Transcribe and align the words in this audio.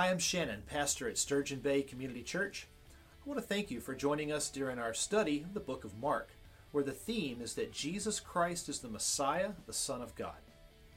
Hi, 0.00 0.08
I'm 0.08 0.18
Shannon, 0.18 0.62
pastor 0.66 1.10
at 1.10 1.18
Sturgeon 1.18 1.58
Bay 1.58 1.82
Community 1.82 2.22
Church. 2.22 2.66
I 2.90 3.28
want 3.28 3.38
to 3.38 3.46
thank 3.46 3.70
you 3.70 3.80
for 3.80 3.94
joining 3.94 4.32
us 4.32 4.48
during 4.48 4.78
our 4.78 4.94
study 4.94 5.42
of 5.42 5.52
the 5.52 5.60
book 5.60 5.84
of 5.84 5.98
Mark, 5.98 6.30
where 6.72 6.82
the 6.82 6.90
theme 6.90 7.42
is 7.42 7.52
that 7.56 7.70
Jesus 7.70 8.18
Christ 8.18 8.70
is 8.70 8.78
the 8.78 8.88
Messiah, 8.88 9.50
the 9.66 9.74
Son 9.74 10.00
of 10.00 10.14
God. 10.14 10.40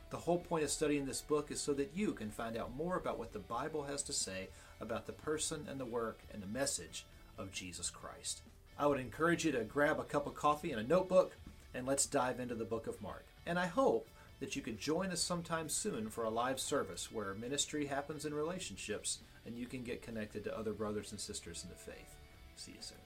The 0.09 0.15
whole 0.15 0.37
point 0.37 0.63
of 0.63 0.69
studying 0.69 1.05
this 1.05 1.19
book 1.19 1.51
is 1.51 1.59
so 1.59 1.73
that 1.73 1.91
you 1.93 2.13
can 2.13 2.31
find 2.31 2.55
out 2.55 2.77
more 2.77 2.95
about 2.95 3.19
what 3.19 3.33
the 3.33 3.39
Bible 3.39 3.83
has 3.83 4.03
to 4.03 4.13
say 4.13 4.47
about 4.79 5.05
the 5.05 5.11
person 5.11 5.67
and 5.69 5.81
the 5.81 5.85
work 5.85 6.21
and 6.33 6.41
the 6.41 6.47
message 6.47 7.05
of 7.37 7.51
Jesus 7.51 7.89
Christ. 7.89 8.41
I 8.79 8.87
would 8.87 9.01
encourage 9.01 9.43
you 9.43 9.51
to 9.51 9.65
grab 9.65 9.99
a 9.99 10.05
cup 10.05 10.27
of 10.27 10.33
coffee 10.33 10.71
and 10.71 10.79
a 10.79 10.87
notebook, 10.87 11.35
and 11.73 11.85
let's 11.85 12.05
dive 12.05 12.39
into 12.39 12.55
the 12.55 12.63
book 12.63 12.87
of 12.87 13.01
Mark. 13.01 13.25
And 13.45 13.59
I 13.59 13.65
hope 13.65 14.07
that 14.43 14.57
you 14.57 14.61
could 14.61 14.77
join 14.77 15.09
us 15.09 15.21
sometime 15.21 15.69
soon 15.69 16.09
for 16.09 16.25
a 16.25 16.29
live 16.29 16.59
service 16.59 17.09
where 17.09 17.33
ministry 17.33 17.85
happens 17.85 18.25
in 18.25 18.33
relationships 18.33 19.19
and 19.45 19.57
you 19.57 19.65
can 19.65 19.83
get 19.83 20.01
connected 20.01 20.43
to 20.43 20.57
other 20.57 20.73
brothers 20.73 21.11
and 21.11 21.19
sisters 21.21 21.63
in 21.63 21.69
the 21.69 21.77
faith. 21.77 22.17
See 22.57 22.73
you 22.73 22.81
soon. 22.81 22.97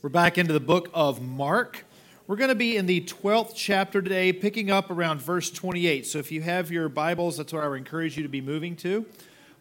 We're 0.00 0.08
back 0.08 0.38
into 0.38 0.52
the 0.52 0.60
book 0.60 0.88
of 0.94 1.20
Mark. 1.20 1.84
We're 2.28 2.36
going 2.36 2.50
to 2.50 2.54
be 2.54 2.76
in 2.76 2.86
the 2.86 3.00
12th 3.00 3.54
chapter 3.56 4.00
today, 4.00 4.32
picking 4.32 4.70
up 4.70 4.88
around 4.88 5.20
verse 5.20 5.50
28. 5.50 6.06
So 6.06 6.20
if 6.20 6.30
you 6.30 6.42
have 6.42 6.70
your 6.70 6.88
Bibles, 6.88 7.38
that's 7.38 7.52
where 7.52 7.64
I 7.64 7.66
would 7.66 7.78
encourage 7.78 8.16
you 8.16 8.22
to 8.22 8.28
be 8.28 8.40
moving 8.40 8.76
to. 8.76 9.04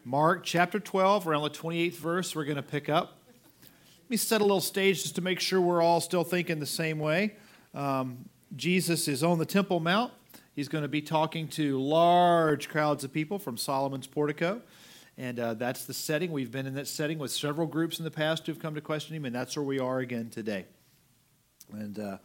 Mark 0.08 0.44
chapter 0.44 0.80
12, 0.80 1.28
around 1.28 1.42
the 1.42 1.50
28th 1.50 1.94
verse, 1.94 2.36
we're 2.36 2.44
going 2.44 2.58
to 2.58 2.62
pick 2.62 2.90
up. 2.90 3.18
Let 4.04 4.10
me 4.12 4.18
set 4.18 4.40
a 4.40 4.44
little 4.44 4.62
stage 4.62 5.02
just 5.02 5.16
to 5.16 5.22
make 5.22 5.40
sure 5.40 5.60
we're 5.60 5.82
all 5.82 6.00
still 6.00 6.24
thinking 6.24 6.60
the 6.60 6.68
same 6.68 7.00
way. 7.00 7.34
Um, 7.74 8.30
Jesus 8.56 9.08
is 9.08 9.24
on 9.24 9.40
the 9.40 9.48
Temple 9.48 9.80
Mount. 9.80 10.14
He's 10.54 10.70
going 10.70 10.84
to 10.84 10.88
be 10.88 11.02
talking 11.02 11.48
to 11.50 11.82
large 11.82 12.70
crowds 12.70 13.04
of 13.04 13.12
people 13.12 13.40
from 13.40 13.58
Solomon's 13.58 14.06
portico. 14.06 14.62
And 15.18 15.40
uh, 15.40 15.56
that's 15.56 15.86
the 15.86 15.94
setting. 15.96 16.32
We've 16.32 16.52
been 16.52 16.68
in 16.68 16.76
that 16.76 16.88
setting 16.88 17.18
with 17.18 17.32
several 17.32 17.66
groups 17.66 17.98
in 17.98 18.06
the 18.06 18.12
past 18.12 18.46
who've 18.46 18.60
come 18.60 18.76
to 18.76 18.82
question 18.82 19.16
him, 19.16 19.26
and 19.26 19.34
that's 19.34 19.58
where 19.58 19.66
we 19.66 19.80
are 19.80 19.98
again 19.98 20.30
today. 20.30 20.66
And 21.72 21.98
uh, 21.98 22.18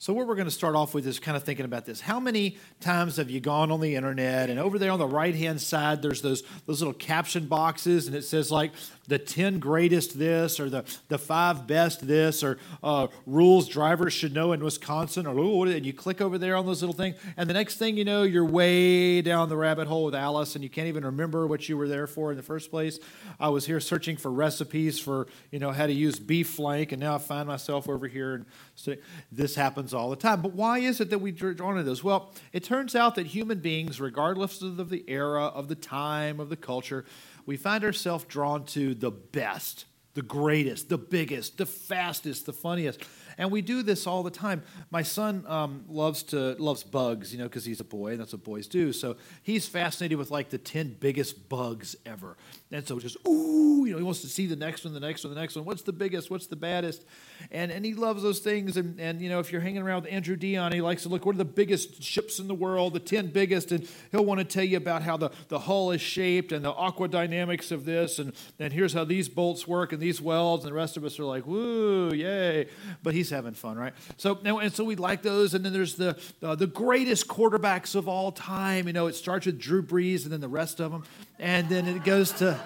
so, 0.00 0.12
what 0.12 0.28
we're 0.28 0.36
going 0.36 0.46
to 0.46 0.52
start 0.52 0.76
off 0.76 0.94
with 0.94 1.06
is 1.08 1.18
kind 1.18 1.36
of 1.36 1.42
thinking 1.42 1.64
about 1.64 1.84
this. 1.84 2.00
How 2.00 2.20
many 2.20 2.56
times 2.80 3.16
have 3.16 3.30
you 3.30 3.40
gone 3.40 3.72
on 3.72 3.80
the 3.80 3.96
internet 3.96 4.48
and 4.48 4.60
over 4.60 4.78
there 4.78 4.92
on 4.92 5.00
the 5.00 5.06
right 5.08 5.34
hand 5.34 5.60
side, 5.60 6.02
there's 6.02 6.22
those, 6.22 6.44
those 6.66 6.80
little 6.80 6.94
caption 6.94 7.46
boxes, 7.46 8.06
and 8.06 8.14
it 8.14 8.22
says, 8.22 8.52
like, 8.52 8.70
the 9.08 9.18
10 9.18 9.58
greatest 9.58 10.18
this 10.18 10.60
or 10.60 10.68
the, 10.70 10.84
the 11.08 11.18
five 11.18 11.66
best 11.66 12.06
this 12.06 12.44
or 12.44 12.58
uh, 12.82 13.08
rules 13.26 13.66
drivers 13.66 14.12
should 14.12 14.34
know 14.34 14.52
in 14.52 14.62
Wisconsin 14.62 15.26
or 15.26 15.38
and 15.66 15.86
you 15.86 15.94
click 15.94 16.20
over 16.20 16.36
there 16.36 16.54
on 16.54 16.66
those 16.66 16.82
little 16.82 16.94
things 16.94 17.16
and 17.36 17.48
the 17.48 17.54
next 17.54 17.76
thing 17.76 17.96
you 17.96 18.04
know 18.04 18.22
you're 18.22 18.44
way 18.44 19.22
down 19.22 19.48
the 19.48 19.56
rabbit 19.56 19.88
hole 19.88 20.04
with 20.04 20.14
Alice 20.14 20.54
and 20.54 20.62
you 20.62 20.68
can't 20.68 20.88
even 20.88 21.04
remember 21.04 21.46
what 21.46 21.68
you 21.68 21.76
were 21.76 21.88
there 21.88 22.06
for 22.06 22.30
in 22.30 22.36
the 22.36 22.42
first 22.42 22.70
place. 22.70 22.98
I 23.40 23.48
was 23.48 23.64
here 23.64 23.80
searching 23.80 24.16
for 24.16 24.30
recipes 24.30 25.00
for 25.00 25.26
you 25.50 25.58
know 25.58 25.72
how 25.72 25.86
to 25.86 25.92
use 25.92 26.18
beef 26.18 26.50
flank 26.50 26.92
and 26.92 27.00
now 27.00 27.14
I 27.14 27.18
find 27.18 27.48
myself 27.48 27.88
over 27.88 28.06
here 28.06 28.34
and 28.34 28.46
so 28.74 28.94
this 29.32 29.54
happens 29.54 29.87
all 29.94 30.10
the 30.10 30.16
time. 30.16 30.42
But 30.42 30.52
why 30.52 30.78
is 30.78 31.00
it 31.00 31.10
that 31.10 31.18
we 31.18 31.32
drawn 31.32 31.76
to 31.76 31.82
this? 31.82 32.02
Well, 32.04 32.32
it 32.52 32.64
turns 32.64 32.94
out 32.94 33.14
that 33.16 33.26
human 33.26 33.60
beings, 33.60 34.00
regardless 34.00 34.62
of 34.62 34.88
the 34.88 35.04
era, 35.08 35.44
of 35.44 35.68
the 35.68 35.74
time, 35.74 36.40
of 36.40 36.48
the 36.48 36.56
culture, 36.56 37.04
we 37.46 37.56
find 37.56 37.84
ourselves 37.84 38.24
drawn 38.24 38.64
to 38.66 38.94
the 38.94 39.10
best, 39.10 39.86
the 40.14 40.22
greatest, 40.22 40.88
the 40.88 40.98
biggest, 40.98 41.58
the 41.58 41.66
fastest, 41.66 42.46
the 42.46 42.52
funniest 42.52 43.02
and 43.38 43.52
we 43.52 43.62
do 43.62 43.82
this 43.82 44.06
all 44.06 44.22
the 44.22 44.30
time. 44.30 44.62
My 44.90 45.02
son 45.02 45.44
um, 45.46 45.84
loves 45.88 46.24
to 46.24 46.54
loves 46.58 46.82
bugs, 46.82 47.32
you 47.32 47.38
know, 47.38 47.44
because 47.44 47.64
he's 47.64 47.80
a 47.80 47.84
boy, 47.84 48.10
and 48.10 48.20
that's 48.20 48.32
what 48.32 48.42
boys 48.42 48.66
do. 48.66 48.92
So 48.92 49.16
he's 49.42 49.66
fascinated 49.66 50.18
with 50.18 50.30
like 50.30 50.50
the 50.50 50.58
ten 50.58 50.96
biggest 50.98 51.48
bugs 51.48 51.96
ever, 52.04 52.36
and 52.70 52.86
so 52.86 52.98
just 52.98 53.16
ooh, 53.26 53.86
you 53.86 53.92
know, 53.92 53.98
he 53.98 54.04
wants 54.04 54.20
to 54.20 54.26
see 54.26 54.46
the 54.46 54.56
next 54.56 54.84
one, 54.84 54.92
the 54.92 55.00
next 55.00 55.24
one, 55.24 55.32
the 55.34 55.40
next 55.40 55.56
one. 55.56 55.64
What's 55.64 55.82
the 55.82 55.92
biggest? 55.92 56.30
What's 56.30 56.48
the 56.48 56.56
baddest? 56.56 57.04
And 57.50 57.72
and 57.72 57.84
he 57.84 57.94
loves 57.94 58.22
those 58.22 58.40
things. 58.40 58.76
And 58.76 59.00
and 59.00 59.22
you 59.22 59.30
know, 59.30 59.38
if 59.38 59.50
you're 59.50 59.62
hanging 59.62 59.80
around 59.80 60.02
with 60.02 60.12
Andrew 60.12 60.36
Dion, 60.36 60.72
he 60.72 60.82
likes 60.82 61.04
to 61.04 61.08
look 61.08 61.24
what 61.24 61.34
are 61.34 61.38
the 61.38 61.44
biggest 61.46 62.02
ships 62.02 62.38
in 62.38 62.46
the 62.46 62.54
world, 62.54 62.92
the 62.92 63.00
ten 63.00 63.28
biggest, 63.28 63.72
and 63.72 63.88
he'll 64.10 64.24
want 64.24 64.38
to 64.40 64.44
tell 64.44 64.64
you 64.64 64.76
about 64.76 65.02
how 65.02 65.16
the 65.16 65.30
the 65.48 65.60
hull 65.60 65.90
is 65.92 66.02
shaped 66.02 66.52
and 66.52 66.62
the 66.62 66.72
aqua 66.72 67.08
dynamics 67.08 67.70
of 67.70 67.86
this, 67.86 68.18
and 68.18 68.32
and 68.58 68.72
here's 68.72 68.92
how 68.92 69.04
these 69.04 69.30
bolts 69.30 69.66
work 69.66 69.92
and 69.92 70.00
these 70.00 70.20
welds, 70.20 70.64
and 70.64 70.70
the 70.70 70.76
rest 70.76 70.98
of 70.98 71.04
us 71.04 71.18
are 71.18 71.24
like 71.24 71.46
woo, 71.46 72.12
yay! 72.12 72.68
But 73.02 73.14
he's 73.14 73.30
having 73.30 73.54
fun, 73.54 73.78
right? 73.78 73.94
So 74.18 74.38
and 74.44 74.72
so 74.72 74.84
we 74.84 74.96
like 74.96 75.22
those, 75.22 75.54
and 75.54 75.64
then 75.64 75.72
there's 75.72 75.94
the 75.94 76.18
uh, 76.42 76.54
the 76.54 76.66
greatest 76.66 77.28
quarterbacks 77.28 77.94
of 77.94 78.08
all 78.08 78.30
time. 78.30 78.86
You 78.86 78.92
know, 78.92 79.06
it 79.06 79.14
starts 79.14 79.46
with 79.46 79.58
Drew 79.58 79.82
Brees, 79.82 80.24
and 80.24 80.32
then 80.32 80.40
the 80.40 80.48
rest 80.48 80.80
of 80.80 80.92
them, 80.92 81.04
and 81.38 81.68
then 81.68 81.86
it 81.86 82.04
goes 82.04 82.32
to. 82.32 82.58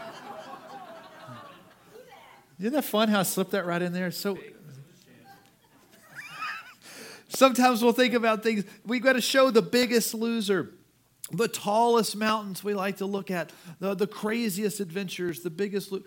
Isn't 2.59 2.73
that 2.75 2.85
fun 2.85 3.09
how 3.09 3.21
I 3.21 3.23
slipped 3.25 3.51
that 3.53 3.67
right 3.67 3.83
in 3.83 3.93
there? 3.93 4.11
So 4.11 4.39
sometimes 7.29 7.83
we'll 7.83 7.93
think 7.93 8.15
about 8.15 8.43
things. 8.43 8.65
We've 8.87 9.03
got 9.03 9.15
to 9.15 9.21
show 9.21 9.51
the 9.51 9.63
biggest 9.63 10.15
loser 10.15 10.75
the 11.33 11.49
tallest 11.49 12.15
mountains 12.15 12.63
we 12.63 12.75
like 12.75 12.99
to 12.99 13.07
look 13.07 13.31
at, 13.31 13.53
the, 13.81 13.95
the 13.95 14.07
craziest 14.07 14.81
adventures, 14.81 15.41
the 15.41 15.51
biggest. 15.51 15.91
Lo- 15.91 16.03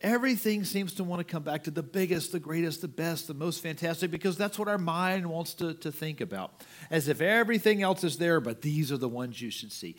Everything 0.00 0.64
seems 0.64 0.94
to 0.94 1.04
want 1.04 1.20
to 1.20 1.24
come 1.24 1.44
back 1.44 1.62
to 1.64 1.70
the 1.70 1.82
biggest, 1.82 2.32
the 2.32 2.40
greatest, 2.40 2.80
the 2.80 2.88
best, 2.88 3.28
the 3.28 3.34
most 3.34 3.62
fantastic, 3.62 4.10
because 4.10 4.36
that's 4.36 4.58
what 4.58 4.66
our 4.66 4.78
mind 4.78 5.24
wants 5.24 5.54
to, 5.54 5.74
to 5.74 5.92
think 5.92 6.20
about. 6.20 6.60
As 6.90 7.06
if 7.06 7.20
everything 7.20 7.82
else 7.82 8.02
is 8.02 8.18
there, 8.18 8.40
but 8.40 8.62
these 8.62 8.90
are 8.90 8.96
the 8.96 9.08
ones 9.08 9.40
you 9.40 9.50
should 9.50 9.70
see. 9.70 9.94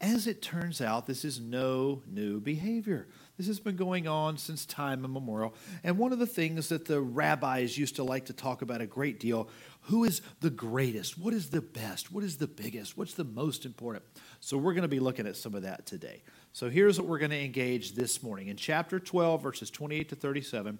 As 0.00 0.26
it 0.26 0.42
turns 0.42 0.82
out, 0.82 1.06
this 1.06 1.24
is 1.24 1.40
no 1.40 2.02
new 2.06 2.38
behavior. 2.38 3.08
This 3.38 3.46
has 3.46 3.60
been 3.60 3.76
going 3.76 4.06
on 4.06 4.36
since 4.36 4.66
time 4.66 5.04
immemorial. 5.04 5.54
And 5.82 5.96
one 5.96 6.12
of 6.12 6.18
the 6.18 6.26
things 6.26 6.68
that 6.68 6.84
the 6.84 7.00
rabbis 7.00 7.78
used 7.78 7.96
to 7.96 8.04
like 8.04 8.26
to 8.26 8.34
talk 8.34 8.60
about 8.60 8.80
a 8.80 8.86
great 8.86 9.18
deal 9.18 9.48
who 9.82 10.02
is 10.02 10.20
the 10.40 10.50
greatest? 10.50 11.16
What 11.16 11.32
is 11.32 11.50
the 11.50 11.60
best? 11.60 12.10
What 12.10 12.24
is 12.24 12.38
the 12.38 12.48
biggest? 12.48 12.98
What's 12.98 13.14
the 13.14 13.22
most 13.22 13.64
important? 13.64 14.04
So, 14.40 14.58
we're 14.58 14.72
going 14.72 14.82
to 14.82 14.88
be 14.88 14.98
looking 14.98 15.28
at 15.28 15.36
some 15.36 15.54
of 15.54 15.62
that 15.62 15.86
today. 15.86 16.24
So 16.56 16.70
here's 16.70 16.98
what 16.98 17.06
we're 17.06 17.18
going 17.18 17.32
to 17.32 17.44
engage 17.44 17.92
this 17.92 18.22
morning. 18.22 18.48
In 18.48 18.56
chapter 18.56 18.98
12, 18.98 19.42
verses 19.42 19.70
28 19.70 20.08
to 20.08 20.16
37, 20.16 20.78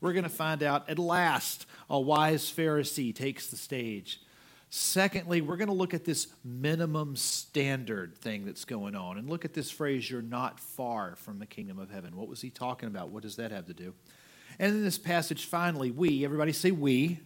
we're 0.00 0.12
going 0.12 0.22
to 0.22 0.28
find 0.28 0.62
out 0.62 0.88
at 0.88 1.00
last 1.00 1.66
a 1.90 1.98
wise 1.98 2.44
Pharisee 2.44 3.12
takes 3.12 3.48
the 3.48 3.56
stage. 3.56 4.20
Secondly, 4.78 5.40
we're 5.40 5.56
going 5.56 5.68
to 5.68 5.74
look 5.74 5.94
at 5.94 6.04
this 6.04 6.26
minimum 6.44 7.16
standard 7.16 8.14
thing 8.18 8.44
that's 8.44 8.66
going 8.66 8.94
on 8.94 9.16
and 9.16 9.26
look 9.26 9.46
at 9.46 9.54
this 9.54 9.70
phrase, 9.70 10.10
you're 10.10 10.20
not 10.20 10.60
far 10.60 11.16
from 11.16 11.38
the 11.38 11.46
kingdom 11.46 11.78
of 11.78 11.88
heaven. 11.88 12.14
What 12.14 12.28
was 12.28 12.42
he 12.42 12.50
talking 12.50 12.86
about? 12.86 13.08
What 13.08 13.22
does 13.22 13.36
that 13.36 13.52
have 13.52 13.64
to 13.68 13.72
do? 13.72 13.94
And 14.58 14.74
in 14.74 14.84
this 14.84 14.98
passage, 14.98 15.46
finally, 15.46 15.90
we, 15.90 16.26
everybody 16.26 16.52
say 16.52 16.72
we, 16.72 17.20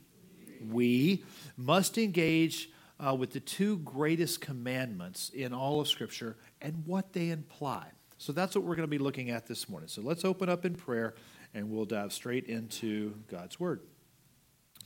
we 0.64 1.24
must 1.56 1.98
engage 1.98 2.70
uh, 3.04 3.16
with 3.16 3.32
the 3.32 3.40
two 3.40 3.78
greatest 3.78 4.40
commandments 4.40 5.30
in 5.30 5.52
all 5.52 5.80
of 5.80 5.88
Scripture 5.88 6.36
and 6.62 6.86
what 6.86 7.12
they 7.14 7.30
imply. 7.30 7.88
So 8.18 8.32
that's 8.32 8.54
what 8.54 8.62
we're 8.62 8.76
going 8.76 8.86
to 8.86 8.96
be 8.96 8.98
looking 8.98 9.30
at 9.30 9.48
this 9.48 9.68
morning. 9.68 9.88
So 9.88 10.02
let's 10.02 10.24
open 10.24 10.48
up 10.48 10.64
in 10.64 10.76
prayer 10.76 11.14
and 11.52 11.68
we'll 11.68 11.84
dive 11.84 12.12
straight 12.12 12.44
into 12.44 13.12
God's 13.28 13.58
Word. 13.58 13.80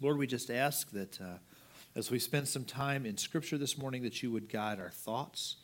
Lord, 0.00 0.16
we 0.16 0.26
just 0.26 0.50
ask 0.50 0.90
that 0.92 1.20
uh, 1.20 1.24
as 1.96 2.10
we 2.10 2.18
spend 2.18 2.48
some 2.48 2.64
time 2.64 3.06
in 3.06 3.16
Scripture 3.16 3.56
this 3.56 3.78
morning, 3.78 4.02
that 4.02 4.22
you 4.22 4.30
would 4.30 4.48
guide 4.48 4.80
our 4.80 4.90
thoughts. 4.90 5.56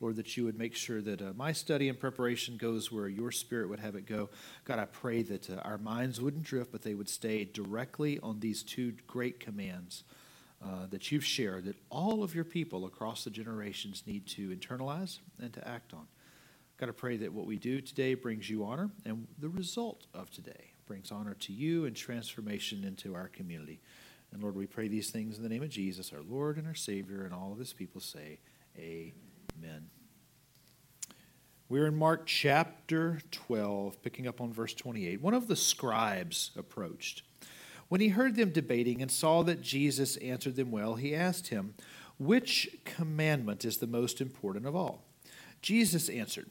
Lord, 0.00 0.16
that 0.16 0.36
you 0.36 0.44
would 0.44 0.58
make 0.58 0.74
sure 0.74 1.00
that 1.00 1.22
uh, 1.22 1.32
my 1.36 1.52
study 1.52 1.88
and 1.88 1.98
preparation 1.98 2.58
goes 2.58 2.92
where 2.92 3.08
your 3.08 3.30
spirit 3.30 3.70
would 3.70 3.80
have 3.80 3.94
it 3.94 4.04
go. 4.04 4.28
God, 4.64 4.78
I 4.78 4.84
pray 4.84 5.22
that 5.22 5.48
uh, 5.48 5.54
our 5.64 5.78
minds 5.78 6.20
wouldn't 6.20 6.42
drift, 6.42 6.70
but 6.70 6.82
they 6.82 6.94
would 6.94 7.08
stay 7.08 7.44
directly 7.46 8.18
on 8.22 8.40
these 8.40 8.62
two 8.62 8.92
great 9.06 9.40
commands 9.40 10.04
uh, 10.62 10.86
that 10.90 11.10
you've 11.10 11.24
shared 11.24 11.64
that 11.64 11.76
all 11.88 12.22
of 12.22 12.34
your 12.34 12.44
people 12.44 12.84
across 12.84 13.24
the 13.24 13.30
generations 13.30 14.02
need 14.06 14.26
to 14.26 14.54
internalize 14.54 15.20
and 15.40 15.52
to 15.54 15.66
act 15.66 15.94
on. 15.94 16.06
Got 16.76 16.86
to 16.86 16.92
pray 16.92 17.16
that 17.18 17.32
what 17.32 17.46
we 17.46 17.56
do 17.56 17.80
today 17.80 18.14
brings 18.14 18.50
you 18.50 18.64
honor, 18.64 18.90
and 19.06 19.26
the 19.38 19.48
result 19.48 20.06
of 20.12 20.30
today 20.30 20.72
brings 20.86 21.10
honor 21.10 21.34
to 21.40 21.52
you 21.54 21.86
and 21.86 21.96
transformation 21.96 22.84
into 22.84 23.14
our 23.14 23.28
community. 23.28 23.80
And 24.32 24.42
Lord, 24.42 24.56
we 24.56 24.66
pray 24.66 24.88
these 24.88 25.10
things 25.10 25.36
in 25.36 25.42
the 25.42 25.48
name 25.48 25.62
of 25.62 25.70
Jesus, 25.70 26.12
our 26.12 26.22
Lord 26.22 26.56
and 26.56 26.66
our 26.66 26.74
Savior, 26.74 27.24
and 27.24 27.32
all 27.32 27.52
of 27.52 27.58
his 27.58 27.72
people 27.72 28.00
say, 28.00 28.40
Amen. 28.78 29.88
We're 31.68 31.86
in 31.86 31.96
Mark 31.96 32.26
chapter 32.26 33.20
12, 33.30 34.02
picking 34.02 34.28
up 34.28 34.40
on 34.40 34.52
verse 34.52 34.74
28. 34.74 35.20
One 35.20 35.34
of 35.34 35.48
the 35.48 35.56
scribes 35.56 36.52
approached 36.56 37.22
when 37.88 38.00
he 38.00 38.08
heard 38.08 38.36
them 38.36 38.50
debating 38.50 39.00
and 39.00 39.10
saw 39.10 39.42
that 39.44 39.62
Jesus 39.62 40.16
answered 40.16 40.56
them 40.56 40.70
well, 40.70 40.94
he 40.94 41.14
asked 41.14 41.48
him, 41.48 41.74
Which 42.18 42.68
commandment 42.84 43.64
is 43.64 43.78
the 43.78 43.86
most 43.86 44.20
important 44.20 44.66
of 44.66 44.74
all? 44.74 45.04
Jesus 45.62 46.08
answered, 46.08 46.48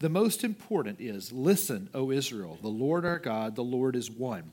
The 0.00 0.10
most 0.10 0.44
important 0.44 1.00
is, 1.00 1.32
Listen, 1.32 1.88
O 1.94 2.10
Israel, 2.10 2.58
the 2.60 2.68
Lord 2.68 3.06
our 3.06 3.18
God, 3.18 3.56
the 3.56 3.64
Lord 3.64 3.96
is 3.96 4.10
one. 4.10 4.52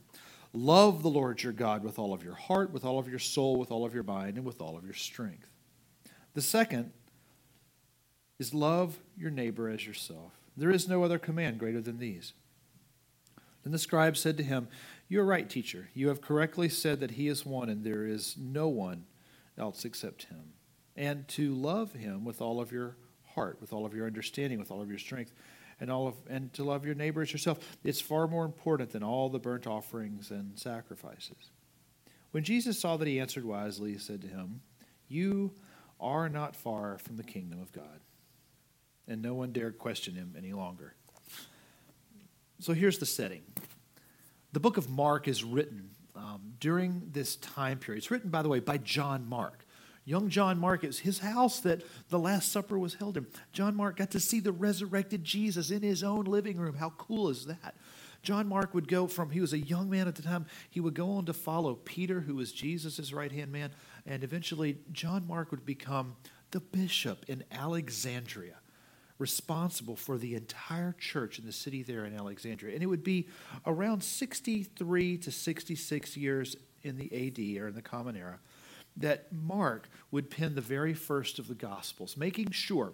Love 0.53 1.03
the 1.03 1.09
Lord 1.09 1.43
your 1.43 1.53
God 1.53 1.83
with 1.83 1.99
all 1.99 2.13
of 2.13 2.23
your 2.23 2.35
heart, 2.35 2.71
with 2.71 2.85
all 2.85 2.99
of 2.99 3.07
your 3.07 3.19
soul, 3.19 3.57
with 3.57 3.71
all 3.71 3.85
of 3.85 3.93
your 3.93 4.03
mind, 4.03 4.37
and 4.37 4.45
with 4.45 4.61
all 4.61 4.77
of 4.77 4.85
your 4.85 4.93
strength. 4.93 5.47
The 6.33 6.41
second 6.41 6.91
is 8.39 8.53
love 8.53 8.99
your 9.17 9.31
neighbor 9.31 9.69
as 9.69 9.85
yourself. 9.85 10.33
There 10.55 10.71
is 10.71 10.87
no 10.87 11.03
other 11.03 11.19
command 11.19 11.59
greater 11.59 11.81
than 11.81 11.99
these. 11.99 12.33
Then 13.63 13.71
the 13.71 13.79
scribe 13.79 14.15
said 14.15 14.37
to 14.37 14.43
him, 14.43 14.67
You 15.07 15.21
are 15.21 15.25
right, 15.25 15.49
teacher. 15.49 15.89
You 15.93 16.07
have 16.07 16.21
correctly 16.21 16.69
said 16.69 16.99
that 17.01 17.11
he 17.11 17.27
is 17.27 17.45
one, 17.45 17.69
and 17.69 17.83
there 17.83 18.05
is 18.05 18.35
no 18.37 18.67
one 18.67 19.05
else 19.57 19.85
except 19.85 20.25
him. 20.25 20.53
And 20.95 21.27
to 21.29 21.53
love 21.53 21.93
him 21.93 22.23
with 22.23 22.41
all 22.41 22.59
of 22.59 22.71
your 22.71 22.95
heart, 23.35 23.59
with 23.59 23.73
all 23.73 23.85
of 23.85 23.93
your 23.93 24.07
understanding, 24.07 24.57
with 24.57 24.71
all 24.71 24.81
of 24.81 24.89
your 24.89 24.97
strength, 24.97 25.33
and 25.79 25.91
all 25.91 26.07
of 26.07 26.15
and 26.29 26.53
to 26.53 26.63
love 26.63 26.85
your 26.85 26.95
neighbor 26.95 27.21
as 27.21 27.31
yourself. 27.31 27.59
It's 27.83 28.01
far 28.01 28.27
more 28.27 28.45
important 28.45 28.91
than 28.91 29.03
all 29.03 29.29
the 29.29 29.39
burnt 29.39 29.67
offerings 29.67 30.31
and 30.31 30.57
sacrifices. 30.57 31.51
When 32.31 32.43
Jesus 32.43 32.79
saw 32.79 32.97
that 32.97 33.07
he 33.07 33.19
answered 33.19 33.45
wisely, 33.45 33.93
he 33.93 33.97
said 33.97 34.21
to 34.21 34.27
him, 34.27 34.61
You 35.07 35.53
are 35.99 36.29
not 36.29 36.55
far 36.55 36.97
from 36.97 37.17
the 37.17 37.23
kingdom 37.23 37.61
of 37.61 37.71
God. 37.71 38.01
And 39.07 39.21
no 39.21 39.33
one 39.33 39.53
dared 39.53 39.77
question 39.77 40.15
him 40.15 40.35
any 40.37 40.53
longer. 40.53 40.95
So 42.59 42.73
here's 42.73 42.97
the 42.97 43.05
setting. 43.05 43.43
The 44.51 44.59
book 44.59 44.77
of 44.77 44.89
Mark 44.89 45.27
is 45.27 45.43
written 45.43 45.91
um, 46.15 46.53
during 46.59 47.03
this 47.11 47.35
time 47.37 47.77
period. 47.77 47.99
It's 47.99 48.11
written, 48.11 48.29
by 48.29 48.41
the 48.41 48.49
way, 48.49 48.59
by 48.59 48.77
John 48.77 49.27
Mark. 49.27 49.65
Young 50.07 50.29
John 50.29 50.57
Mark, 50.57 50.85
it's 50.85 50.99
his 50.99 51.19
house 51.19 51.59
that 51.59 51.83
the 52.07 52.17
Last 52.17 52.49
Supper 52.49 52.79
was 52.79 52.93
held 52.93 53.17
in. 53.17 53.27
John 53.51 53.75
Mark 53.75 53.97
got 53.97 54.09
to 54.11 54.21
see 54.21 54.39
the 54.39 54.53
resurrected 54.53 55.21
Jesus 55.25 55.69
in 55.69 55.81
his 55.81 56.01
own 56.01 56.23
living 56.23 56.55
room. 56.55 56.75
How 56.75 56.91
cool 56.91 57.27
is 57.27 57.45
that? 57.47 57.75
John 58.23 58.47
Mark 58.47 58.73
would 58.73 58.87
go 58.87 59.07
from, 59.07 59.31
he 59.31 59.41
was 59.41 59.51
a 59.51 59.59
young 59.59 59.89
man 59.89 60.07
at 60.07 60.15
the 60.15 60.21
time, 60.21 60.45
he 60.69 60.79
would 60.79 60.93
go 60.93 61.11
on 61.11 61.25
to 61.25 61.33
follow 61.33 61.75
Peter, 61.75 62.21
who 62.21 62.35
was 62.35 62.53
Jesus' 62.53 63.11
right 63.11 63.33
hand 63.33 63.51
man, 63.51 63.71
and 64.05 64.23
eventually 64.23 64.77
John 64.93 65.27
Mark 65.27 65.51
would 65.51 65.65
become 65.65 66.15
the 66.51 66.61
bishop 66.61 67.25
in 67.27 67.43
Alexandria 67.51 68.55
responsible 69.19 69.97
for 69.97 70.17
the 70.17 70.35
entire 70.35 70.95
church 70.97 71.37
in 71.37 71.45
the 71.45 71.51
city 71.51 71.83
there 71.83 72.05
in 72.05 72.15
Alexandria. 72.15 72.73
And 72.75 72.81
it 72.81 72.85
would 72.85 73.03
be 73.03 73.27
around 73.65 74.01
63 74.01 75.17
to 75.17 75.31
66 75.31 76.15
years 76.15 76.55
in 76.83 76.95
the 76.95 77.11
AD 77.13 77.61
or 77.61 77.67
in 77.67 77.75
the 77.75 77.81
Common 77.81 78.15
Era 78.15 78.39
that 78.97 79.31
Mark 79.31 79.89
would 80.11 80.29
pen 80.29 80.55
the 80.55 80.61
very 80.61 80.93
first 80.93 81.39
of 81.39 81.47
the 81.47 81.55
Gospels, 81.55 82.17
making 82.17 82.51
sure 82.51 82.93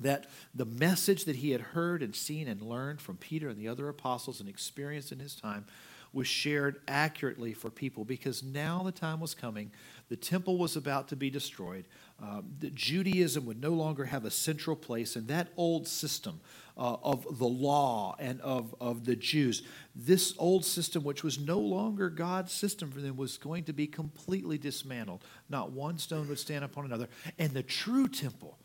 that 0.00 0.26
the 0.54 0.64
message 0.64 1.24
that 1.24 1.36
he 1.36 1.50
had 1.50 1.60
heard 1.60 2.02
and 2.02 2.14
seen 2.14 2.48
and 2.48 2.60
learned 2.60 3.00
from 3.00 3.16
Peter 3.16 3.48
and 3.48 3.58
the 3.58 3.68
other 3.68 3.88
apostles 3.88 4.40
and 4.40 4.48
experienced 4.48 5.12
in 5.12 5.18
his 5.18 5.34
time 5.36 5.66
was 6.12 6.28
shared 6.28 6.80
accurately 6.86 7.52
for 7.52 7.70
people 7.70 8.04
because 8.04 8.42
now 8.42 8.82
the 8.84 8.92
time 8.92 9.18
was 9.20 9.34
coming. 9.34 9.72
The 10.08 10.16
temple 10.16 10.58
was 10.58 10.76
about 10.76 11.08
to 11.08 11.16
be 11.16 11.28
destroyed. 11.28 11.86
Um, 12.22 12.54
that 12.60 12.74
Judaism 12.74 13.44
would 13.46 13.60
no 13.60 13.70
longer 13.70 14.04
have 14.04 14.24
a 14.24 14.30
central 14.30 14.76
place 14.76 15.16
in 15.16 15.26
that 15.26 15.48
old 15.56 15.88
system 15.88 16.40
uh, 16.76 16.96
of 17.02 17.38
the 17.38 17.46
law 17.46 18.16
and 18.18 18.40
of, 18.40 18.74
of 18.80 19.04
the 19.04 19.16
Jews. 19.16 19.62
This 19.94 20.34
old 20.38 20.64
system, 20.64 21.04
which 21.04 21.22
was 21.22 21.38
no 21.38 21.58
longer 21.58 22.10
God's 22.10 22.52
system 22.52 22.90
for 22.90 23.00
them, 23.00 23.16
was 23.16 23.38
going 23.38 23.64
to 23.64 23.72
be 23.72 23.86
completely 23.86 24.58
dismantled. 24.58 25.24
Not 25.48 25.72
one 25.72 25.98
stone 25.98 26.28
would 26.28 26.38
stand 26.38 26.64
upon 26.64 26.84
another. 26.84 27.08
And 27.38 27.50
the 27.52 27.62
true 27.62 28.08
temple 28.08 28.58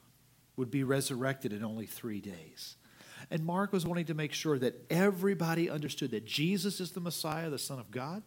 would 0.55 0.71
be 0.71 0.83
resurrected 0.83 1.53
in 1.53 1.63
only 1.63 1.85
three 1.85 2.19
days. 2.19 2.75
And 3.31 3.45
Mark 3.45 3.71
was 3.71 3.85
wanting 3.85 4.05
to 4.05 4.13
make 4.13 4.33
sure 4.33 4.57
that 4.59 4.85
everybody 4.89 5.69
understood 5.69 6.11
that 6.11 6.25
Jesus 6.25 6.79
is 6.79 6.91
the 6.91 6.99
Messiah, 6.99 7.49
the 7.49 7.59
Son 7.59 7.79
of 7.79 7.91
God, 7.91 8.23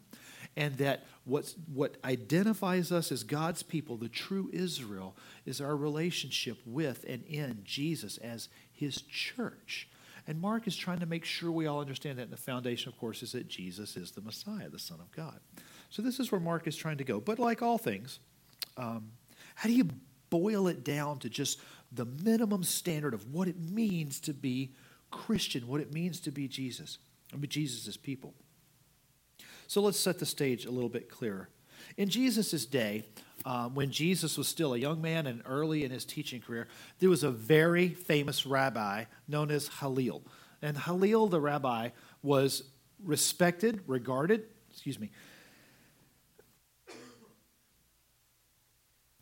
and 0.57 0.77
that 0.79 1.05
what's, 1.25 1.55
what 1.73 1.97
identifies 2.05 2.93
us 2.93 3.11
as 3.11 3.25
God's 3.25 3.63
people, 3.63 3.97
the 3.97 4.09
true 4.09 4.51
Israel, 4.53 5.17
is 5.47 5.61
our 5.61 5.77
relationship 5.77 6.59
with 6.67 7.05
and 7.09 7.25
in 7.25 7.63
Jesus 7.65 8.19
as 8.19 8.49
his 8.71 9.03
church. 9.03 9.89
And 10.27 10.41
Mark 10.41 10.69
is 10.69 10.77
trying 10.77 11.01
to 11.01 11.07
make 11.07 11.25
sure 11.25 11.51
we 11.51 11.67
all 11.67 11.81
understand 11.81 12.19
that. 12.19 12.25
And 12.25 12.33
the 12.33 12.37
foundation, 12.37 12.89
of 12.91 12.99
course, 12.99 13.23
is 13.23 13.33
that 13.33 13.49
Jesus 13.49 13.97
is 13.97 14.13
the 14.13 14.21
Messiah, 14.21 14.69
the 14.69 14.79
Son 14.79 15.01
of 15.01 15.11
God. 15.11 15.41
So 15.91 16.01
this 16.03 16.21
is 16.21 16.31
where 16.31 16.41
Mark 16.41 16.67
is 16.67 16.77
trying 16.77 16.99
to 16.99 17.05
go. 17.05 17.21
But 17.21 17.39
like 17.39 17.63
all 17.63 17.79
things, 17.79 18.21
um, 18.77 19.11
how 19.55 19.69
do 19.69 19.75
you 19.75 19.89
boil 20.31 20.69
it 20.69 20.85
down 20.85 21.19
to 21.19 21.29
just 21.29 21.61
the 21.93 22.07
minimum 22.07 22.65
standard 22.65 23.15
of 23.15 23.33
what 23.33 23.49
it 23.49 23.61
means 23.61 24.19
to 24.21 24.33
be 24.33 24.73
Christian, 25.11 25.67
what 25.67 25.81
it 25.81 25.93
means 25.93 26.21
to 26.21 26.31
be 26.31 26.49
Jesus, 26.49 26.99
and 27.33 27.41
be 27.41 27.47
Jesus' 27.47 27.97
people. 27.97 28.35
So 29.73 29.81
let's 29.81 29.99
set 29.99 30.19
the 30.19 30.27
stage 30.27 30.67
a 30.67 30.71
little 30.71 30.91
bit 30.91 31.09
clearer. 31.09 31.49
In 31.97 32.11
Jesus' 32.11 32.67
day, 32.67 33.07
um, 33.47 33.75
when 33.75 33.91
Jesus 33.91 34.37
was 34.37 34.47
still 34.47 34.75
a 34.75 34.77
young 34.77 35.01
man 35.01 35.27
and 35.27 35.41
early 35.47 35.83
in 35.83 35.91
his 35.91 36.05
teaching 36.05 36.43
career, 36.43 36.69
there 36.99 37.09
was 37.09 37.23
a 37.23 37.31
very 37.31 37.89
famous 37.89 38.45
rabbi 38.45 39.05
known 39.27 39.51
as 39.51 39.71
Hillel. 39.81 40.25
And 40.61 40.77
Hillel, 40.77 41.29
the 41.29 41.41
rabbi, 41.41 41.89
was 42.23 42.65
respected, 43.03 43.81
regarded, 43.87 44.43
excuse 44.71 45.01
me, 45.01 45.09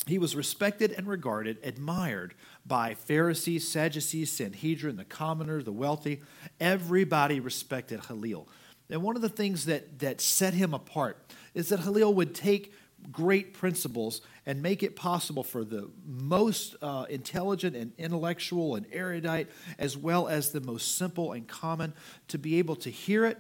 He 0.07 0.19
was 0.19 0.35
respected 0.35 0.91
and 0.91 1.07
regarded, 1.07 1.59
admired 1.63 2.35
by 2.67 2.95
Pharisees, 2.95 3.69
Sadducees, 3.69 4.33
Sanhedrin, 4.33 4.97
the 4.97 5.05
commoner, 5.05 5.63
the 5.63 5.71
wealthy. 5.71 6.23
Everybody 6.59 7.39
respected 7.39 8.07
Hillel. 8.07 8.49
And 8.91 9.03
one 9.03 9.17
of 9.17 9.23
the 9.23 9.29
things 9.29 9.67
that, 9.67 10.01
that 10.01 10.21
set 10.21 10.55
him 10.55 10.75
apart 10.75 11.19
is 11.55 11.69
that 11.69 11.81
Hillel 11.81 12.15
would 12.15 12.35
take 12.35 12.73
great 13.11 13.55
principles 13.55 14.21
and 14.45 14.63
make 14.63 14.83
it 14.83 14.97
possible 14.97 15.43
for 15.43 15.65
the 15.65 15.91
most 16.05 16.77
uh, 16.83 17.07
intelligent 17.09 17.77
and 17.77 17.93
intellectual 17.99 18.75
and 18.75 18.87
erudite, 18.93 19.49
as 19.79 19.97
well 19.97 20.29
as 20.29 20.53
the 20.53 20.61
most 20.61 20.97
simple 20.97 21.33
and 21.33 21.47
common, 21.47 21.95
to 22.29 22.39
be 22.39 22.59
able 22.59 22.77
to 22.77 22.91
hear 22.91 23.25
it 23.25 23.39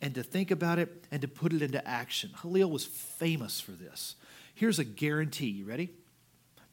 and 0.00 0.14
to 0.14 0.22
think 0.22 0.50
about 0.50 0.78
it 0.78 1.04
and 1.10 1.22
to 1.22 1.28
put 1.28 1.52
it 1.52 1.62
into 1.62 1.86
action. 1.86 2.30
Hillel 2.42 2.70
was 2.70 2.84
famous 2.84 3.60
for 3.60 3.72
this. 3.72 4.16
Here's 4.54 4.78
a 4.78 4.84
guarantee. 4.84 5.48
You 5.48 5.64
ready? 5.64 5.90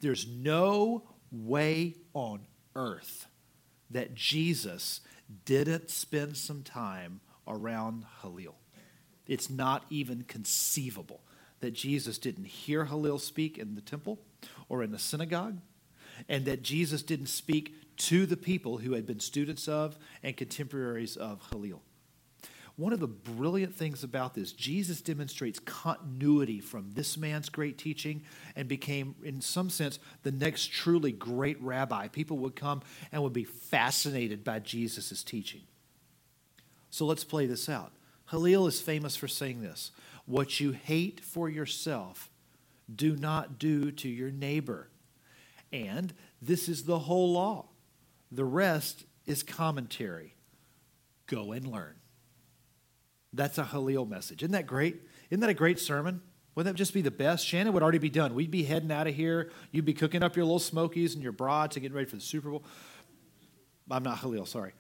There's 0.02 0.28
no 0.28 1.04
way 1.32 1.96
on 2.14 2.42
earth 2.76 3.28
that 3.92 4.16
Jesus 4.16 5.02
didn't 5.46 5.90
spend 5.90 6.38
some 6.38 6.64
time 6.64 7.22
around 7.50 8.06
Hillel. 8.22 8.56
It's 9.28 9.50
not 9.50 9.86
even 9.90 10.24
conceivable 10.24 11.22
that 11.60 11.74
Jesus 11.74 12.18
didn't 12.18 12.46
hear 12.46 12.86
Hillel 12.86 13.20
speak 13.20 13.58
in 13.58 13.76
the 13.76 13.82
temple 13.82 14.20
or 14.70 14.84
in 14.84 14.92
the 14.92 15.00
synagogue, 15.00 15.60
and 16.28 16.46
that 16.46 16.64
Jesus 16.64 17.02
didn't 17.02 17.28
speak 17.28 17.76
to 17.98 18.26
the 18.26 18.38
people 18.38 18.78
who 18.78 18.94
had 18.94 19.06
been 19.06 19.20
students 19.20 19.68
of 19.68 19.98
and 20.24 20.38
contemporaries 20.38 21.18
of 21.18 21.42
Hillel. 21.52 21.82
One 22.78 22.94
of 22.94 23.02
the 23.02 23.08
brilliant 23.08 23.76
things 23.76 24.06
about 24.06 24.36
this, 24.36 24.54
Jesus 24.54 25.02
demonstrates 25.02 25.60
continuity 25.60 26.62
from 26.62 26.92
this 26.94 27.18
man's 27.18 27.50
great 27.50 27.78
teaching 27.78 28.24
and 28.56 28.70
became, 28.70 29.16
in 29.22 29.42
some 29.42 29.70
sense, 29.70 30.00
the 30.24 30.32
next 30.32 30.72
truly 30.72 31.12
great 31.12 31.62
rabbi. 31.62 32.08
People 32.08 32.38
would 32.38 32.56
come 32.56 32.82
and 33.12 33.22
would 33.22 33.34
be 33.34 33.44
fascinated 33.44 34.46
by 34.46 34.60
Jesus' 34.60 35.24
teaching. 35.24 35.64
So 36.90 37.06
let's 37.06 37.24
play 37.24 37.46
this 37.46 37.70
out. 37.70 37.92
Hillel 38.30 38.68
is 38.68 38.82
famous 38.82 39.16
for 39.16 39.28
saying 39.28 39.62
this 39.62 39.92
What 40.26 40.60
you 40.60 40.72
hate 40.72 41.20
for 41.20 41.50
yourself, 41.50 42.30
do 42.94 43.16
not 43.16 43.60
do 43.60 43.92
to 43.92 44.10
your 44.10 44.32
neighbor. 44.32 44.90
And 45.72 46.14
this 46.42 46.68
is 46.68 46.84
the 46.84 47.00
whole 47.00 47.34
law. 47.34 47.68
The 48.32 48.46
rest 48.46 49.06
is 49.26 49.44
commentary. 49.44 50.36
Go 51.28 51.52
and 51.52 51.68
learn. 51.68 51.96
That's 53.34 53.60
a 53.60 53.66
Hillel 53.66 54.06
message. 54.06 54.42
Isn't 54.42 54.54
that 54.54 54.66
great? 54.66 55.02
Isn't 55.30 55.42
that 55.42 55.50
a 55.50 55.56
great 55.56 55.80
sermon? 55.80 56.22
Wouldn't 56.56 56.76
that 56.76 56.78
just 56.78 56.94
be 56.94 57.02
the 57.02 57.12
best? 57.12 57.46
Shannon 57.46 57.74
would 57.74 57.84
already 57.84 58.00
be 58.00 58.10
done. 58.10 58.34
We'd 58.34 58.50
be 58.50 58.64
heading 58.64 58.92
out 58.92 59.08
of 59.08 59.14
here. 59.14 59.52
You'd 59.72 59.86
be 59.86 59.94
cooking 59.94 60.24
up 60.24 60.36
your 60.36 60.46
little 60.46 60.60
smokies 60.60 61.14
and 61.14 61.22
your 61.22 61.32
brats 61.32 61.76
and 61.76 61.84
getting 61.84 61.96
ready 61.96 62.10
for 62.10 62.16
the 62.16 62.22
Super 62.22 62.50
Bowl. 62.50 62.64
I'm 63.90 64.04
not 64.04 64.20
Hillel, 64.20 64.46
sorry. 64.46 64.74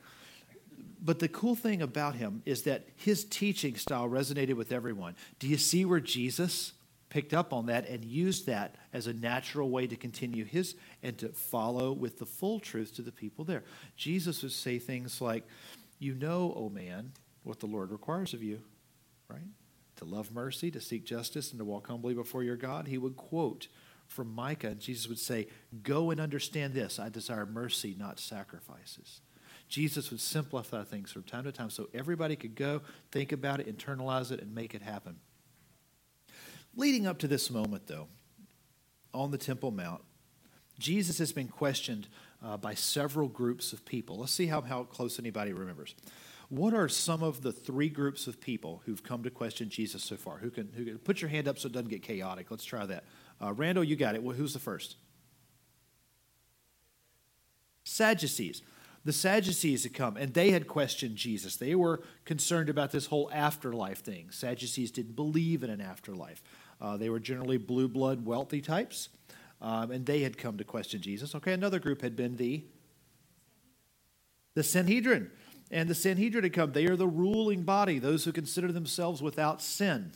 But 1.01 1.19
the 1.19 1.27
cool 1.27 1.55
thing 1.55 1.81
about 1.81 2.15
him 2.15 2.41
is 2.45 2.63
that 2.63 2.87
his 2.95 3.23
teaching 3.23 3.75
style 3.75 4.09
resonated 4.09 4.55
with 4.55 4.71
everyone. 4.71 5.15
Do 5.39 5.47
you 5.47 5.57
see 5.57 5.85
where 5.85 5.99
Jesus 5.99 6.73
picked 7.09 7.33
up 7.33 7.53
on 7.53 7.67
that 7.67 7.87
and 7.87 8.03
used 8.03 8.45
that 8.45 8.75
as 8.93 9.07
a 9.07 9.13
natural 9.13 9.69
way 9.69 9.87
to 9.87 9.95
continue 9.95 10.45
his 10.45 10.75
and 11.01 11.17
to 11.17 11.29
follow 11.29 11.91
with 11.91 12.19
the 12.19 12.25
full 12.25 12.59
truth 12.59 12.93
to 12.95 13.01
the 13.01 13.11
people 13.11 13.45
there? 13.45 13.63
Jesus 13.95 14.43
would 14.43 14.51
say 14.51 14.77
things 14.77 15.21
like, 15.21 15.47
You 15.99 16.13
know, 16.15 16.53
O 16.55 16.65
oh 16.65 16.69
man, 16.69 17.13
what 17.43 17.59
the 17.59 17.65
Lord 17.65 17.91
requires 17.91 18.33
of 18.33 18.43
you, 18.43 18.61
right? 19.29 19.47
To 19.97 20.05
love 20.05 20.31
mercy, 20.31 20.69
to 20.71 20.81
seek 20.81 21.05
justice, 21.05 21.51
and 21.51 21.59
to 21.59 21.65
walk 21.65 21.87
humbly 21.87 22.13
before 22.13 22.43
your 22.43 22.55
God. 22.55 22.87
He 22.87 22.97
would 22.97 23.17
quote 23.17 23.67
from 24.07 24.33
Micah, 24.33 24.67
and 24.67 24.79
Jesus 24.79 25.07
would 25.07 25.19
say, 25.19 25.47
Go 25.83 26.11
and 26.11 26.19
understand 26.19 26.73
this 26.73 26.99
I 26.99 27.09
desire 27.09 27.45
mercy, 27.45 27.95
not 27.97 28.19
sacrifices. 28.19 29.21
Jesus 29.69 30.09
would 30.09 30.19
simplify 30.19 30.83
things 30.83 31.11
from 31.11 31.23
time 31.23 31.43
to 31.43 31.51
time 31.51 31.69
so 31.69 31.87
everybody 31.93 32.35
could 32.35 32.55
go, 32.55 32.81
think 33.11 33.31
about 33.31 33.59
it, 33.59 33.77
internalize 33.77 34.31
it, 34.31 34.41
and 34.41 34.53
make 34.53 34.73
it 34.73 34.81
happen. 34.81 35.17
Leading 36.75 37.05
up 37.05 37.19
to 37.19 37.27
this 37.27 37.51
moment, 37.51 37.87
though, 37.87 38.07
on 39.13 39.31
the 39.31 39.37
Temple 39.37 39.71
Mount, 39.71 40.01
Jesus 40.79 41.19
has 41.19 41.31
been 41.31 41.47
questioned 41.47 42.07
uh, 42.43 42.57
by 42.57 42.73
several 42.73 43.27
groups 43.27 43.71
of 43.71 43.85
people. 43.85 44.17
Let's 44.17 44.31
see 44.31 44.47
how, 44.47 44.61
how 44.61 44.83
close 44.83 45.19
anybody 45.19 45.53
remembers. 45.53 45.93
What 46.49 46.73
are 46.73 46.89
some 46.89 47.21
of 47.21 47.43
the 47.43 47.51
three 47.51 47.89
groups 47.89 48.25
of 48.25 48.41
people 48.41 48.81
who've 48.85 49.03
come 49.03 49.21
to 49.23 49.29
question 49.29 49.69
Jesus 49.69 50.03
so 50.03 50.17
far? 50.17 50.37
Who 50.37 50.49
can, 50.49 50.71
who 50.75 50.83
can 50.83 50.97
put 50.97 51.21
your 51.21 51.29
hand 51.29 51.47
up 51.47 51.59
so 51.59 51.67
it 51.67 51.73
doesn't 51.73 51.89
get 51.89 52.01
chaotic? 52.01 52.49
Let's 52.49 52.65
try 52.65 52.87
that. 52.87 53.03
Uh, 53.39 53.53
Randall, 53.53 53.83
you 53.83 53.95
got 53.95 54.15
it. 54.15 54.23
Well, 54.23 54.35
who's 54.35 54.53
the 54.53 54.59
first? 54.59 54.95
Sadducees. 57.83 58.63
The 59.09 59.13
Sadducees 59.13 59.81
had 59.85 59.95
come 59.95 60.17
and 60.17 60.35
they 60.35 60.51
had 60.51 60.67
questioned 60.67 61.15
Jesus. 61.15 61.55
They 61.55 61.73
were 61.73 62.03
concerned 62.25 62.69
about 62.69 62.91
this 62.91 63.07
whole 63.07 63.27
afterlife 63.33 64.03
thing. 64.03 64.29
Sadducees 64.29 64.91
didn't 64.91 65.15
believe 65.15 65.63
in 65.63 65.71
an 65.71 65.81
afterlife. 65.81 66.43
Uh, 66.79 66.95
they 66.95 67.09
were 67.09 67.19
generally 67.19 67.57
blue 67.57 67.87
blood, 67.87 68.23
wealthy 68.23 68.61
types, 68.61 69.09
um, 69.63 69.89
and 69.89 70.05
they 70.05 70.19
had 70.19 70.37
come 70.37 70.59
to 70.59 70.63
question 70.63 71.01
Jesus. 71.01 71.33
Okay, 71.33 71.53
another 71.53 71.79
group 71.79 72.03
had 72.03 72.15
been 72.15 72.35
the 72.35 72.63
the 74.53 74.61
Sanhedrin. 74.61 75.31
And 75.71 75.89
the 75.89 75.95
Sanhedrin 75.95 76.43
had 76.43 76.53
come. 76.53 76.71
They 76.71 76.85
are 76.85 76.95
the 76.95 77.07
ruling 77.07 77.63
body, 77.63 77.97
those 77.97 78.25
who 78.25 78.31
consider 78.31 78.71
themselves 78.71 79.23
without 79.23 79.61
sin. 79.61 80.11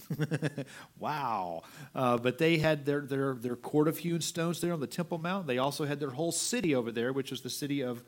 wow. 0.99 1.63
Uh, 1.93 2.17
but 2.17 2.37
they 2.39 2.57
had 2.57 2.85
their, 2.85 3.01
their, 3.01 3.35
their 3.35 3.55
court 3.55 3.87
of 3.87 3.99
hewn 3.99 4.21
stones 4.21 4.61
there 4.61 4.73
on 4.73 4.79
the 4.79 4.87
Temple 4.87 5.19
Mount. 5.19 5.45
They 5.45 5.59
also 5.59 5.85
had 5.85 5.99
their 5.99 6.09
whole 6.09 6.31
city 6.31 6.73
over 6.73 6.91
there, 6.91 7.13
which 7.13 7.29
was 7.29 7.41
the 7.41 7.51
city 7.51 7.81
of 7.81 8.03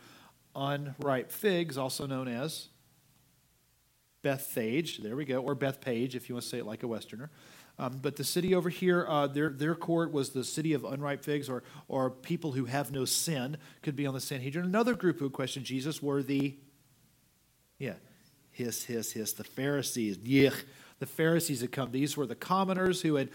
unripe 0.55 1.31
figs, 1.31 1.77
also 1.77 2.05
known 2.05 2.27
as 2.27 2.69
Bethphage. 4.21 4.99
There 4.99 5.15
we 5.15 5.25
go. 5.25 5.39
Or 5.39 5.55
Bethpage, 5.55 6.15
if 6.15 6.29
you 6.29 6.35
want 6.35 6.43
to 6.43 6.49
say 6.49 6.57
it 6.59 6.65
like 6.65 6.83
a 6.83 6.87
Westerner. 6.87 7.29
Um, 7.77 7.99
but 8.01 8.15
the 8.15 8.23
city 8.23 8.55
over 8.55 8.69
here, 8.69 9.05
uh, 9.07 9.27
their, 9.27 9.49
their 9.49 9.75
court 9.75 10.13
was 10.13 10.29
the 10.29 10.45
city 10.45 10.73
of 10.73 10.85
unripe 10.85 11.23
figs, 11.25 11.49
or, 11.49 11.63
or 11.89 12.09
people 12.09 12.53
who 12.53 12.65
have 12.65 12.91
no 12.91 13.03
sin 13.03 13.57
could 13.81 13.95
be 13.95 14.07
on 14.07 14.13
the 14.13 14.21
Sanhedrin. 14.21 14.65
Another 14.65 14.93
group 14.93 15.19
who 15.19 15.29
questioned 15.29 15.65
Jesus 15.65 16.01
were 16.01 16.23
the 16.23 16.55
yeah. 17.77 17.95
Hiss, 18.51 18.85
hiss, 18.85 19.11
hiss. 19.11 19.33
The 19.33 19.43
Pharisees. 19.43 20.17
Yich. 20.19 20.63
The 20.99 21.05
Pharisees 21.05 21.59
had 21.59 21.73
come. 21.73 21.91
These 21.91 22.15
were 22.15 22.25
the 22.25 22.35
commoners 22.35 23.01
who 23.01 23.15
had 23.15 23.29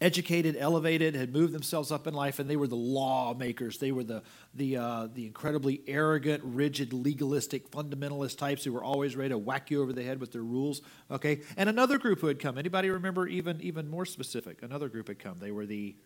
educated, 0.00 0.56
elevated, 0.56 1.14
had 1.14 1.32
moved 1.32 1.52
themselves 1.52 1.92
up 1.92 2.06
in 2.06 2.14
life, 2.14 2.38
and 2.38 2.48
they 2.48 2.56
were 2.56 2.66
the 2.66 2.76
lawmakers. 2.76 3.78
They 3.78 3.92
were 3.92 4.04
the 4.04 4.22
the 4.54 4.76
uh, 4.76 5.08
the 5.12 5.26
incredibly 5.26 5.82
arrogant, 5.86 6.42
rigid, 6.44 6.92
legalistic, 6.92 7.70
fundamentalist 7.70 8.38
types 8.38 8.64
who 8.64 8.72
were 8.72 8.82
always 8.82 9.16
ready 9.16 9.30
to 9.30 9.38
whack 9.38 9.70
you 9.70 9.82
over 9.82 9.92
the 9.92 10.02
head 10.02 10.20
with 10.20 10.32
their 10.32 10.42
rules. 10.42 10.80
Okay, 11.10 11.42
and 11.56 11.68
another 11.68 11.98
group 11.98 12.20
who 12.20 12.28
had 12.28 12.38
come. 12.38 12.56
Anybody 12.56 12.90
remember 12.90 13.26
even 13.26 13.60
even 13.60 13.88
more 13.88 14.06
specific? 14.06 14.62
Another 14.62 14.88
group 14.88 15.08
had 15.08 15.18
come. 15.18 15.38
They 15.38 15.52
were 15.52 15.66
the 15.66 15.96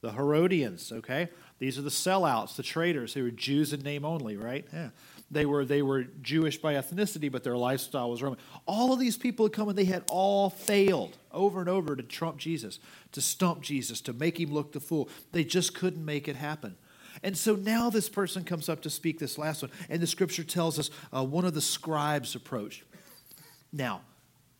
the 0.00 0.12
Herodians. 0.12 0.92
Okay, 0.92 1.28
these 1.58 1.78
are 1.78 1.82
the 1.82 1.90
sellouts, 1.90 2.56
the 2.56 2.62
traitors 2.62 3.14
who 3.14 3.24
were 3.24 3.30
Jews 3.30 3.72
in 3.72 3.80
name 3.80 4.04
only. 4.04 4.36
Right? 4.36 4.66
Yeah. 4.72 4.90
They 5.30 5.44
were, 5.44 5.64
they 5.64 5.82
were 5.82 6.04
Jewish 6.04 6.56
by 6.58 6.74
ethnicity, 6.74 7.30
but 7.30 7.42
their 7.42 7.56
lifestyle 7.56 8.10
was 8.10 8.22
Roman. 8.22 8.38
All 8.64 8.92
of 8.92 9.00
these 9.00 9.16
people 9.16 9.46
had 9.46 9.52
come 9.52 9.68
and 9.68 9.76
they 9.76 9.84
had 9.84 10.04
all 10.08 10.50
failed 10.50 11.16
over 11.32 11.58
and 11.60 11.68
over 11.68 11.96
to 11.96 12.02
trump 12.02 12.38
Jesus, 12.38 12.78
to 13.12 13.20
stump 13.20 13.60
Jesus, 13.60 14.00
to 14.02 14.12
make 14.12 14.38
him 14.38 14.52
look 14.52 14.72
the 14.72 14.80
fool. 14.80 15.08
They 15.32 15.42
just 15.42 15.74
couldn't 15.74 16.04
make 16.04 16.28
it 16.28 16.36
happen. 16.36 16.76
And 17.22 17.36
so 17.36 17.56
now 17.56 17.90
this 17.90 18.08
person 18.08 18.44
comes 18.44 18.68
up 18.68 18.82
to 18.82 18.90
speak 18.90 19.18
this 19.18 19.36
last 19.36 19.62
one, 19.62 19.70
and 19.88 20.00
the 20.00 20.06
scripture 20.06 20.44
tells 20.44 20.78
us 20.78 20.90
uh, 21.14 21.24
one 21.24 21.44
of 21.44 21.54
the 21.54 21.60
scribes 21.60 22.34
approached. 22.34 22.84
Now, 23.72 24.02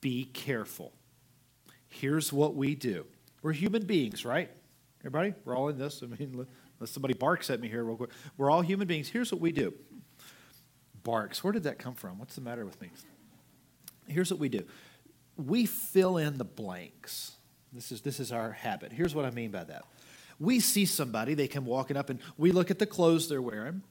be 0.01 0.25
careful. 0.25 0.93
Here's 1.89 2.33
what 2.33 2.57
we 2.57 2.75
do. 2.75 3.07
We're 3.43 3.53
human 3.53 3.87
beings, 3.87 4.25
right? 4.25 4.51
Everybody? 5.03 5.35
We're 5.45 5.57
all 5.57 5.69
in 5.69 5.79
this. 5.79 6.03
I 6.03 6.07
mean, 6.07 6.47
unless 6.79 6.91
somebody 6.91 7.15
barks 7.15 7.51
at 7.51 7.61
me 7.61 7.69
here 7.69 7.85
real 7.85 7.97
quick. 7.97 8.11
We're 8.37 8.51
all 8.51 8.63
human 8.63 8.89
beings. 8.89 9.09
Here's 9.09 9.31
what 9.31 9.41
we 9.41 9.53
do 9.53 9.73
barks. 11.07 11.45
Where 11.45 11.53
did 11.53 11.63
that 11.63 11.79
come 11.79 11.95
from? 11.95 12.19
What's 12.19 12.35
the 12.35 12.41
matter 12.41 12.67
with 12.67 12.81
me? 12.83 12.91
Here's 14.09 14.29
what 14.31 14.41
we 14.41 14.49
do 14.49 14.65
we 15.37 15.67
fill 15.67 16.17
in 16.17 16.37
the 16.37 16.45
blanks. 16.45 17.33
This 17.73 17.93
is, 17.93 18.01
this 18.01 18.19
is 18.21 18.33
our 18.33 18.53
habit. 18.53 18.93
Here's 18.93 19.15
what 19.15 19.25
I 19.25 19.31
mean 19.31 19.51
by 19.51 19.65
that. 19.65 19.85
We 20.41 20.61
see 20.61 20.85
somebody, 20.85 21.35
they 21.35 21.47
come 21.47 21.65
walking 21.67 21.97
up, 21.97 22.11
and 22.11 22.19
we 22.37 22.51
look 22.51 22.71
at 22.71 22.79
the 22.79 22.87
clothes 22.87 23.29
they're 23.29 23.43
wearing. 23.43 23.83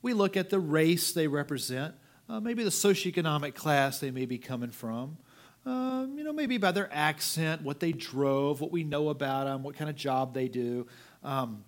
We 0.00 0.14
look 0.14 0.36
at 0.36 0.48
the 0.48 0.60
race 0.60 1.12
they 1.12 1.26
represent, 1.26 1.94
uh, 2.28 2.40
maybe 2.40 2.62
the 2.62 2.70
socioeconomic 2.70 3.54
class 3.54 3.98
they 3.98 4.10
may 4.10 4.26
be 4.26 4.38
coming 4.38 4.70
from. 4.70 5.18
Um, 5.64 6.14
you 6.16 6.22
know, 6.22 6.32
maybe 6.32 6.56
by 6.58 6.70
their 6.70 6.88
accent, 6.92 7.62
what 7.62 7.80
they 7.80 7.92
drove, 7.92 8.60
what 8.60 8.70
we 8.70 8.84
know 8.84 9.08
about 9.08 9.46
them, 9.46 9.64
what 9.64 9.76
kind 9.76 9.90
of 9.90 9.96
job 9.96 10.32
they 10.32 10.46
do. 10.46 10.86
Um, 11.24 11.64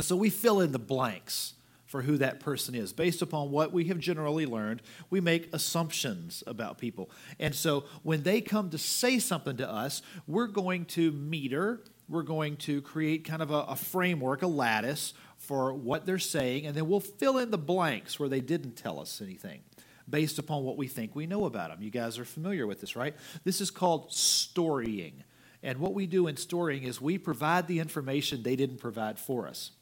so 0.00 0.16
we 0.16 0.30
fill 0.30 0.60
in 0.60 0.72
the 0.72 0.78
blanks 0.78 1.52
for 1.88 2.02
who 2.02 2.18
that 2.18 2.38
person 2.38 2.74
is. 2.74 2.92
Based 2.92 3.22
upon 3.22 3.50
what 3.50 3.72
we 3.72 3.86
have 3.86 3.98
generally 3.98 4.46
learned, 4.46 4.82
we 5.10 5.20
make 5.20 5.52
assumptions 5.52 6.44
about 6.46 6.78
people. 6.78 7.10
And 7.40 7.54
so 7.54 7.84
when 8.02 8.22
they 8.22 8.40
come 8.40 8.70
to 8.70 8.78
say 8.78 9.18
something 9.18 9.56
to 9.56 9.68
us, 9.68 10.02
we're 10.26 10.46
going 10.46 10.84
to 10.86 11.10
meter, 11.10 11.82
we're 12.08 12.22
going 12.22 12.56
to 12.58 12.82
create 12.82 13.24
kind 13.24 13.42
of 13.42 13.50
a, 13.50 13.62
a 13.62 13.76
framework, 13.76 14.42
a 14.42 14.46
lattice 14.46 15.14
for 15.38 15.72
what 15.72 16.04
they're 16.04 16.18
saying, 16.18 16.66
and 16.66 16.76
then 16.76 16.86
we'll 16.88 17.00
fill 17.00 17.38
in 17.38 17.50
the 17.50 17.58
blanks 17.58 18.20
where 18.20 18.28
they 18.28 18.40
didn't 18.40 18.76
tell 18.76 19.00
us 19.00 19.22
anything 19.22 19.62
based 20.08 20.38
upon 20.38 20.64
what 20.64 20.76
we 20.76 20.88
think 20.88 21.14
we 21.14 21.26
know 21.26 21.46
about 21.46 21.70
them. 21.70 21.82
You 21.82 21.90
guys 21.90 22.18
are 22.18 22.24
familiar 22.24 22.66
with 22.66 22.80
this, 22.80 22.96
right? 22.96 23.14
This 23.44 23.60
is 23.60 23.70
called 23.70 24.12
storying. 24.12 25.24
And 25.62 25.78
what 25.78 25.94
we 25.94 26.06
do 26.06 26.26
in 26.26 26.36
storying 26.36 26.84
is 26.84 27.00
we 27.00 27.18
provide 27.18 27.66
the 27.66 27.78
information 27.78 28.42
they 28.42 28.56
didn't 28.56 28.78
provide 28.78 29.18
for 29.18 29.46
us. 29.48 29.72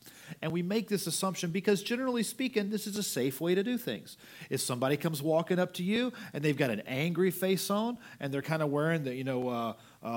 And 0.43 0.53
we 0.53 0.63
make 0.63 0.89
this 0.89 1.07
assumption 1.07 1.51
because, 1.51 1.83
generally 1.83 2.23
speaking, 2.23 2.71
this 2.71 2.87
is 2.87 2.97
a 2.97 3.03
safe 3.03 3.41
way 3.41 3.55
to 3.55 3.63
do 3.63 3.79
things. 3.79 4.17
If 4.51 4.61
somebody 4.61 4.97
comes 4.97 5.23
walking 5.23 5.59
up 5.59 5.75
to 5.75 5.83
you 5.83 6.13
and 6.33 6.43
they've 6.43 6.57
got 6.57 6.71
an 6.71 6.83
angry 6.87 7.31
face 7.31 7.71
on 7.71 7.99
and 8.21 8.33
they're 8.33 8.43
kind 8.43 8.63
of 8.63 8.71
wearing 8.71 9.05
the, 9.05 9.15
you 9.15 9.25
know, 9.25 9.49
uh, 9.49 9.73
uh, 10.03 10.09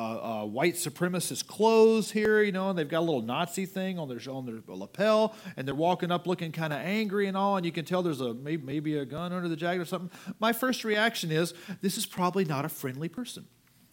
uh, 0.41 0.45
white 0.45 0.75
supremacist 0.75 1.47
clothes 1.47 2.11
here, 2.11 2.43
you 2.43 2.51
know, 2.51 2.69
and 2.69 2.77
they've 2.77 2.89
got 2.89 2.99
a 2.99 3.07
little 3.07 3.21
Nazi 3.21 3.65
thing 3.65 3.97
on 3.97 4.07
their 4.07 4.19
on 4.29 4.45
their 4.45 4.59
lapel, 4.67 5.35
and 5.57 5.67
they're 5.67 5.73
walking 5.73 6.11
up 6.11 6.27
looking 6.27 6.51
kind 6.51 6.73
of 6.73 6.79
angry 6.79 7.27
and 7.27 7.35
all, 7.35 7.57
and 7.57 7.65
you 7.65 7.71
can 7.71 7.85
tell 7.85 8.03
there's 8.03 8.21
a 8.21 8.33
maybe, 8.33 8.63
maybe 8.63 8.97
a 8.97 9.05
gun 9.05 9.33
under 9.33 9.47
the 9.47 9.55
jacket 9.55 9.81
or 9.81 9.85
something. 9.85 10.11
My 10.39 10.53
first 10.53 10.83
reaction 10.83 11.31
is 11.31 11.53
this 11.81 11.97
is 11.97 12.05
probably 12.05 12.45
not 12.45 12.65
a 12.65 12.69
friendly 12.69 13.09
person 13.09 13.47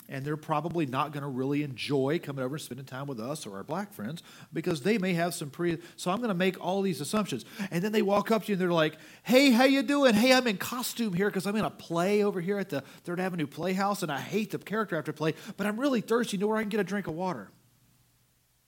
and 0.09 0.25
they're 0.25 0.37
probably 0.37 0.87
not 0.87 1.13
going 1.13 1.23
to 1.23 1.29
really 1.29 1.63
enjoy 1.63 2.21
coming 2.23 2.45
over 2.45 2.55
and 2.55 2.63
spending 2.63 2.87
time 2.87 3.07
with 3.07 3.21
us 3.21 3.47
or 3.47 3.57
our 3.57 3.65
black 3.65 3.93
friends 3.93 4.23
because 4.53 4.83
they 4.83 4.99
may 4.99 5.15
have 5.15 5.35
some 5.35 5.51
pre 5.51 5.79
so 5.97 6.11
i'm 6.11 6.19
going 6.19 6.29
to 6.29 6.35
make 6.35 6.63
all 6.65 6.83
these 6.83 7.01
assumptions. 7.01 7.45
And 7.71 7.83
then 7.83 7.93
they 7.93 8.03
walk 8.03 8.31
up 8.31 8.45
to 8.45 8.49
you 8.49 8.55
and 8.55 8.61
they're 8.61 8.73
like 8.73 8.97
hey 9.23 9.51
how 9.51 9.65
you 9.65 9.83
doing? 9.83 10.15
Hey 10.15 10.33
i'm 10.33 10.47
in 10.47 10.57
costume 10.57 11.13
here 11.13 11.29
because 11.29 11.47
i'm 11.47 11.57
in 11.57 11.65
a 11.65 11.71
play 11.71 12.23
over 12.23 12.41
here 12.41 12.59
at 12.59 12.69
the 12.69 12.83
third 13.05 13.21
avenue 13.21 13.47
playhouse 13.47 14.03
and 14.03 14.13
i 14.13 14.19
hate 14.19 14.51
the 14.51 14.59
character 14.59 14.97
after 14.97 15.13
play 15.13 15.35
but 15.57 15.67
i'm 15.67 15.79
really 15.79 16.01
thirsty. 16.01 16.37
You 16.37 16.43
know 16.43 16.49
where 16.49 16.59
i 16.59 16.63
can 16.63 16.69
get 16.69 16.81
a 16.81 16.85
drink 16.85 17.07
of 17.07 17.15
water? 17.15 17.51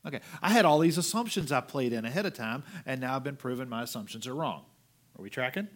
Okay 0.07 0.21
i 0.43 0.51
had 0.51 0.65
all 0.65 0.79
these 0.79 0.99
assumptions 0.99 1.53
i 1.53 1.61
played 1.61 1.93
in 1.93 2.05
ahead 2.05 2.27
of 2.27 2.35
time 2.35 2.65
and 2.87 3.01
now 3.01 3.17
i've 3.17 3.25
been 3.25 3.37
proven 3.37 3.69
my 3.69 3.83
assumptions 3.83 4.27
are 4.27 4.35
wrong. 4.35 4.65
Are 5.19 5.23
we 5.23 5.31
tracking? 5.31 5.69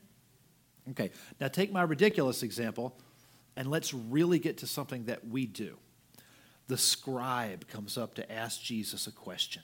Okay 0.91 1.11
now 1.41 1.49
take 1.49 1.73
my 1.73 1.83
ridiculous 1.83 2.43
example 2.43 2.97
and 3.57 3.71
let's 3.71 3.93
really 3.93 4.39
get 4.39 4.59
to 4.59 4.67
something 4.67 5.05
that 5.05 5.27
we 5.27 5.47
do. 5.47 5.77
The 6.69 6.79
scribe 6.79 7.69
comes 7.69 7.99
up 7.99 8.15
to 8.15 8.33
ask 8.33 8.61
Jesus 8.63 9.07
a 9.07 9.13
question. 9.13 9.63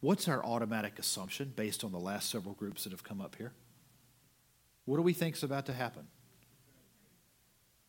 What's 0.00 0.28
our 0.28 0.44
automatic 0.44 0.98
assumption 0.98 1.52
based 1.56 1.82
on 1.82 1.90
the 1.90 1.98
last 1.98 2.30
several 2.30 2.54
groups 2.54 2.84
that 2.84 2.92
have 2.92 3.02
come 3.02 3.20
up 3.20 3.36
here? 3.36 3.52
What 4.84 4.96
do 4.96 5.02
we 5.02 5.14
think 5.14 5.36
is 5.36 5.42
about 5.42 5.66
to 5.66 5.72
happen? 5.72 6.08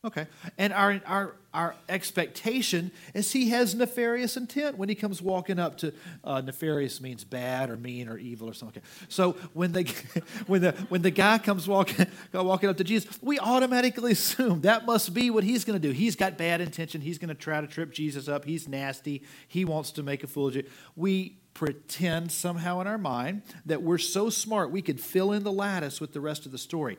Okay. 0.06 0.28
And 0.60 0.72
our, 0.72 1.02
our, 1.08 1.36
our 1.52 1.76
expectation 1.90 2.92
is 3.16 3.32
he 3.32 3.50
has 3.50 3.74
nefarious 3.74 4.38
intent 4.38 4.78
when 4.78 4.88
he 4.88 4.94
comes 4.94 5.20
walking 5.20 5.58
up 5.58 5.78
to 5.80 5.94
uh, 6.24 6.42
nefarious 6.42 7.02
means 7.02 7.24
bad 7.24 7.72
or 7.72 7.76
mean 7.76 8.08
or 8.08 8.16
evil 8.20 8.48
or 8.48 8.54
something. 8.54 8.84
So 9.10 9.32
when 9.54 9.72
the, 9.72 9.84
when 10.48 10.62
the, 10.62 10.74
when 10.90 11.02
the 11.02 11.10
guy 11.10 11.40
comes 11.40 11.68
walking, 11.68 12.06
walking 12.34 12.70
up 12.70 12.78
to 12.78 12.84
Jesus, 12.84 13.18
we 13.20 13.40
automatically 13.40 14.12
assume 14.14 14.62
that 14.62 14.86
must 14.86 15.12
be 15.12 15.32
what 15.32 15.44
he's 15.44 15.66
going 15.66 15.82
to 15.82 15.88
do. 15.88 15.92
He's 15.92 16.16
got 16.16 16.38
bad 16.38 16.62
intention. 16.62 17.02
He's 17.02 17.18
going 17.18 17.30
to 17.30 17.36
try 17.36 17.60
to 17.60 17.68
trip 17.68 17.92
Jesus 17.92 18.28
up. 18.28 18.46
He's 18.46 18.68
nasty. 18.68 19.24
He 19.48 19.66
wants 19.66 19.92
to 19.94 20.04
make 20.04 20.24
a 20.24 20.28
fool 20.28 20.50
of 20.50 20.56
you. 20.56 20.66
We 20.96 21.38
pretend 21.56 22.32
somehow 22.32 22.82
in 22.82 22.86
our 22.86 22.98
mind 23.00 23.42
that 23.66 23.82
we're 23.82 23.98
so 23.98 24.30
smart 24.30 24.70
we 24.70 24.84
could 24.84 25.00
fill 25.00 25.32
in 25.32 25.44
the 25.44 25.52
lattice 25.52 26.00
with 26.00 26.14
the 26.14 26.22
rest 26.22 26.46
of 26.46 26.52
the 26.52 26.58
story. 26.60 26.98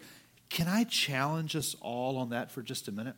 Can 0.48 0.68
I 0.68 0.84
challenge 0.84 1.56
us 1.56 1.74
all 1.80 2.18
on 2.18 2.30
that 2.30 2.50
for 2.50 2.62
just 2.62 2.88
a 2.88 2.92
minute? 2.92 3.16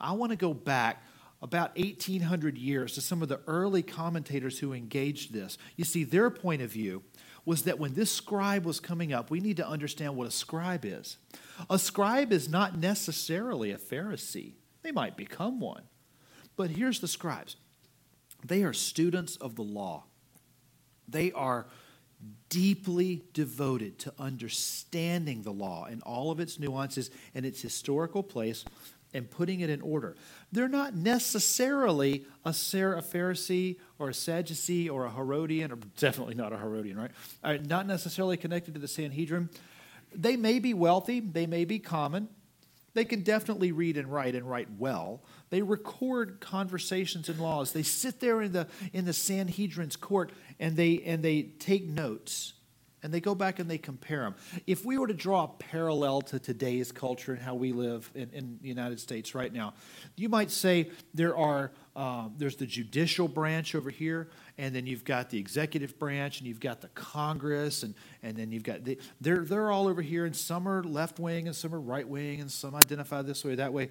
I 0.00 0.12
want 0.12 0.30
to 0.30 0.36
go 0.36 0.52
back 0.54 1.02
about 1.40 1.76
1800 1.76 2.56
years 2.56 2.94
to 2.94 3.00
some 3.00 3.20
of 3.20 3.28
the 3.28 3.40
early 3.46 3.82
commentators 3.82 4.60
who 4.60 4.72
engaged 4.72 5.32
this. 5.32 5.58
You 5.76 5.84
see, 5.84 6.04
their 6.04 6.30
point 6.30 6.62
of 6.62 6.70
view 6.70 7.02
was 7.44 7.64
that 7.64 7.80
when 7.80 7.94
this 7.94 8.12
scribe 8.12 8.64
was 8.64 8.78
coming 8.78 9.12
up, 9.12 9.30
we 9.30 9.40
need 9.40 9.56
to 9.56 9.66
understand 9.66 10.16
what 10.16 10.28
a 10.28 10.30
scribe 10.30 10.84
is. 10.84 11.16
A 11.68 11.78
scribe 11.78 12.32
is 12.32 12.48
not 12.48 12.78
necessarily 12.78 13.72
a 13.72 13.78
Pharisee, 13.78 14.54
they 14.82 14.92
might 14.92 15.16
become 15.16 15.60
one. 15.60 15.82
But 16.56 16.70
here's 16.70 17.00
the 17.00 17.08
scribes 17.08 17.56
they 18.44 18.62
are 18.62 18.72
students 18.72 19.36
of 19.36 19.56
the 19.56 19.62
law, 19.62 20.04
they 21.08 21.32
are 21.32 21.66
deeply 22.48 23.24
devoted 23.32 23.98
to 24.00 24.12
understanding 24.18 25.42
the 25.42 25.52
law 25.52 25.86
and 25.86 26.02
all 26.02 26.30
of 26.30 26.38
its 26.38 26.58
nuances 26.58 27.10
and 27.34 27.46
its 27.46 27.62
historical 27.62 28.22
place 28.22 28.64
and 29.14 29.30
putting 29.30 29.60
it 29.60 29.70
in 29.70 29.80
order. 29.80 30.16
They're 30.52 30.68
not 30.68 30.94
necessarily 30.94 32.24
a 32.44 32.50
Pharisee 32.50 33.76
or 33.98 34.08
a 34.08 34.14
Sadducee 34.14 34.88
or 34.88 35.06
a 35.06 35.10
Herodian, 35.10 35.72
or 35.72 35.76
definitely 35.98 36.34
not 36.34 36.52
a 36.52 36.56
Herodian, 36.58 36.98
right? 36.98 37.66
Not 37.66 37.86
necessarily 37.86 38.36
connected 38.36 38.74
to 38.74 38.80
the 38.80 38.88
Sanhedrin. 38.88 39.50
They 40.14 40.36
may 40.36 40.58
be 40.58 40.74
wealthy, 40.74 41.20
they 41.20 41.46
may 41.46 41.64
be 41.64 41.78
common. 41.78 42.28
They 42.94 43.04
can 43.04 43.22
definitely 43.22 43.72
read 43.72 43.96
and 43.96 44.12
write 44.12 44.34
and 44.34 44.48
write 44.48 44.68
well. 44.78 45.22
They 45.50 45.62
record 45.62 46.40
conversations 46.40 47.28
and 47.28 47.40
laws. 47.40 47.72
They 47.72 47.82
sit 47.82 48.20
there 48.20 48.42
in 48.42 48.52
the 48.52 48.66
in 48.92 49.04
the 49.04 49.12
Sanhedrin's 49.12 49.96
court 49.96 50.32
and 50.60 50.76
they 50.76 51.02
and 51.02 51.22
they 51.22 51.42
take 51.42 51.86
notes 51.86 52.54
and 53.02 53.12
they 53.12 53.20
go 53.20 53.34
back 53.34 53.58
and 53.58 53.70
they 53.70 53.78
compare 53.78 54.20
them. 54.20 54.34
If 54.66 54.84
we 54.84 54.96
were 54.96 55.08
to 55.08 55.14
draw 55.14 55.44
a 55.44 55.48
parallel 55.48 56.22
to 56.22 56.38
today's 56.38 56.92
culture 56.92 57.32
and 57.32 57.42
how 57.42 57.54
we 57.54 57.72
live 57.72 58.10
in, 58.14 58.30
in 58.30 58.58
the 58.62 58.68
United 58.68 59.00
States 59.00 59.34
right 59.34 59.52
now, 59.52 59.74
you 60.16 60.28
might 60.28 60.50
say 60.50 60.90
there 61.12 61.36
are 61.36 61.72
um, 61.94 62.34
there's 62.38 62.56
the 62.56 62.66
judicial 62.66 63.28
branch 63.28 63.74
over 63.74 63.90
here, 63.90 64.30
and 64.58 64.74
then 64.74 64.86
you've 64.86 65.04
got 65.04 65.30
the 65.30 65.38
executive 65.38 65.98
branch, 65.98 66.38
and 66.38 66.46
you've 66.46 66.60
got 66.60 66.80
the 66.80 66.88
Congress, 66.88 67.82
and, 67.82 67.94
and 68.22 68.36
then 68.36 68.52
you've 68.52 68.62
got 68.62 68.84
the, 68.84 68.98
they're 69.20 69.44
they're 69.44 69.70
all 69.70 69.88
over 69.88 70.02
here, 70.02 70.24
and 70.24 70.36
some 70.36 70.68
are 70.68 70.82
left 70.82 71.18
wing, 71.18 71.46
and 71.46 71.56
some 71.56 71.74
are 71.74 71.80
right 71.80 72.06
wing, 72.06 72.40
and 72.40 72.50
some 72.50 72.74
identify 72.74 73.22
this 73.22 73.44
way 73.44 73.54
that 73.54 73.72
way, 73.72 73.90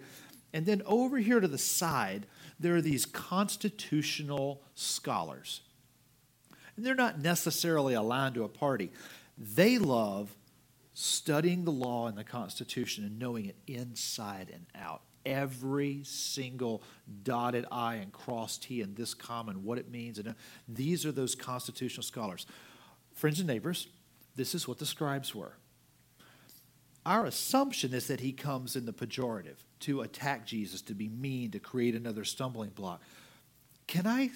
and 0.53 0.65
then 0.65 0.81
over 0.85 1.17
here 1.17 1.39
to 1.39 1.47
the 1.47 1.57
side 1.57 2.25
there 2.59 2.75
are 2.75 2.81
these 2.81 3.05
constitutional 3.05 4.61
scholars 4.75 5.61
and 6.75 6.85
they're 6.85 6.95
not 6.95 7.19
necessarily 7.19 7.93
aligned 7.93 8.35
to 8.35 8.43
a 8.43 8.49
party. 8.49 8.91
They 9.37 9.77
love 9.77 10.35
studying 10.93 11.63
the 11.63 11.71
law 11.71 12.07
and 12.07 12.17
the 12.17 12.23
Constitution 12.23 13.05
and 13.05 13.19
knowing 13.19 13.45
it 13.45 13.55
inside 13.67 14.49
and 14.51 14.65
out. 14.75 15.01
Every 15.25 16.01
single 16.03 16.83
dotted 17.23 17.65
I 17.71 17.95
and 17.95 18.11
crossed 18.11 18.63
T 18.63 18.81
in 18.81 18.95
this 18.95 19.13
common, 19.13 19.63
what 19.63 19.77
it 19.77 19.89
means. 19.91 20.17
And 20.17 20.29
uh, 20.29 20.33
these 20.67 21.05
are 21.05 21.11
those 21.11 21.35
constitutional 21.35 22.03
scholars. 22.03 22.45
Friends 23.13 23.39
and 23.39 23.47
neighbors, 23.47 23.87
this 24.35 24.55
is 24.55 24.67
what 24.67 24.79
the 24.79 24.85
scribes 24.85 25.35
were. 25.35 25.53
Our 27.05 27.25
assumption 27.25 27.93
is 27.93 28.07
that 28.07 28.19
he 28.19 28.31
comes 28.31 28.75
in 28.75 28.85
the 28.85 28.93
pejorative 28.93 29.57
to 29.81 30.01
attack 30.01 30.45
Jesus, 30.45 30.81
to 30.83 30.93
be 30.93 31.09
mean, 31.09 31.51
to 31.51 31.59
create 31.59 31.95
another 31.95 32.23
stumbling 32.23 32.69
block. 32.69 33.01
Can 33.87 34.05
I 34.05 34.31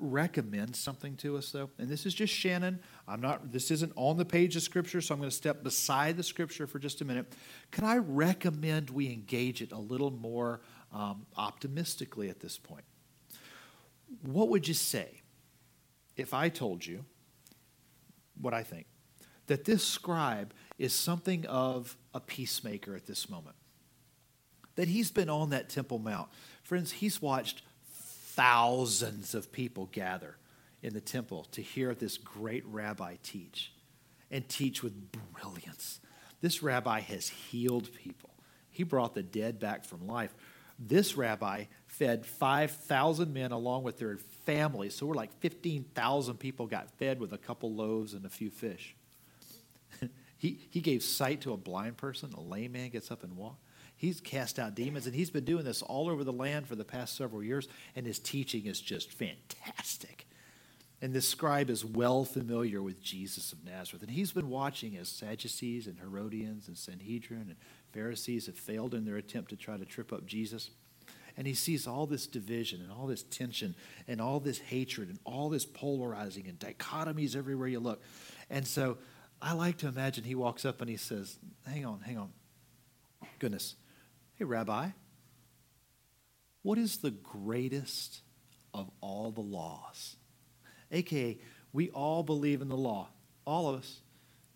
recommend 0.00 0.74
something 0.74 1.14
to 1.14 1.36
us 1.36 1.52
though 1.52 1.68
and 1.78 1.88
this 1.88 2.06
is 2.06 2.14
just 2.14 2.32
shannon 2.32 2.80
i'm 3.10 3.20
not 3.20 3.52
this 3.52 3.70
isn't 3.70 3.92
on 3.96 4.16
the 4.16 4.24
page 4.24 4.54
of 4.56 4.62
scripture 4.62 5.00
so 5.00 5.12
i'm 5.14 5.20
going 5.20 5.28
to 5.28 5.36
step 5.36 5.62
beside 5.62 6.16
the 6.16 6.22
scripture 6.22 6.66
for 6.66 6.78
just 6.78 7.00
a 7.00 7.04
minute. 7.04 7.26
Can 7.70 7.84
i 7.84 7.96
recommend 7.96 8.90
we 8.90 9.12
engage 9.12 9.60
it 9.62 9.72
a 9.72 9.78
little 9.78 10.10
more 10.10 10.60
um, 10.92 11.26
optimistically 11.36 12.30
at 12.30 12.40
this 12.40 12.58
point? 12.58 12.84
What 14.22 14.48
would 14.48 14.66
you 14.68 14.74
say 14.74 15.22
if 16.16 16.32
i 16.32 16.48
told 16.48 16.86
you 16.86 17.04
what 18.40 18.54
i 18.54 18.62
think? 18.62 18.86
That 19.48 19.64
this 19.64 19.84
scribe 19.84 20.54
is 20.78 20.92
something 20.92 21.44
of 21.46 21.96
a 22.14 22.20
peacemaker 22.20 22.94
at 22.94 23.06
this 23.06 23.28
moment. 23.28 23.56
That 24.76 24.86
he's 24.86 25.10
been 25.10 25.28
on 25.28 25.50
that 25.50 25.68
temple 25.68 25.98
mount. 25.98 26.28
Friends 26.62 26.92
he's 26.92 27.20
watched 27.20 27.62
thousands 27.84 29.34
of 29.34 29.50
people 29.50 29.86
gather 29.92 30.36
in 30.82 30.94
the 30.94 31.00
temple 31.00 31.44
to 31.52 31.62
hear 31.62 31.94
this 31.94 32.16
great 32.16 32.64
rabbi 32.66 33.16
teach 33.22 33.72
and 34.30 34.48
teach 34.48 34.82
with 34.82 35.12
brilliance. 35.32 36.00
This 36.40 36.62
rabbi 36.62 37.00
has 37.00 37.28
healed 37.28 37.92
people, 37.94 38.30
he 38.70 38.82
brought 38.82 39.14
the 39.14 39.22
dead 39.22 39.58
back 39.58 39.84
from 39.84 40.06
life. 40.06 40.34
This 40.82 41.14
rabbi 41.14 41.64
fed 41.86 42.24
5,000 42.24 43.34
men 43.34 43.52
along 43.52 43.82
with 43.82 43.98
their 43.98 44.16
families. 44.46 44.94
So 44.94 45.04
we're 45.04 45.14
like 45.14 45.38
15,000 45.40 46.38
people 46.38 46.66
got 46.66 46.90
fed 46.92 47.20
with 47.20 47.34
a 47.34 47.38
couple 47.38 47.74
loaves 47.74 48.14
and 48.14 48.24
a 48.24 48.30
few 48.30 48.48
fish. 48.48 48.96
he, 50.38 50.58
he 50.70 50.80
gave 50.80 51.02
sight 51.02 51.42
to 51.42 51.52
a 51.52 51.58
blind 51.58 51.98
person. 51.98 52.32
A 52.32 52.40
lame 52.40 52.72
man 52.72 52.88
gets 52.88 53.10
up 53.10 53.22
and 53.22 53.36
walks. 53.36 53.58
He's 54.00 54.18
cast 54.18 54.58
out 54.58 54.74
demons, 54.74 55.04
and 55.04 55.14
he's 55.14 55.28
been 55.28 55.44
doing 55.44 55.66
this 55.66 55.82
all 55.82 56.08
over 56.08 56.24
the 56.24 56.32
land 56.32 56.66
for 56.66 56.74
the 56.74 56.86
past 56.86 57.14
several 57.14 57.42
years, 57.42 57.68
and 57.94 58.06
his 58.06 58.18
teaching 58.18 58.64
is 58.64 58.80
just 58.80 59.12
fantastic. 59.12 60.26
And 61.02 61.14
this 61.14 61.28
scribe 61.28 61.70
is 61.70 61.84
well 61.84 62.24
familiar 62.24 62.82
with 62.82 63.00
Jesus 63.00 63.52
of 63.52 63.64
Nazareth. 63.64 64.02
And 64.02 64.10
he's 64.10 64.32
been 64.32 64.50
watching 64.50 64.96
as 64.96 65.08
Sadducees 65.08 65.86
and 65.86 65.98
Herodians 65.98 66.68
and 66.68 66.76
Sanhedrin 66.76 67.46
and 67.48 67.56
Pharisees 67.92 68.46
have 68.46 68.56
failed 68.56 68.94
in 68.94 69.06
their 69.06 69.16
attempt 69.16 69.50
to 69.50 69.56
try 69.56 69.78
to 69.78 69.84
trip 69.86 70.12
up 70.12 70.26
Jesus. 70.26 70.70
And 71.36 71.46
he 71.46 71.54
sees 71.54 71.86
all 71.86 72.06
this 72.06 72.26
division 72.26 72.82
and 72.82 72.92
all 72.92 73.06
this 73.06 73.22
tension 73.22 73.74
and 74.06 74.20
all 74.20 74.40
this 74.40 74.58
hatred 74.58 75.08
and 75.08 75.18
all 75.24 75.48
this 75.48 75.64
polarizing 75.64 76.46
and 76.48 76.58
dichotomies 76.58 77.34
everywhere 77.34 77.68
you 77.68 77.80
look. 77.80 78.02
And 78.50 78.66
so 78.66 78.98
I 79.40 79.54
like 79.54 79.78
to 79.78 79.88
imagine 79.88 80.24
he 80.24 80.34
walks 80.34 80.66
up 80.66 80.82
and 80.82 80.90
he 80.90 80.98
says, 80.98 81.38
Hang 81.66 81.86
on, 81.86 82.00
hang 82.00 82.18
on. 82.18 82.32
Goodness, 83.38 83.74
Hey, 84.40 84.46
Rabbi, 84.46 84.88
what 86.62 86.78
is 86.78 86.96
the 86.96 87.10
greatest 87.10 88.22
of 88.72 88.90
all 89.02 89.32
the 89.32 89.42
laws? 89.42 90.16
AKA, 90.90 91.38
we 91.72 91.90
all 91.90 92.22
believe 92.22 92.62
in 92.62 92.68
the 92.68 92.76
law. 92.76 93.08
All 93.44 93.68
of 93.68 93.80
us. 93.80 94.00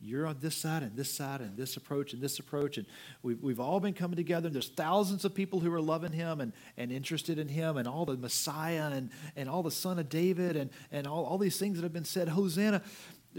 You're 0.01 0.27
on 0.27 0.37
this 0.41 0.55
side 0.55 0.83
and 0.83 0.95
this 0.95 1.11
side 1.11 1.41
and 1.41 1.57
this 1.57 1.79
approach 1.79 2.13
and 2.13 2.21
this 2.21 2.39
approach. 2.39 2.77
And 2.77 2.87
we've, 3.23 3.41
we've 3.43 3.61
all 3.61 3.81
been 3.81 3.95
coming 3.95 4.17
together. 4.17 4.49
And 4.49 4.55
there's 4.55 4.69
thousands 4.69 5.25
of 5.25 5.35
people 5.35 5.61
who 5.61 5.73
are 5.73 5.81
loving 5.81 6.13
him 6.13 6.43
and, 6.43 6.53
and 6.77 6.93
interested 6.93 7.39
in 7.39 7.49
him 7.49 7.79
and 7.79 7.89
all 7.89 8.05
the 8.05 8.17
Messiah 8.17 8.91
and, 8.93 9.11
and 9.35 9.49
all 9.49 9.63
the 9.63 9.71
son 9.71 9.99
of 9.99 10.11
David 10.11 10.57
and, 10.57 10.71
and 10.93 11.07
all, 11.07 11.25
all 11.25 11.39
these 11.39 11.59
things 11.59 11.77
that 11.77 11.85
have 11.85 11.93
been 11.93 12.05
said. 12.05 12.29
Hosanna. 12.29 12.83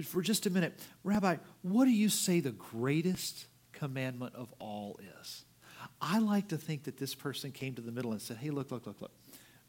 For 0.03 0.21
just 0.21 0.45
a 0.45 0.49
minute, 0.49 0.73
Rabbi, 1.03 1.37
what 1.61 1.85
do 1.85 1.91
you 1.91 2.09
say 2.09 2.39
the 2.39 2.51
greatest 2.51 3.45
commandment 3.71 4.33
of 4.35 4.51
all 4.59 4.99
is? 5.21 5.45
I 6.01 6.19
like 6.19 6.49
to 6.49 6.57
think 6.57 6.85
that 6.85 6.97
this 6.97 7.13
person 7.15 7.51
came 7.51 7.75
to 7.75 7.81
the 7.81 7.91
middle 7.91 8.11
and 8.11 8.21
said, 8.21 8.37
hey, 8.37 8.49
look, 8.49 8.71
look, 8.71 8.87
look, 8.87 9.01
look. 9.01 9.11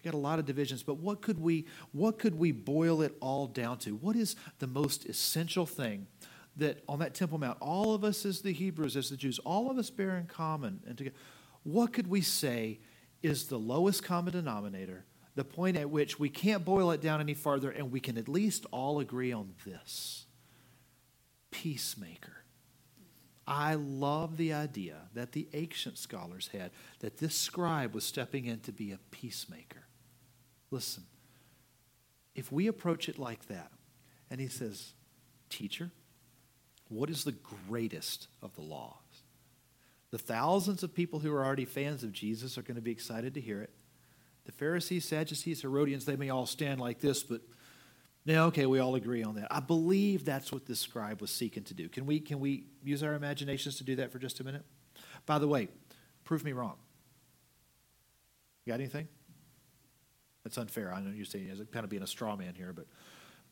Got 0.06 0.14
a 0.14 0.18
lot 0.18 0.38
of 0.38 0.44
divisions, 0.44 0.84
but 0.84 0.98
what 0.98 1.20
could 1.20 1.40
we 1.40 1.66
what 1.90 2.20
could 2.20 2.36
we 2.36 2.52
boil 2.52 3.02
it 3.02 3.16
all 3.18 3.48
down 3.48 3.78
to? 3.78 3.96
What 3.96 4.14
is 4.14 4.36
the 4.60 4.68
most 4.68 5.04
essential 5.06 5.66
thing 5.66 6.06
that 6.58 6.84
on 6.88 7.00
that 7.00 7.12
Temple 7.12 7.38
Mount, 7.38 7.58
all 7.60 7.92
of 7.92 8.04
us 8.04 8.24
as 8.24 8.40
the 8.40 8.52
Hebrews, 8.52 8.96
as 8.96 9.10
the 9.10 9.16
Jews, 9.16 9.40
all 9.40 9.68
of 9.68 9.78
us 9.78 9.90
bear 9.90 10.16
in 10.16 10.26
common 10.26 10.78
and 10.86 10.96
together? 10.96 11.16
What 11.64 11.92
could 11.92 12.06
we 12.06 12.20
say 12.20 12.78
is 13.20 13.48
the 13.48 13.58
lowest 13.58 14.04
common 14.04 14.32
denominator, 14.32 15.06
the 15.34 15.42
point 15.42 15.76
at 15.76 15.90
which 15.90 16.20
we 16.20 16.28
can't 16.28 16.64
boil 16.64 16.92
it 16.92 17.00
down 17.00 17.20
any 17.20 17.34
farther, 17.34 17.72
and 17.72 17.90
we 17.90 17.98
can 17.98 18.16
at 18.16 18.28
least 18.28 18.64
all 18.70 19.00
agree 19.00 19.32
on 19.32 19.54
this? 19.64 20.26
Peacemaker. 21.50 22.44
I 23.44 23.74
love 23.74 24.36
the 24.36 24.52
idea 24.52 25.08
that 25.14 25.32
the 25.32 25.48
ancient 25.52 25.98
scholars 25.98 26.50
had 26.52 26.70
that 27.00 27.18
this 27.18 27.34
scribe 27.34 27.92
was 27.92 28.04
stepping 28.04 28.44
in 28.44 28.60
to 28.60 28.70
be 28.70 28.92
a 28.92 28.98
peacemaker. 29.10 29.85
Listen, 30.76 31.04
if 32.34 32.52
we 32.52 32.66
approach 32.66 33.08
it 33.08 33.18
like 33.18 33.48
that, 33.48 33.72
and 34.30 34.38
he 34.38 34.46
says, 34.46 34.92
Teacher, 35.48 35.90
what 36.90 37.08
is 37.08 37.24
the 37.24 37.32
greatest 37.32 38.28
of 38.42 38.54
the 38.56 38.60
laws? 38.60 39.22
The 40.10 40.18
thousands 40.18 40.82
of 40.82 40.94
people 40.94 41.20
who 41.20 41.32
are 41.32 41.42
already 41.42 41.64
fans 41.64 42.04
of 42.04 42.12
Jesus 42.12 42.58
are 42.58 42.62
going 42.62 42.74
to 42.74 42.82
be 42.82 42.90
excited 42.90 43.32
to 43.32 43.40
hear 43.40 43.62
it. 43.62 43.70
The 44.44 44.52
Pharisees, 44.52 45.06
Sadducees, 45.06 45.62
Herodians, 45.62 46.04
they 46.04 46.16
may 46.16 46.28
all 46.28 46.44
stand 46.44 46.78
like 46.78 47.00
this, 47.00 47.22
but 47.22 47.40
now, 48.26 48.44
okay, 48.48 48.66
we 48.66 48.78
all 48.78 48.96
agree 48.96 49.22
on 49.22 49.36
that. 49.36 49.48
I 49.50 49.60
believe 49.60 50.26
that's 50.26 50.52
what 50.52 50.66
this 50.66 50.80
scribe 50.80 51.22
was 51.22 51.30
seeking 51.30 51.64
to 51.64 51.72
do. 51.72 51.88
Can 51.88 52.04
we, 52.04 52.20
can 52.20 52.38
we 52.38 52.64
use 52.84 53.02
our 53.02 53.14
imaginations 53.14 53.78
to 53.78 53.84
do 53.84 53.96
that 53.96 54.12
for 54.12 54.18
just 54.18 54.40
a 54.40 54.44
minute? 54.44 54.66
By 55.24 55.38
the 55.38 55.48
way, 55.48 55.68
prove 56.24 56.44
me 56.44 56.52
wrong. 56.52 56.76
You 58.66 58.74
got 58.74 58.80
anything? 58.80 59.08
That's 60.46 60.58
unfair. 60.58 60.94
I 60.94 61.00
know 61.00 61.10
you're 61.10 61.24
saying 61.24 61.48
it's 61.50 61.72
kind 61.72 61.82
of 61.82 61.90
being 61.90 62.04
a 62.04 62.06
straw 62.06 62.36
man 62.36 62.54
here, 62.54 62.72
but 62.72 62.86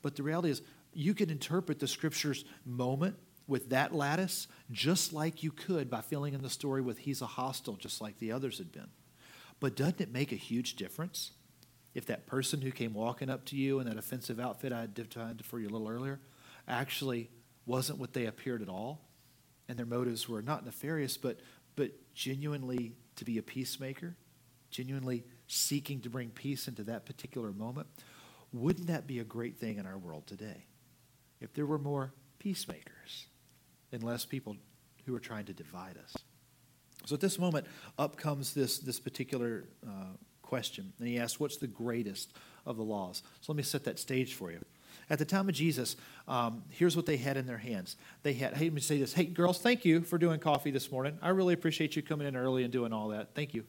but 0.01 0.15
the 0.15 0.23
reality 0.23 0.51
is 0.51 0.63
you 0.93 1.13
can 1.13 1.29
interpret 1.29 1.81
the 1.81 1.89
scripture's 1.89 2.45
moment 2.65 3.17
with 3.49 3.71
that 3.71 3.93
lattice 3.93 4.47
just 4.71 5.13
like 5.13 5.43
you 5.43 5.51
could 5.51 5.91
by 5.91 6.01
filling 6.03 6.35
in 6.35 6.43
the 6.43 6.49
story 6.49 6.81
with 6.81 6.99
he's 6.99 7.21
a 7.21 7.27
hostile, 7.27 7.75
just 7.75 8.01
like 8.01 8.17
the 8.21 8.31
others 8.31 8.59
had 8.59 8.71
been. 8.71 8.87
But 9.59 9.75
doesn't 9.75 10.01
it 10.01 10.13
make 10.13 10.31
a 10.31 10.37
huge 10.37 10.77
difference 10.77 11.33
if 11.97 12.07
that 12.07 12.29
person 12.29 12.61
who 12.61 12.71
came 12.71 12.95
walking 12.95 13.29
up 13.29 13.45
to 13.47 13.57
you 13.57 13.81
in 13.81 13.89
that 13.89 13.99
offensive 13.99 14.39
outfit 14.39 14.73
I 14.73 14.87
defined 14.87 15.45
for 15.45 15.59
you 15.59 15.67
a 15.67 15.71
little 15.71 15.89
earlier 15.89 16.21
actually 16.69 17.29
wasn't 17.67 17.99
what 17.99 18.13
they 18.13 18.27
appeared 18.27 18.63
at 18.63 18.69
all, 18.69 19.01
and 19.69 19.77
their 19.77 19.85
motives 19.85 20.29
were 20.29 20.43
not 20.43 20.65
nefarious, 20.65 21.17
but, 21.17 21.41
but 21.75 21.91
genuinely 22.15 22.93
to 23.17 23.25
be 23.25 23.39
a 23.39 23.43
peacemaker, 23.43 24.15
genuinely 24.71 25.25
seeking 25.55 26.01
to 26.01 26.11
bring 26.11 26.31
peace 26.31 26.69
into 26.69 26.83
that 26.85 27.07
particular 27.07 27.53
moment, 27.53 27.87
wouldn't 28.53 28.87
that 28.87 29.07
be 29.07 29.19
a 29.19 29.25
great 29.25 29.59
thing 29.59 29.79
in 29.79 29.87
our 29.87 29.99
world 29.99 30.27
today? 30.27 30.65
If 31.41 31.53
there 31.55 31.67
were 31.67 31.79
more 31.79 32.13
peacemakers 32.39 33.27
and 33.93 34.03
less 34.03 34.25
people 34.25 34.57
who 35.07 35.15
are 35.15 35.21
trying 35.21 35.45
to 35.47 35.53
divide 35.53 35.97
us. 36.03 36.17
So 37.07 37.15
at 37.15 37.21
this 37.21 37.39
moment, 37.39 37.67
up 37.99 38.17
comes 38.17 38.55
this, 38.55 38.79
this 38.79 38.99
particular 38.99 39.65
uh, 39.87 40.17
question. 40.43 40.93
And 40.99 41.09
he 41.09 41.19
asks, 41.19 41.39
What's 41.39 41.57
the 41.57 41.67
greatest 41.67 42.33
of 42.65 42.77
the 42.77 42.83
laws? 42.83 43.23
So 43.41 43.53
let 43.53 43.57
me 43.57 43.63
set 43.63 43.85
that 43.85 43.99
stage 43.99 44.35
for 44.35 44.51
you. 44.51 44.61
At 45.11 45.19
the 45.19 45.25
time 45.25 45.49
of 45.49 45.55
Jesus, 45.55 45.97
um, 46.29 46.63
here's 46.71 46.97
what 46.97 47.05
they 47.05 47.17
had 47.17 47.37
in 47.37 47.47
their 47.47 47.59
hands. 47.59 47.97
They 48.23 48.33
had, 48.33 48.55
hey, 48.57 48.65
let 48.65 48.73
me 48.73 48.81
say 48.81 48.99
this. 48.99 49.13
Hey, 49.13 49.25
girls, 49.25 49.59
thank 49.59 49.85
you 49.85 50.01
for 50.01 50.17
doing 50.17 50.41
coffee 50.41 50.71
this 50.71 50.91
morning. 50.91 51.19
I 51.21 51.29
really 51.31 51.53
appreciate 51.53 51.95
you 51.97 52.03
coming 52.03 52.27
in 52.27 52.37
early 52.37 52.63
and 52.63 52.73
doing 52.73 52.93
all 52.93 53.09
that. 53.09 53.35
Thank 53.35 53.53
you. 53.55 53.65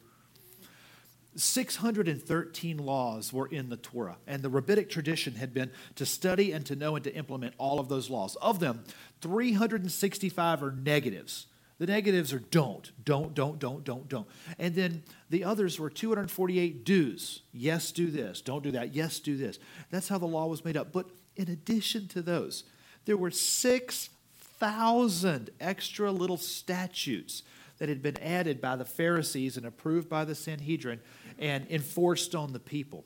613 1.35 2.77
laws 2.77 3.33
were 3.33 3.47
in 3.47 3.69
the 3.69 3.77
Torah, 3.77 4.17
and 4.25 4.41
the 4.41 4.49
rabbinic 4.49 4.89
tradition 4.89 5.35
had 5.35 5.53
been 5.53 5.71
to 5.95 6.05
study 6.05 6.51
and 6.51 6.65
to 6.65 6.75
know 6.75 6.95
and 6.95 7.03
to 7.03 7.13
implement 7.13 7.53
all 7.57 7.79
of 7.79 7.89
those 7.89 8.09
laws. 8.09 8.35
Of 8.37 8.59
them, 8.59 8.83
365 9.21 10.63
are 10.63 10.71
negatives. 10.71 11.47
The 11.77 11.87
negatives 11.87 12.31
are 12.31 12.39
don't, 12.39 12.89
don't, 13.03 13.33
don't, 13.33 13.59
don't, 13.59 13.83
don't, 13.83 14.07
don't. 14.07 14.27
And 14.57 14.75
then 14.75 15.03
the 15.29 15.43
others 15.43 15.77
were 15.77 15.89
248 15.89 16.85
do's. 16.85 17.41
Yes, 17.51 17.91
do 17.91 18.09
this. 18.09 18.39
Don't 18.39 18.63
do 18.63 18.71
that. 18.71 18.95
Yes, 18.95 19.19
do 19.19 19.35
this. 19.35 19.59
That's 19.91 20.07
how 20.07 20.17
the 20.17 20.25
law 20.25 20.47
was 20.47 20.63
made 20.63 20.77
up. 20.77 20.93
But 20.93 21.07
in 21.35 21.49
addition 21.49 22.07
to 22.09 22.21
those, 22.21 22.63
there 23.03 23.17
were 23.17 23.31
6,000 23.31 25.49
extra 25.59 26.11
little 26.13 26.37
statutes 26.37 27.43
that 27.77 27.89
had 27.89 28.01
been 28.01 28.17
added 28.21 28.61
by 28.61 28.75
the 28.75 28.85
Pharisees 28.85 29.57
and 29.57 29.65
approved 29.65 30.09
by 30.09 30.25
the 30.25 30.35
Sanhedrin 30.35 30.99
and 31.39 31.65
enforced 31.69 32.35
on 32.35 32.53
the 32.53 32.59
people. 32.59 33.05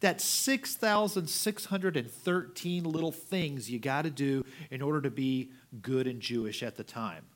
That's 0.00 0.24
6,613 0.24 2.84
little 2.84 3.12
things 3.12 3.70
you 3.70 3.78
got 3.78 4.02
to 4.02 4.10
do 4.10 4.44
in 4.70 4.80
order 4.80 5.02
to 5.02 5.10
be 5.10 5.50
good 5.82 6.06
and 6.06 6.20
Jewish 6.20 6.62
at 6.62 6.76
the 6.76 6.84
time. 6.84 7.26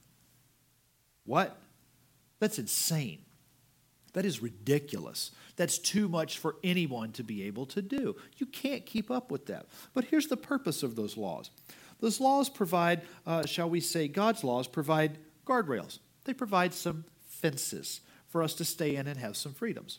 What? 1.25 1.59
That's 2.39 2.59
insane. 2.59 3.19
That 4.13 4.25
is 4.25 4.43
ridiculous. 4.43 5.31
That's 5.57 5.79
too 5.79 6.09
much 6.09 6.39
for 6.39 6.57
anyone 6.63 7.13
to 7.13 7.23
be 7.23 7.45
able 7.45 7.67
to 7.67 7.83
do. 7.83 8.17
You 8.37 8.47
can't 8.47 8.87
keep 8.87 9.11
up 9.11 9.31
with 9.31 9.47
that. 9.47 9.67
But 9.95 10.05
here's 10.05 10.27
the 10.27 10.37
purpose 10.37 10.83
of 10.83 10.97
those 10.97 11.17
laws 11.17 11.51
those 12.01 12.21
laws 12.21 12.51
provide, 12.51 13.03
uh, 13.27 13.47
shall 13.47 13.71
we 13.71 13.81
say, 13.81 14.09
God's 14.09 14.43
laws 14.43 14.67
provide 14.67 15.19
guardrails, 15.47 16.01
they 16.25 16.35
provide 16.35 16.73
some 16.75 17.05
fences 17.27 18.01
for 18.29 18.43
us 18.43 18.55
to 18.55 18.65
stay 18.65 18.97
in 18.97 19.07
and 19.07 19.19
have 19.19 19.37
some 19.37 19.53
freedoms. 19.53 19.99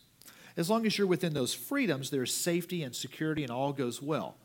As 0.56 0.70
long 0.70 0.86
as 0.86 0.98
you're 0.98 1.08
within 1.08 1.34
those 1.34 1.54
freedoms, 1.54 2.10
there's 2.10 2.34
safety 2.34 2.84
and 2.84 2.96
security 2.96 3.44
and 3.44 3.52
all 3.52 3.74
goes 3.74 4.02
well. 4.02 4.38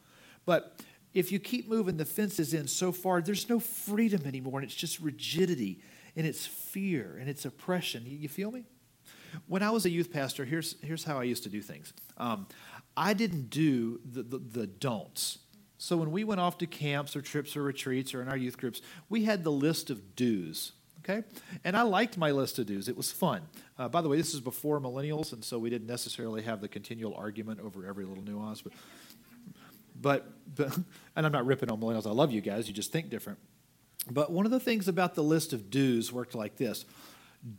But 0.47 0.81
if 1.14 1.33
you 1.33 1.38
keep 1.38 1.69
moving 1.69 1.97
the 1.97 2.05
fences 2.05 2.55
in 2.55 2.67
so 2.67 2.93
far, 2.93 3.21
there's 3.21 3.49
no 3.49 3.61
freedom 3.61 4.27
anymore, 4.27 4.61
and 4.61 4.64
it's 4.64 4.75
just 4.75 5.01
rigidity 5.01 5.81
and 6.17 6.27
it's 6.27 6.47
fear 6.47 7.17
and 7.21 7.29
it's 7.29 7.45
oppression. 7.45 8.05
You, 8.07 8.29
feel 8.29 8.51
me? 8.51 8.64
When 9.47 9.62
I 9.62 9.71
was 9.71 9.85
a 9.85 9.91
youth 9.91 10.12
pastor, 10.12 10.45
here's, 10.45 10.77
here's 10.83 11.05
how 11.05 11.19
I 11.19 11.25
used 11.25 11.43
to 11.45 11.49
do 11.49 11.61
things 11.62 11.93
um, 12.17 12.47
I 12.97 13.14
didn't 13.14 13.51
do 13.51 14.01
the, 14.05 14.23
the, 14.23 14.38
the 14.38 14.67
don'ts. 14.67 15.38
So 15.79 15.97
when 15.97 16.11
we 16.11 16.25
went 16.25 16.41
off 16.41 16.59
to 16.59 16.67
camps 16.67 17.14
or 17.14 17.23
trips 17.23 17.57
or 17.57 17.62
retreats 17.62 18.12
or 18.12 18.21
in 18.21 18.29
our 18.29 18.37
youth 18.37 18.59
groups, 18.59 18.83
we 19.09 19.25
had 19.25 19.45
the 19.45 19.53
list 19.53 19.91
of 19.91 20.17
do's. 20.17 20.73
Okay? 21.09 21.27
And 21.64 21.77
I 21.77 21.83
liked 21.83 22.18
my 22.18 22.33
list 22.33 22.59
of 22.59 22.66
do's. 22.66 22.88
It 22.88 22.97
was 22.97 23.11
fun. 23.11 23.42
Uh, 23.79 23.88
by 23.88 24.03
the 24.03 24.09
way, 24.09 24.16
this 24.16 24.35
is 24.35 24.40
before 24.40 24.81
millennials, 24.81 25.33
and 25.33 25.42
so 25.42 25.59
we 25.59 25.71
didn't 25.71 25.87
necessarily 25.87 26.42
have 26.42 26.61
the 26.61 26.68
continual 26.68 27.14
argument 27.14 27.61
over 27.61 27.87
every 27.87 28.05
little 28.05 28.25
nuance. 28.25 28.62
But, 28.62 28.73
but, 30.01 30.33
but 30.55 30.77
and 31.16 31.27
I'm 31.27 31.33
not 31.33 31.47
ripping 31.47 31.71
on 31.71 31.81
millennials. 31.81 32.07
I 32.07 32.11
love 32.11 32.33
you 32.33 32.40
guys. 32.40 32.68
You 32.68 32.75
just 32.75 32.92
think 32.92 33.09
different. 33.09 33.38
But 34.11 34.31
one 34.33 34.44
of 34.44 34.53
the 34.53 34.61
things 34.61 34.88
about 34.88 35.14
the 35.14 35.23
list 35.23 35.53
of 35.53 35.71
do's 35.71 36.12
worked 36.12 36.35
like 36.35 36.57
this 36.57 36.85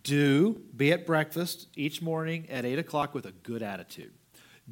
do 0.03 0.61
be 0.75 0.91
at 0.91 1.05
breakfast 1.05 1.67
each 1.75 2.01
morning 2.01 2.47
at 2.49 2.65
8 2.65 2.79
o'clock 2.79 3.13
with 3.13 3.25
a 3.25 3.31
good 3.31 3.63
attitude. 3.63 4.11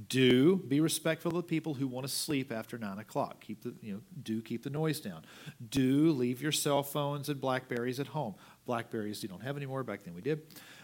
Do 0.10 0.58
be 0.58 0.80
respectful 0.80 1.38
of 1.38 1.48
people 1.48 1.74
who 1.74 1.88
want 1.88 2.06
to 2.06 2.14
sleep 2.14 2.52
after 2.52 2.78
9 2.78 3.00
o'clock. 3.00 3.42
Keep 3.42 3.64
the, 3.64 3.74
you 3.82 3.94
know, 3.94 4.02
do 4.22 4.42
keep 4.42 4.64
the 4.64 4.70
noise 4.70 5.00
down. 5.00 5.26
Do 5.70 6.12
leave 6.12 6.42
your 6.42 6.52
cell 6.52 6.84
phones 6.84 7.30
and 7.30 7.42
Blackberries 7.42 8.00
at 8.00 8.08
home. 8.08 8.36
Blackberries 8.68 9.24
you 9.24 9.30
don't 9.30 9.42
have 9.42 9.58
anymore, 9.58 9.84
back 9.84 10.04
then 10.04 10.14
we 10.14 10.22
did. 10.22 10.42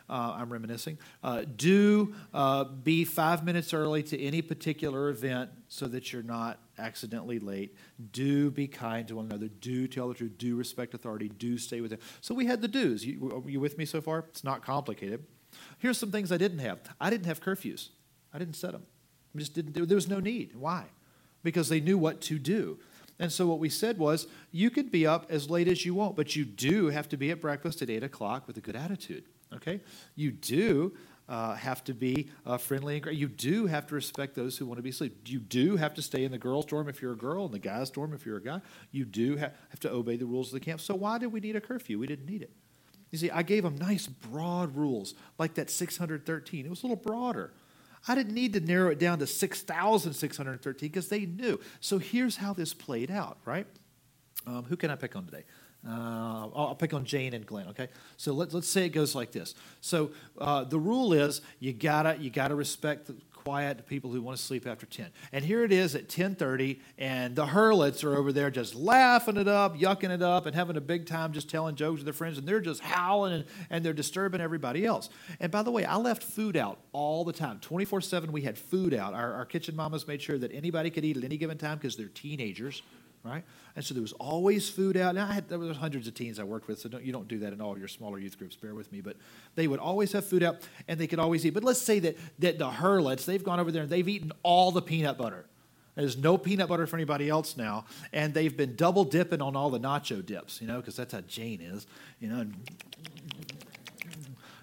Uh, 0.10 0.36
I'm 0.38 0.52
reminiscing. 0.52 0.98
Uh, 1.24 1.44
do 1.56 2.14
uh, 2.34 2.64
be 2.64 3.06
five 3.06 3.46
minutes 3.46 3.74
early 3.74 4.04
to 4.04 4.20
any 4.20 4.42
particular 4.42 5.10
event 5.10 5.52
so 5.68 5.88
that 5.88 6.12
you're 6.12 6.24
not 6.24 6.60
accidentally 6.78 7.40
late. 7.40 7.76
Do 8.12 8.52
be 8.52 8.68
kind 8.68 9.08
to 9.08 9.16
one 9.16 9.26
another. 9.26 9.48
Do 9.48 9.88
tell 9.88 10.10
the 10.10 10.16
truth. 10.16 10.38
Do 10.38 10.56
respect 10.56 10.94
authority. 10.94 11.30
Do 11.30 11.58
stay 11.58 11.80
with 11.80 11.92
them. 11.92 12.00
So 12.22 12.34
we 12.34 12.46
had 12.46 12.62
the 12.62 12.68
do's. 12.68 13.06
You, 13.06 13.44
you 13.48 13.60
with 13.60 13.78
me 13.78 13.86
so 13.86 14.02
far? 14.02 14.26
It's 14.30 14.44
not 14.44 14.66
complicated. 14.66 15.26
Here's 15.78 15.98
some 15.98 16.12
things 16.12 16.32
I 16.32 16.38
didn't 16.38 16.60
have. 16.60 16.80
I 17.00 17.10
didn't 17.10 17.28
have 17.28 17.42
curfews. 17.42 17.90
I 18.34 18.40
didn't 18.40 18.56
set 18.56 18.72
them. 18.72 18.84
I 19.36 19.40
just 19.40 19.54
didn't. 19.54 19.74
There 19.74 19.96
was 19.96 20.08
no 20.08 20.20
need. 20.20 20.56
Why? 20.56 20.86
Because 21.44 21.70
they 21.70 21.80
knew 21.80 21.98
what 21.98 22.22
to 22.22 22.40
do. 22.40 22.80
And 23.20 23.32
so 23.32 23.48
what 23.48 23.60
we 23.60 23.70
said 23.70 23.98
was, 23.98 24.28
you 24.52 24.70
could 24.70 24.92
be 24.92 25.06
up 25.06 25.28
as 25.30 25.50
late 25.50 25.68
as 25.68 25.86
you 25.86 25.94
want, 25.94 26.16
but 26.16 26.36
you 26.36 26.46
do 26.46 26.88
have 26.88 27.08
to 27.10 27.18
be 27.18 27.32
at 27.32 27.42
breakfast 27.42 27.82
at 27.82 27.90
eight 27.90 28.04
o'clock 28.04 28.48
with 28.48 28.58
a 28.58 28.62
good 28.62 28.76
attitude. 28.76 29.26
Okay? 29.54 29.82
You 30.16 30.32
do 30.32 30.94
uh, 31.30 31.56
have 31.56 31.84
to 31.86 31.94
be 31.94 32.30
uh, 32.46 32.58
friendly 32.58 32.96
and 32.96 33.04
great. 33.04 33.18
You 33.18 33.28
do 33.28 33.68
have 33.68 33.88
to 33.88 33.96
respect 33.96 34.36
those 34.36 34.58
who 34.58 34.66
want 34.66 34.78
to 34.78 34.82
be 34.82 34.90
asleep. 34.90 35.28
You 35.28 35.40
do 35.40 35.78
have 35.78 35.94
to 35.96 36.02
stay 36.02 36.26
in 36.26 36.32
the 36.32 36.38
girls' 36.38 36.66
dorm 36.66 36.90
if 36.90 37.02
you're 37.02 37.14
a 37.14 37.18
girl, 37.18 37.46
and 37.46 37.54
the 37.54 37.60
guys' 37.60 37.90
dorm 37.90 38.14
if 38.14 38.26
you're 38.26 38.38
a 38.38 38.44
guy. 38.44 38.62
You 38.92 39.06
do 39.06 39.38
ha- 39.38 39.52
have 39.70 39.80
to 39.82 39.92
obey 39.92 40.18
the 40.18 40.26
rules 40.26 40.48
of 40.48 40.54
the 40.54 40.60
camp. 40.60 40.82
So 40.82 40.96
why 40.96 41.18
did 41.20 41.28
we 41.28 41.40
need 41.40 41.56
a 41.56 41.62
curfew? 41.62 42.00
We 42.00 42.08
didn't 42.08 42.26
need 42.26 42.42
it. 42.42 42.52
You 43.12 43.20
see, 43.20 43.30
I 43.30 43.44
gave 43.44 43.64
them 43.64 43.78
nice 43.78 44.08
broad 44.08 44.76
rules, 44.76 45.14
like 45.38 45.54
that 45.54 45.70
613. 45.70 46.66
It 46.66 46.70
was 46.70 46.82
a 46.82 46.88
little 46.88 47.02
broader. 47.02 47.54
I 48.08 48.16
didn't 48.16 48.34
need 48.34 48.54
to 48.54 48.60
narrow 48.60 48.92
it 48.92 49.00
down 49.00 49.20
to 49.20 49.28
6,613 49.28 50.90
because 50.90 51.08
they 51.08 51.26
knew. 51.26 51.60
So 51.80 51.98
here's 51.98 52.38
how 52.38 52.54
this 52.54 52.74
played 52.74 53.10
out, 53.10 53.38
right? 53.46 53.68
Um, 54.46 54.66
who 54.66 54.76
can 54.76 54.92
I 54.92 54.96
pick 54.96 55.16
on 55.16 55.26
today? 55.26 55.44
Uh, 55.86 56.48
I'll 56.56 56.76
pick 56.76 56.94
on 56.94 57.04
Jane 57.04 57.34
and 57.34 57.46
Glenn. 57.46 57.68
Okay, 57.70 57.90
so 58.16 58.32
let, 58.34 58.54
let's 58.54 58.70
say 58.70 58.86
it 58.86 58.90
goes 58.90 59.16
like 59.16 59.32
this. 59.34 59.54
So 59.82 60.12
uh, 60.38 60.64
the 60.64 60.80
rule 60.80 61.12
is 61.12 61.42
you 61.60 61.74
gotta 61.74 62.18
you 62.18 62.30
gotta 62.30 62.56
respect 62.56 63.08
the 63.08 63.16
quiet 63.44 63.78
to 63.78 63.84
people 63.84 64.12
who 64.12 64.22
want 64.22 64.38
to 64.38 64.44
sleep 64.44 64.66
after 64.66 64.86
10 64.86 65.08
and 65.32 65.44
here 65.44 65.64
it 65.64 65.72
is 65.72 65.96
at 65.96 66.08
10.30 66.08 66.80
and 66.98 67.36
the 67.36 67.46
hurlets 67.46 68.04
are 68.04 68.16
over 68.16 68.32
there 68.32 68.50
just 68.50 68.74
laughing 68.74 69.38
it 69.38 69.48
up 69.48 69.78
yucking 69.78 70.10
it 70.10 70.22
up 70.22 70.46
and 70.46 70.56
having 70.56 70.78
a 70.78 70.82
big 70.82 71.06
time 71.06 71.34
just 71.34 71.50
telling 71.50 71.76
jokes 71.76 72.00
to 72.00 72.06
their 72.06 72.14
friends 72.14 72.38
and 72.38 72.48
they're 72.48 72.62
just 72.62 72.82
howling 72.82 73.34
and, 73.34 73.46
and 73.70 73.86
they're 73.86 73.94
disturbing 73.94 74.40
everybody 74.42 74.86
else. 74.86 75.10
And 75.40 75.52
by 75.52 75.64
the 75.64 75.72
way 75.72 75.86
i 75.86 75.96
left 75.98 76.24
food 76.24 76.56
out 76.56 76.80
all 76.92 77.24
the 77.24 77.34
time. 77.34 77.60
24-7 77.60 78.30
we 78.30 78.42
had 78.42 78.58
food 78.58 78.94
out. 78.94 79.14
Our, 79.14 79.34
our 79.34 79.46
kitchen 79.46 79.76
mamas 79.76 80.08
made 80.08 80.22
sure 80.22 80.38
that 80.38 80.54
anybody 80.54 80.90
could 80.90 81.04
eat 81.04 81.18
at 81.18 81.24
any 81.24 81.38
given 81.38 81.58
time 81.58 81.78
because 81.78 81.96
they're 81.96 82.08
teenagers 82.08 82.82
right? 83.24 83.44
And 83.76 83.84
so 83.84 83.94
there 83.94 84.02
was 84.02 84.14
always 84.14 84.70
food 84.70 84.98
out. 84.98 85.16
Now, 85.16 85.28
I 85.28 85.34
had, 85.34 85.50
there 85.50 85.58
was 85.58 85.78
hundreds 85.78 86.08
of 86.08 86.14
teens 86.14 86.40
I 86.40 86.44
worked 86.44 86.68
with, 86.68 86.80
so 86.80 86.90
don't, 86.90 87.04
you 87.04 87.14
don't 87.14 87.28
do 87.28 87.40
that 87.40 87.54
in 87.54 87.62
all 87.62 87.78
your 87.78 87.88
smaller 87.88 88.20
youth 88.20 88.38
groups, 88.38 88.56
bear 88.56 88.76
with 88.76 88.92
me. 88.92 89.02
But 89.02 89.16
they 89.56 89.68
would 89.68 89.80
always 89.80 90.12
have 90.12 90.26
food 90.26 90.44
out, 90.44 90.58
and 90.88 91.00
they 91.00 91.08
could 91.08 91.20
always 91.20 91.46
eat. 91.46 91.52
But 91.52 91.64
let's 91.64 91.82
say 91.82 92.00
that, 92.00 92.18
that 92.40 92.60
the 92.60 92.70
Hurlets, 92.70 93.26
they've 93.26 93.44
gone 93.44 93.60
over 93.60 93.72
there 93.72 93.84
and 93.84 93.92
they've 93.92 94.08
eaten 94.08 94.32
all 94.44 94.72
the 94.72 94.82
peanut 94.82 95.18
butter. 95.18 95.46
There's 95.96 96.18
no 96.18 96.38
peanut 96.38 96.68
butter 96.68 96.88
for 96.88 96.96
anybody 96.96 97.30
else 97.30 97.56
now, 97.56 97.86
and 98.12 98.34
they've 98.34 98.56
been 98.56 98.76
double 98.76 99.04
dipping 99.04 99.42
on 99.42 99.56
all 99.56 99.70
the 99.70 99.80
nacho 99.80 100.26
dips, 100.26 100.60
you 100.60 100.68
know, 100.68 100.78
because 100.78 100.96
that's 100.96 101.14
how 101.14 101.22
Jane 101.22 101.62
is, 101.62 101.88
you 102.20 102.30
know. 102.30 102.46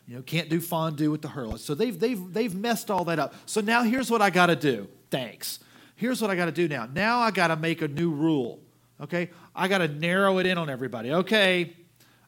You 0.09 0.16
know, 0.16 0.23
can't 0.23 0.49
do 0.49 0.61
fondue 0.61 1.12
with 1.12 1.23
the 1.23 1.29
Hurlets. 1.29 1.61
So 1.61 1.77
they've, 1.77 1.96
they've, 1.96 2.33
they've 2.33 2.53
messed 2.53 2.90
all 2.90 3.05
that 3.05 3.20
up. 3.20 3.33
So 3.46 3.61
now 3.61 3.85
here's 3.85 4.11
what 4.11 4.20
I 4.20 4.31
got 4.31 4.46
to 4.46 4.57
do. 4.57 4.88
Thanks 5.09 5.61
here's 6.01 6.23
what 6.23 6.31
I 6.31 6.35
got 6.35 6.47
to 6.47 6.53
do 6.53 6.67
now. 6.67 6.89
Now 6.93 7.21
I 7.21 7.31
got 7.31 7.49
to 7.49 7.57
make 7.57 7.83
a 7.83 7.89
new 7.89 8.11
rule. 8.11 8.61
Okay? 9.01 9.29
I 9.55 9.69
got 9.69 9.79
to 9.79 9.89
narrow 9.89 10.39
it 10.39 10.47
in 10.47 10.57
on 10.57 10.71
everybody. 10.71 11.13
Okay, 11.13 11.77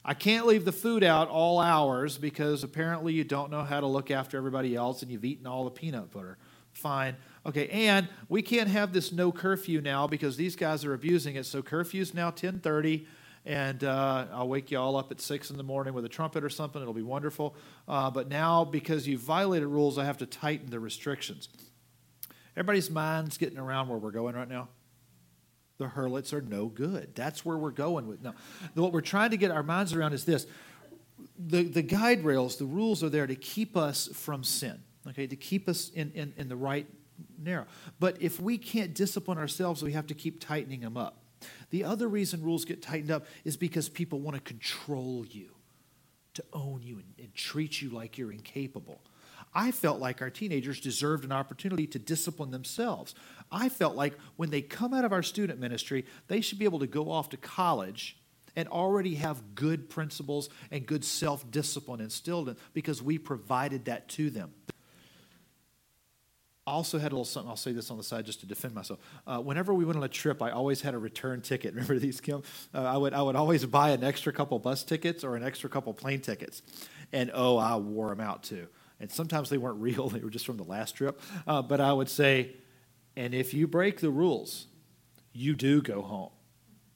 I 0.05 0.15
can't 0.15 0.47
leave 0.47 0.65
the 0.65 0.73
food 0.73 1.03
out 1.03 1.29
all 1.29 1.59
hours 1.59 2.19
because 2.19 2.65
apparently 2.65 3.15
you 3.15 3.25
don't 3.25 3.51
know 3.51 3.63
how 3.63 3.81
to 3.81 3.87
look 3.87 4.11
after 4.11 4.37
everybody 4.37 4.75
else 4.75 5.03
and 5.03 5.11
you've 5.11 5.25
eaten 5.25 5.47
all 5.47 5.65
the 5.65 5.71
peanut 5.71 6.11
butter. 6.11 6.37
Fine. 6.73 7.17
Okay, 7.47 7.69
and 7.69 8.09
we 8.29 8.43
can't 8.43 8.69
have 8.69 8.93
this 8.93 9.11
no 9.11 9.33
curfew 9.33 9.81
now 9.81 10.07
because 10.07 10.37
these 10.37 10.55
guys 10.55 10.85
are 10.85 10.93
abusing 10.93 11.37
it. 11.37 11.47
So 11.47 11.63
curfew's 11.63 12.13
now 12.15 12.27
1030 12.27 13.07
and 13.45 13.83
uh, 13.83 14.27
I'll 14.33 14.49
wake 14.49 14.71
you 14.71 14.79
all 14.79 14.97
up 14.97 15.11
at 15.11 15.21
six 15.21 15.51
in 15.51 15.57
the 15.57 15.65
morning 15.65 15.95
with 15.95 16.05
a 16.05 16.09
trumpet 16.09 16.45
or 16.45 16.51
something. 16.51 16.81
It'll 16.81 16.95
be 16.95 17.03
wonderful. 17.03 17.57
Uh, 17.89 18.11
but 18.11 18.29
now, 18.29 18.65
because 18.65 19.09
you've 19.09 19.21
violated 19.21 19.67
rules, 19.67 19.99
I 19.99 20.05
have 20.05 20.19
to 20.19 20.27
tighten 20.27 20.71
the 20.71 20.79
restrictions. 20.79 21.49
Everybody's 22.57 22.91
mind's 22.91 23.38
getting 23.38 23.59
around 23.59 23.88
where 23.88 23.99
we're 23.99 24.11
going 24.11 24.35
right 24.35 24.49
now. 24.49 24.69
The 25.79 25.88
harlots 25.88 26.33
are 26.33 26.43
no 26.43 26.67
good. 26.67 27.15
That's 27.15 27.45
where 27.45 27.57
we're 27.57 27.71
going 27.71 28.07
with 28.07 28.23
now. 28.23 28.35
What 28.75 28.93
we're 28.93 29.01
trying 29.01 29.31
to 29.31 29.37
get 29.37 29.51
our 29.51 29.62
minds 29.62 29.95
around 29.95 30.12
is 30.12 30.25
this: 30.25 30.47
the 31.38 31.62
the 31.62 31.83
guide 31.83 32.25
rails, 32.25 32.57
the 32.57 32.67
rules 32.67 33.03
are 33.03 33.09
there 33.09 33.27
to 33.27 33.35
keep 33.35 33.77
us 33.77 34.09
from 34.12 34.45
sin. 34.45 34.81
Okay, 35.09 35.27
to 35.27 35.35
keep 35.35 35.69
us 35.69 35.91
in, 35.91 36.12
in, 36.12 36.33
in 36.37 36.49
the 36.49 36.55
right 36.55 36.87
narrow. 37.37 37.67
But 37.99 38.23
if 38.23 38.38
we 38.41 38.57
can't 38.57 38.95
discipline 38.95 39.37
ourselves, 39.37 39.83
we 39.83 39.93
have 39.93 40.07
to 40.07 40.15
keep 40.15 40.41
tightening 40.41 40.81
them 40.81 40.97
up. 40.97 41.25
The 41.71 41.83
other 41.83 42.07
reason 42.07 42.41
rules 42.41 42.65
get 42.65 42.83
tightened 42.83 43.11
up 43.11 43.27
is 43.45 43.57
because 43.57 43.88
people 43.88 44.21
want 44.21 44.37
to 44.37 44.43
control 44.43 45.27
you, 45.29 45.57
to 46.35 46.45
own 46.53 46.83
you, 46.85 46.99
and, 46.99 47.15
and 47.19 47.35
treat 47.35 47.83
you 47.83 47.91
like 47.91 48.17
you're 48.17 48.31
incapable. 48.31 49.03
I 49.55 49.71
felt 49.71 50.01
like 50.01 50.23
our 50.23 50.31
teenagers 50.31 50.81
deserved 50.81 51.25
an 51.25 51.33
opportunity 51.33 51.87
to 51.88 51.99
discipline 51.99 52.51
themselves. 52.51 53.15
I 53.51 53.69
felt 53.69 53.97
like 53.97 54.19
when 54.37 54.51
they 54.51 54.62
come 54.62 54.95
out 54.95 55.05
of 55.05 55.12
our 55.12 55.23
student 55.23 55.61
ministry, 55.61 56.07
they 56.29 56.41
should 56.41 56.59
be 56.59 56.65
able 56.65 56.79
to 56.79 56.87
go 56.87 57.11
off 57.11 57.29
to 57.31 57.37
college 57.37 58.17
and 58.57 58.69
already 58.69 59.17
have 59.17 59.55
good 59.55 59.88
principles 59.88 60.49
and 60.71 60.87
good 60.87 61.05
self 61.05 61.51
discipline 61.51 62.01
instilled 62.01 62.49
in 62.49 62.57
because 62.73 63.03
we 63.03 63.19
provided 63.19 63.87
that 63.87 64.09
to 64.11 64.31
them. 64.31 64.53
I 66.67 66.71
also 66.71 66.99
had 66.99 67.11
a 67.11 67.17
little 67.17 67.25
something, 67.25 67.51
I'll 67.51 67.57
say 67.57 67.73
this 67.73 67.91
on 67.91 67.97
the 67.97 68.05
side 68.05 68.25
just 68.25 68.41
to 68.41 68.47
defend 68.47 68.73
myself. 68.75 69.01
Uh, 69.27 69.38
whenever 69.38 69.75
we 69.75 69.85
went 69.85 69.97
on 69.97 70.05
a 70.05 70.09
trip, 70.09 70.41
I 70.41 70.51
always 70.51 70.81
had 70.81 70.95
a 70.95 70.99
return 70.99 71.41
ticket. 71.41 71.75
Remember 71.75 71.99
these, 71.99 72.21
Kim? 72.21 72.43
Uh, 72.73 72.83
I, 72.83 72.97
would, 72.97 73.12
I 73.15 73.23
would 73.23 73.35
always 73.35 73.67
buy 73.67 73.91
an 73.91 74.05
extra 74.05 74.33
couple 74.33 74.59
bus 74.61 74.85
tickets 74.85 75.25
or 75.25 75.35
an 75.35 75.43
extra 75.43 75.69
couple 75.69 75.93
plane 75.93 76.21
tickets. 76.21 76.62
And 77.12 77.33
oh, 77.35 77.57
I 77.57 77.77
wore 77.77 78.11
them 78.11 78.21
out 78.21 78.45
too. 78.45 78.69
And 79.03 79.11
sometimes 79.11 79.51
they 79.51 79.59
weren't 79.59 79.81
real, 79.81 80.09
they 80.09 80.21
were 80.21 80.31
just 80.31 80.47
from 80.47 80.57
the 80.57 80.65
last 80.65 80.93
trip. 80.93 81.21
Uh, 81.47 81.61
but 81.61 81.81
I 81.81 81.93
would 81.93 82.09
say, 82.09 82.53
and 83.17 83.35
if 83.35 83.53
you 83.53 83.67
break 83.67 84.01
the 84.01 84.09
rules, 84.09 84.69
you 85.35 85.55
do 85.55 85.83
go 85.83 86.01
home. 86.01 86.31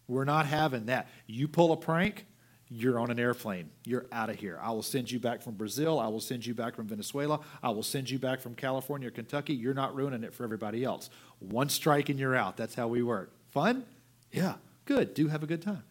We're 0.09 0.25
not 0.25 0.47
having 0.47 0.87
that. 0.87 1.09
You 1.27 1.49
pull 1.49 1.73
a 1.73 1.77
prank, 1.77 2.27
you're 2.69 2.99
on 2.99 3.11
an 3.11 3.19
airplane. 3.19 3.71
You're 3.85 4.07
out 4.13 4.31
of 4.31 4.37
here. 4.37 4.59
I 4.63 4.71
will 4.71 4.83
send 4.83 5.11
you 5.11 5.19
back 5.19 5.43
from 5.43 5.55
Brazil. 5.55 5.99
I 5.99 6.07
will 6.07 6.21
send 6.21 6.47
you 6.47 6.55
back 6.55 6.75
from 6.75 6.87
Venezuela. 6.87 7.41
I 7.63 7.71
will 7.71 7.83
send 7.83 8.09
you 8.09 8.19
back 8.19 8.41
from 8.41 8.55
California 8.55 9.09
or 9.09 9.13
Kentucky. 9.13 9.55
You're 9.55 9.75
not 9.75 9.95
ruining 9.95 10.25
it 10.25 10.33
for 10.33 10.45
everybody 10.45 10.85
else. 10.85 11.11
One 11.41 11.69
strike 11.69 12.09
and 12.09 12.19
you're 12.19 12.35
out. 12.37 12.57
That's 12.57 12.75
how 12.75 12.89
we 12.89 13.03
work. 13.03 13.33
Fun? 13.51 13.85
Yeah, 14.33 14.55
good. 14.85 15.15
Do 15.15 15.29
have 15.29 15.43
a 15.43 15.47
good 15.47 15.63
time. 15.63 15.83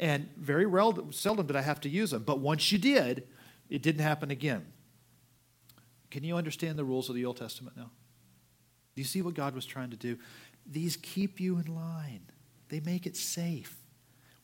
And 0.00 0.28
very 0.36 0.66
rel- 0.66 1.10
seldom 1.10 1.46
did 1.46 1.56
I 1.56 1.62
have 1.62 1.80
to 1.82 1.88
use 1.88 2.10
them. 2.10 2.22
But 2.22 2.38
once 2.38 2.70
you 2.70 2.78
did, 2.78 3.26
it 3.68 3.82
didn't 3.82 4.02
happen 4.02 4.30
again. 4.30 4.66
Can 6.10 6.24
you 6.24 6.36
understand 6.36 6.78
the 6.78 6.84
rules 6.84 7.08
of 7.08 7.14
the 7.14 7.24
Old 7.24 7.36
Testament 7.36 7.76
now? 7.76 7.90
Do 8.94 9.02
you 9.02 9.06
see 9.06 9.22
what 9.22 9.34
God 9.34 9.54
was 9.54 9.66
trying 9.66 9.90
to 9.90 9.96
do? 9.96 10.18
These 10.66 10.96
keep 10.96 11.40
you 11.40 11.58
in 11.58 11.74
line, 11.74 12.22
they 12.68 12.80
make 12.80 13.06
it 13.06 13.16
safe. 13.16 13.76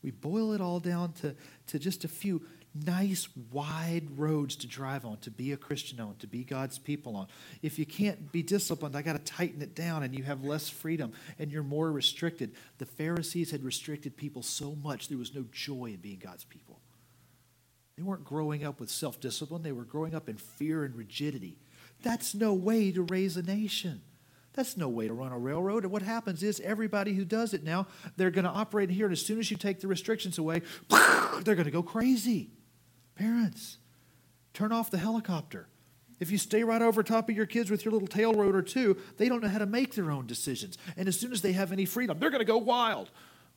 We 0.01 0.11
boil 0.11 0.53
it 0.53 0.61
all 0.61 0.79
down 0.79 1.13
to, 1.13 1.35
to 1.67 1.79
just 1.79 2.03
a 2.03 2.07
few 2.07 2.43
nice, 2.75 3.27
wide 3.51 4.05
roads 4.17 4.55
to 4.57 4.67
drive 4.67 5.05
on, 5.05 5.17
to 5.19 5.31
be 5.31 5.51
a 5.51 5.57
Christian 5.57 5.99
on, 5.99 6.15
to 6.17 6.27
be 6.27 6.43
God's 6.43 6.77
people 6.77 7.15
on. 7.15 7.27
If 7.61 7.79
you 7.79 7.85
can't 7.85 8.31
be 8.31 8.43
disciplined, 8.43 8.95
I 8.95 9.01
got 9.01 9.13
to 9.13 9.33
tighten 9.33 9.61
it 9.61 9.73
down 9.73 10.03
and 10.03 10.15
you 10.15 10.23
have 10.23 10.43
less 10.43 10.69
freedom 10.69 11.13
and 11.39 11.51
you're 11.51 11.63
more 11.63 11.91
restricted. 11.91 12.53
The 12.77 12.85
Pharisees 12.85 13.49
had 13.49 13.63
restricted 13.63 14.15
people 14.15 14.43
so 14.43 14.75
much 14.75 15.07
there 15.07 15.17
was 15.17 15.33
no 15.33 15.45
joy 15.51 15.85
in 15.85 15.97
being 15.97 16.19
God's 16.19 16.43
people. 16.43 16.79
They 17.97 18.03
weren't 18.03 18.25
growing 18.25 18.63
up 18.63 18.79
with 18.79 18.89
self 18.89 19.19
discipline, 19.19 19.63
they 19.63 19.71
were 19.71 19.85
growing 19.85 20.15
up 20.15 20.27
in 20.27 20.37
fear 20.37 20.83
and 20.83 20.95
rigidity. 20.95 21.57
That's 22.03 22.35
no 22.35 22.53
way 22.53 22.91
to 22.91 23.03
raise 23.03 23.37
a 23.37 23.41
nation. 23.41 24.01
That's 24.53 24.77
no 24.77 24.87
way 24.87 25.07
to 25.07 25.13
run 25.13 25.33
a 25.33 25.37
railroad. 25.37 25.83
And 25.83 25.91
what 25.91 26.01
happens 26.01 26.41
is 26.41 26.61
everybody 26.61 27.13
who 27.13 27.25
does 27.25 27.53
it 27.53 27.63
now, 27.63 27.87
they're 28.15 28.31
going 28.31 28.45
to 28.45 28.51
operate 28.51 28.89
here. 28.89 29.05
And 29.05 29.11
as 29.11 29.25
soon 29.25 29.37
as 29.37 29.51
you 29.51 29.57
take 29.57 29.81
the 29.81 29.87
restrictions 29.87 30.37
away, 30.37 30.61
they're 30.89 31.55
going 31.55 31.65
to 31.65 31.71
go 31.71 31.83
crazy. 31.83 32.51
Parents, 33.15 33.79
turn 34.53 34.71
off 34.71 34.91
the 34.91 34.97
helicopter. 34.97 35.67
If 36.21 36.31
you 36.31 36.37
stay 36.37 36.63
right 36.63 36.81
over 36.81 37.03
top 37.03 37.29
of 37.29 37.35
your 37.35 37.45
kids 37.45 37.69
with 37.69 37.83
your 37.83 37.91
little 37.91 38.07
tail 38.07 38.33
rotor 38.33 38.61
too, 38.61 38.97
they 39.17 39.27
don't 39.27 39.41
know 39.43 39.49
how 39.49 39.57
to 39.57 39.65
make 39.65 39.95
their 39.95 40.09
own 40.09 40.25
decisions. 40.25 40.77
And 40.95 41.09
as 41.09 41.19
soon 41.19 41.33
as 41.33 41.41
they 41.41 41.51
have 41.51 41.73
any 41.73 41.83
freedom, 41.83 42.17
they're 42.19 42.29
going 42.29 42.39
to 42.39 42.45
go 42.45 42.57
wild 42.57 43.11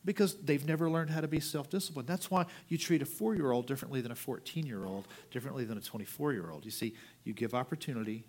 because 0.08 0.36
they've 0.36 0.66
never 0.66 0.88
learned 0.88 1.10
how 1.10 1.20
to 1.20 1.28
be 1.28 1.38
self 1.38 1.68
disciplined. 1.68 2.08
That's 2.08 2.30
why 2.30 2.46
you 2.68 2.78
treat 2.78 3.02
a 3.02 3.04
four 3.04 3.34
year 3.34 3.50
old 3.50 3.66
differently 3.66 4.00
than 4.00 4.10
a 4.10 4.14
14 4.16 4.64
year 4.64 4.86
old, 4.86 5.06
differently 5.30 5.66
than 5.66 5.76
a 5.76 5.82
24 5.82 6.32
year 6.32 6.50
old. 6.50 6.64
You 6.64 6.70
see, 6.70 6.94
you 7.24 7.34
give 7.34 7.52
opportunity 7.52 8.24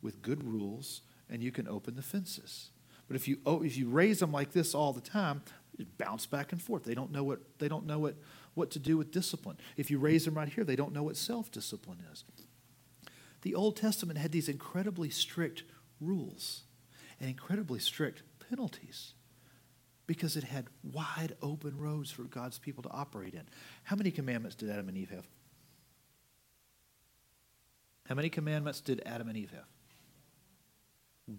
with 0.00 0.22
good 0.22 0.42
rules 0.42 1.02
and 1.28 1.42
you 1.42 1.52
can 1.52 1.68
open 1.68 1.94
the 1.94 2.00
fences. 2.00 2.70
But 3.06 3.16
if 3.16 3.28
you, 3.28 3.36
oh, 3.44 3.62
if 3.62 3.76
you 3.76 3.90
raise 3.90 4.20
them 4.20 4.32
like 4.32 4.52
this 4.52 4.74
all 4.74 4.94
the 4.94 5.02
time, 5.02 5.42
it 5.78 5.98
bounce 5.98 6.24
back 6.24 6.52
and 6.52 6.62
forth. 6.62 6.84
They 6.84 6.94
don't 6.94 7.12
know 7.12 7.22
what, 7.22 7.40
they 7.58 7.68
don't 7.68 7.84
know 7.84 7.98
what, 7.98 8.14
what 8.54 8.70
to 8.70 8.78
do 8.78 8.96
with 8.96 9.10
discipline. 9.10 9.58
If 9.76 9.90
you 9.90 9.98
raise 9.98 10.24
them 10.24 10.32
right 10.32 10.48
here, 10.48 10.64
they 10.64 10.74
don't 10.74 10.94
know 10.94 11.02
what 11.02 11.18
self 11.18 11.52
discipline 11.52 11.98
is. 12.10 12.24
The 13.42 13.54
Old 13.54 13.76
Testament 13.76 14.18
had 14.18 14.32
these 14.32 14.48
incredibly 14.48 15.10
strict 15.10 15.64
rules 16.00 16.62
and 17.20 17.28
incredibly 17.28 17.78
strict 17.78 18.22
penalties 18.48 19.12
because 20.10 20.36
it 20.36 20.42
had 20.42 20.66
wide 20.82 21.36
open 21.40 21.78
roads 21.78 22.10
for 22.10 22.24
God's 22.24 22.58
people 22.58 22.82
to 22.82 22.88
operate 22.90 23.32
in. 23.32 23.42
How 23.84 23.94
many 23.94 24.10
commandments 24.10 24.56
did 24.56 24.68
Adam 24.68 24.88
and 24.88 24.98
Eve 24.98 25.10
have? 25.10 25.24
How 28.08 28.16
many 28.16 28.28
commandments 28.28 28.80
did 28.80 29.00
Adam 29.06 29.28
and 29.28 29.36
Eve 29.36 29.52
have? 29.52 29.68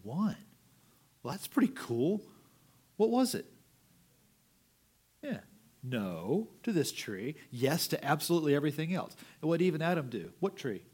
One. 0.03 0.37
Well, 1.21 1.33
that's 1.33 1.47
pretty 1.47 1.73
cool. 1.75 2.21
What 2.95 3.09
was 3.09 3.35
it? 3.35 3.45
Yeah. 5.21 5.39
No 5.83 6.47
to 6.63 6.71
this 6.71 6.93
tree. 6.93 7.35
Yes 7.51 7.87
to 7.89 8.01
absolutely 8.05 8.55
everything 8.55 8.93
else. 8.93 9.17
And 9.41 9.49
what 9.49 9.61
even 9.61 9.81
Adam 9.81 10.07
do? 10.07 10.31
What 10.39 10.55
tree? 10.55 10.85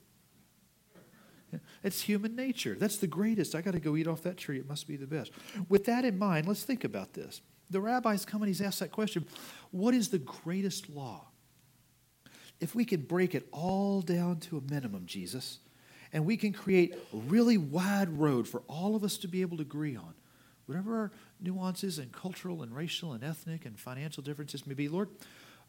It's 1.83 2.01
human 2.01 2.35
nature. 2.35 2.75
That's 2.79 2.97
the 2.97 3.05
greatest. 3.05 3.53
I 3.53 3.61
got 3.61 3.75
to 3.75 3.79
go 3.79 3.95
eat 3.95 4.07
off 4.07 4.23
that 4.23 4.37
tree. 4.37 4.57
It 4.57 4.67
must 4.67 4.87
be 4.87 4.95
the 4.95 5.05
best. 5.05 5.31
With 5.69 5.85
that 5.85 6.05
in 6.05 6.17
mind, 6.17 6.47
let's 6.47 6.63
think 6.63 6.83
about 6.83 7.13
this. 7.13 7.39
The 7.69 7.81
rabbis 7.81 8.25
come 8.25 8.41
and 8.41 8.47
he's 8.47 8.61
asked 8.61 8.79
that 8.79 8.91
question 8.91 9.25
What 9.71 9.93
is 9.93 10.09
the 10.09 10.19
greatest 10.19 10.89
law? 10.89 11.27
If 12.59 12.73
we 12.73 12.85
could 12.85 13.07
break 13.07 13.35
it 13.35 13.47
all 13.51 14.01
down 14.01 14.39
to 14.41 14.57
a 14.57 14.71
minimum, 14.71 15.05
Jesus, 15.05 15.59
and 16.11 16.25
we 16.25 16.37
can 16.37 16.53
create 16.53 16.93
a 16.93 17.17
really 17.17 17.57
wide 17.57 18.09
road 18.17 18.47
for 18.47 18.63
all 18.67 18.95
of 18.95 19.03
us 19.03 19.17
to 19.19 19.27
be 19.27 19.41
able 19.41 19.57
to 19.57 19.63
agree 19.63 19.95
on. 19.95 20.13
Whatever 20.65 20.97
our 20.97 21.11
nuances 21.39 21.99
and 21.99 22.11
cultural 22.11 22.63
and 22.63 22.75
racial 22.75 23.13
and 23.13 23.23
ethnic 23.23 23.65
and 23.65 23.79
financial 23.79 24.23
differences 24.23 24.65
may 24.65 24.73
be, 24.73 24.89
Lord, 24.89 25.09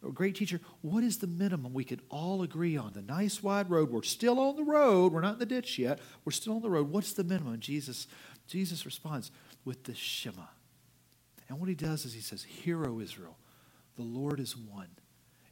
a 0.07 0.11
great 0.11 0.37
teacher, 0.37 0.61
what 0.81 1.03
is 1.03 1.19
the 1.19 1.27
minimum 1.27 1.73
we 1.75 1.85
could 1.85 2.03
all 2.09 2.43
agree 2.43 2.77
on? 2.77 2.93
The 2.93 3.03
nice 3.03 3.43
wide 3.43 3.71
road. 3.71 3.91
We're 3.91 4.03
still 4.03 4.39
on 4.41 4.57
the 4.57 4.65
road. 4.65 5.13
We're 5.13 5.21
not 5.21 5.35
in 5.35 5.39
the 5.39 5.47
ditch 5.47 5.79
yet. 5.79 5.99
We're 6.25 6.33
still 6.33 6.55
on 6.55 6.63
the 6.63 6.71
road. 6.71 6.91
What's 6.91 7.13
the 7.13 7.25
minimum? 7.25 7.59
Jesus, 7.61 8.07
Jesus 8.47 8.87
responds 8.87 9.31
with 9.65 9.85
the 9.85 9.95
Shema. 9.95 10.47
And 11.49 11.59
what 11.59 11.69
he 11.69 11.75
does 11.75 12.05
is 12.05 12.13
he 12.13 12.21
says, 12.21 12.43
Hear, 12.43 12.85
O 12.87 13.01
Israel, 13.01 13.37
the 13.97 14.03
Lord 14.03 14.41
is 14.41 14.57
one. 14.57 14.89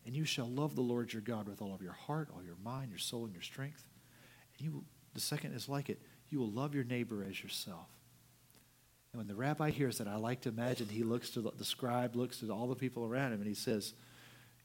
And 0.05 0.15
you 0.15 0.25
shall 0.25 0.49
love 0.49 0.77
the 0.77 0.83
Lord 0.83 1.13
your 1.13 1.23
God 1.23 1.49
with 1.49 1.61
all 1.61 1.75
of 1.75 1.83
your 1.83 1.93
heart, 1.93 2.29
all 2.35 2.43
your 2.43 2.57
mind, 2.63 2.91
your 2.91 2.99
soul, 2.99 3.25
and 3.25 3.33
your 3.33 3.43
strength. 3.43 3.89
You, 4.59 4.85
the 5.15 5.21
second 5.21 5.55
is 5.55 5.69
like 5.69 5.91
it. 5.91 6.01
You 6.29 6.39
will 6.39 6.51
love 6.51 6.75
your 6.75 6.85
neighbor 6.85 7.25
as 7.29 7.43
yourself. 7.43 7.89
And 9.13 9.19
when 9.19 9.27
the 9.27 9.35
rabbi 9.35 9.71
hears 9.71 9.99
that, 9.99 10.07
I 10.07 10.17
like 10.17 10.43
to 10.43 10.49
imagine 10.49 10.89
he 10.89 11.03
looks 11.03 11.31
to 11.31 11.41
the, 11.41 11.51
the 11.57 11.65
scribe, 11.65 12.15
looks 12.15 12.39
to 12.41 12.51
all 12.51 12.69
the 12.69 12.77
people 12.77 13.05
around 13.05 13.33
him, 13.33 13.41
and 13.41 13.49
he 13.49 13.55
says, 13.55 13.95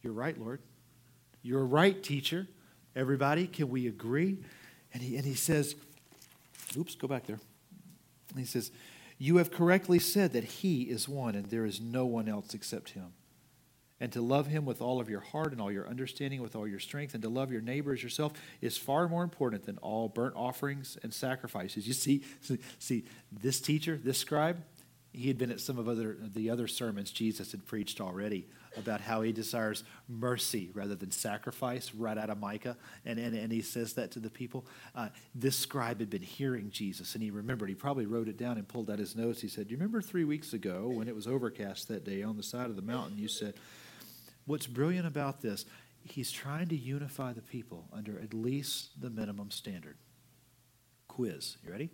You're 0.03 0.13
right, 0.13 0.37
Lord. 0.37 0.59
You're 1.41 1.65
right, 1.65 2.01
teacher. 2.03 2.47
Everybody, 2.95 3.47
can 3.47 3.69
we 3.69 3.87
agree? 3.87 4.37
And 4.93 5.01
he, 5.01 5.15
and 5.15 5.25
he 5.25 5.33
says, 5.33 5.75
Oops, 6.77 6.93
go 6.95 7.07
back 7.07 7.25
there. 7.25 7.39
And 8.29 8.39
he 8.39 8.45
says, 8.45 8.71
You 9.21 9.37
have 9.37 9.51
correctly 9.51 9.99
said 9.99 10.33
that 10.33 10.43
he 10.43 10.81
is 10.81 11.07
one, 11.07 11.35
and 11.35 11.45
there 11.45 11.63
is 11.63 11.79
no 11.79 12.07
one 12.07 12.27
else 12.27 12.55
except 12.55 12.89
him 12.89 13.13
and 13.99 14.11
to 14.11 14.19
love 14.19 14.47
him 14.47 14.65
with 14.65 14.81
all 14.81 14.99
of 14.99 15.11
your 15.11 15.19
heart 15.19 15.51
and 15.51 15.61
all 15.61 15.71
your 15.71 15.87
understanding, 15.87 16.41
with 16.41 16.55
all 16.55 16.67
your 16.67 16.79
strength, 16.79 17.13
and 17.13 17.21
to 17.21 17.29
love 17.29 17.51
your 17.51 17.61
neighbor 17.61 17.93
as 17.93 18.01
yourself 18.01 18.33
is 18.59 18.75
far 18.75 19.07
more 19.07 19.23
important 19.23 19.63
than 19.67 19.77
all 19.77 20.09
burnt 20.09 20.35
offerings 20.35 20.97
and 21.03 21.13
sacrifices. 21.13 21.87
You 21.87 21.93
see, 21.93 22.23
see 22.79 23.03
this 23.31 23.61
teacher, 23.61 23.99
this 24.03 24.17
scribe, 24.17 24.63
he 25.13 25.27
had 25.27 25.37
been 25.37 25.51
at 25.51 25.59
some 25.59 25.77
of 25.77 25.89
other, 25.89 26.17
the 26.33 26.49
other 26.49 26.67
sermons 26.67 27.11
Jesus 27.11 27.51
had 27.51 27.65
preached 27.65 27.99
already 27.99 28.47
about 28.77 29.01
how 29.01 29.21
he 29.21 29.33
desires 29.33 29.83
mercy 30.07 30.69
rather 30.73 30.95
than 30.95 31.11
sacrifice, 31.11 31.93
right 31.93 32.17
out 32.17 32.29
of 32.29 32.39
Micah. 32.39 32.77
And, 33.05 33.19
and, 33.19 33.35
and 33.35 33.51
he 33.51 33.61
says 33.61 33.93
that 33.93 34.11
to 34.11 34.19
the 34.19 34.29
people. 34.29 34.65
Uh, 34.95 35.09
this 35.35 35.57
scribe 35.57 35.99
had 35.99 36.09
been 36.09 36.21
hearing 36.21 36.69
Jesus, 36.71 37.13
and 37.13 37.23
he 37.23 37.29
remembered. 37.29 37.67
He 37.67 37.75
probably 37.75 38.05
wrote 38.05 38.29
it 38.29 38.37
down 38.37 38.57
and 38.57 38.65
pulled 38.65 38.89
out 38.89 38.99
his 38.99 39.15
notes. 39.15 39.41
He 39.41 39.49
said, 39.49 39.69
You 39.69 39.75
remember 39.75 40.01
three 40.01 40.23
weeks 40.23 40.53
ago 40.53 40.87
when 40.87 41.09
it 41.09 41.15
was 41.15 41.27
overcast 41.27 41.89
that 41.89 42.05
day 42.05 42.23
on 42.23 42.37
the 42.37 42.43
side 42.43 42.69
of 42.69 42.77
the 42.77 42.81
mountain? 42.81 43.17
You 43.17 43.27
said, 43.27 43.55
What's 44.45 44.67
brilliant 44.67 45.05
about 45.05 45.41
this, 45.41 45.65
he's 46.03 46.31
trying 46.31 46.69
to 46.69 46.75
unify 46.75 47.33
the 47.33 47.41
people 47.41 47.85
under 47.91 48.17
at 48.19 48.33
least 48.33 49.01
the 49.01 49.09
minimum 49.09 49.51
standard. 49.51 49.97
Quiz. 51.09 51.57
You 51.65 51.71
ready? 51.71 51.89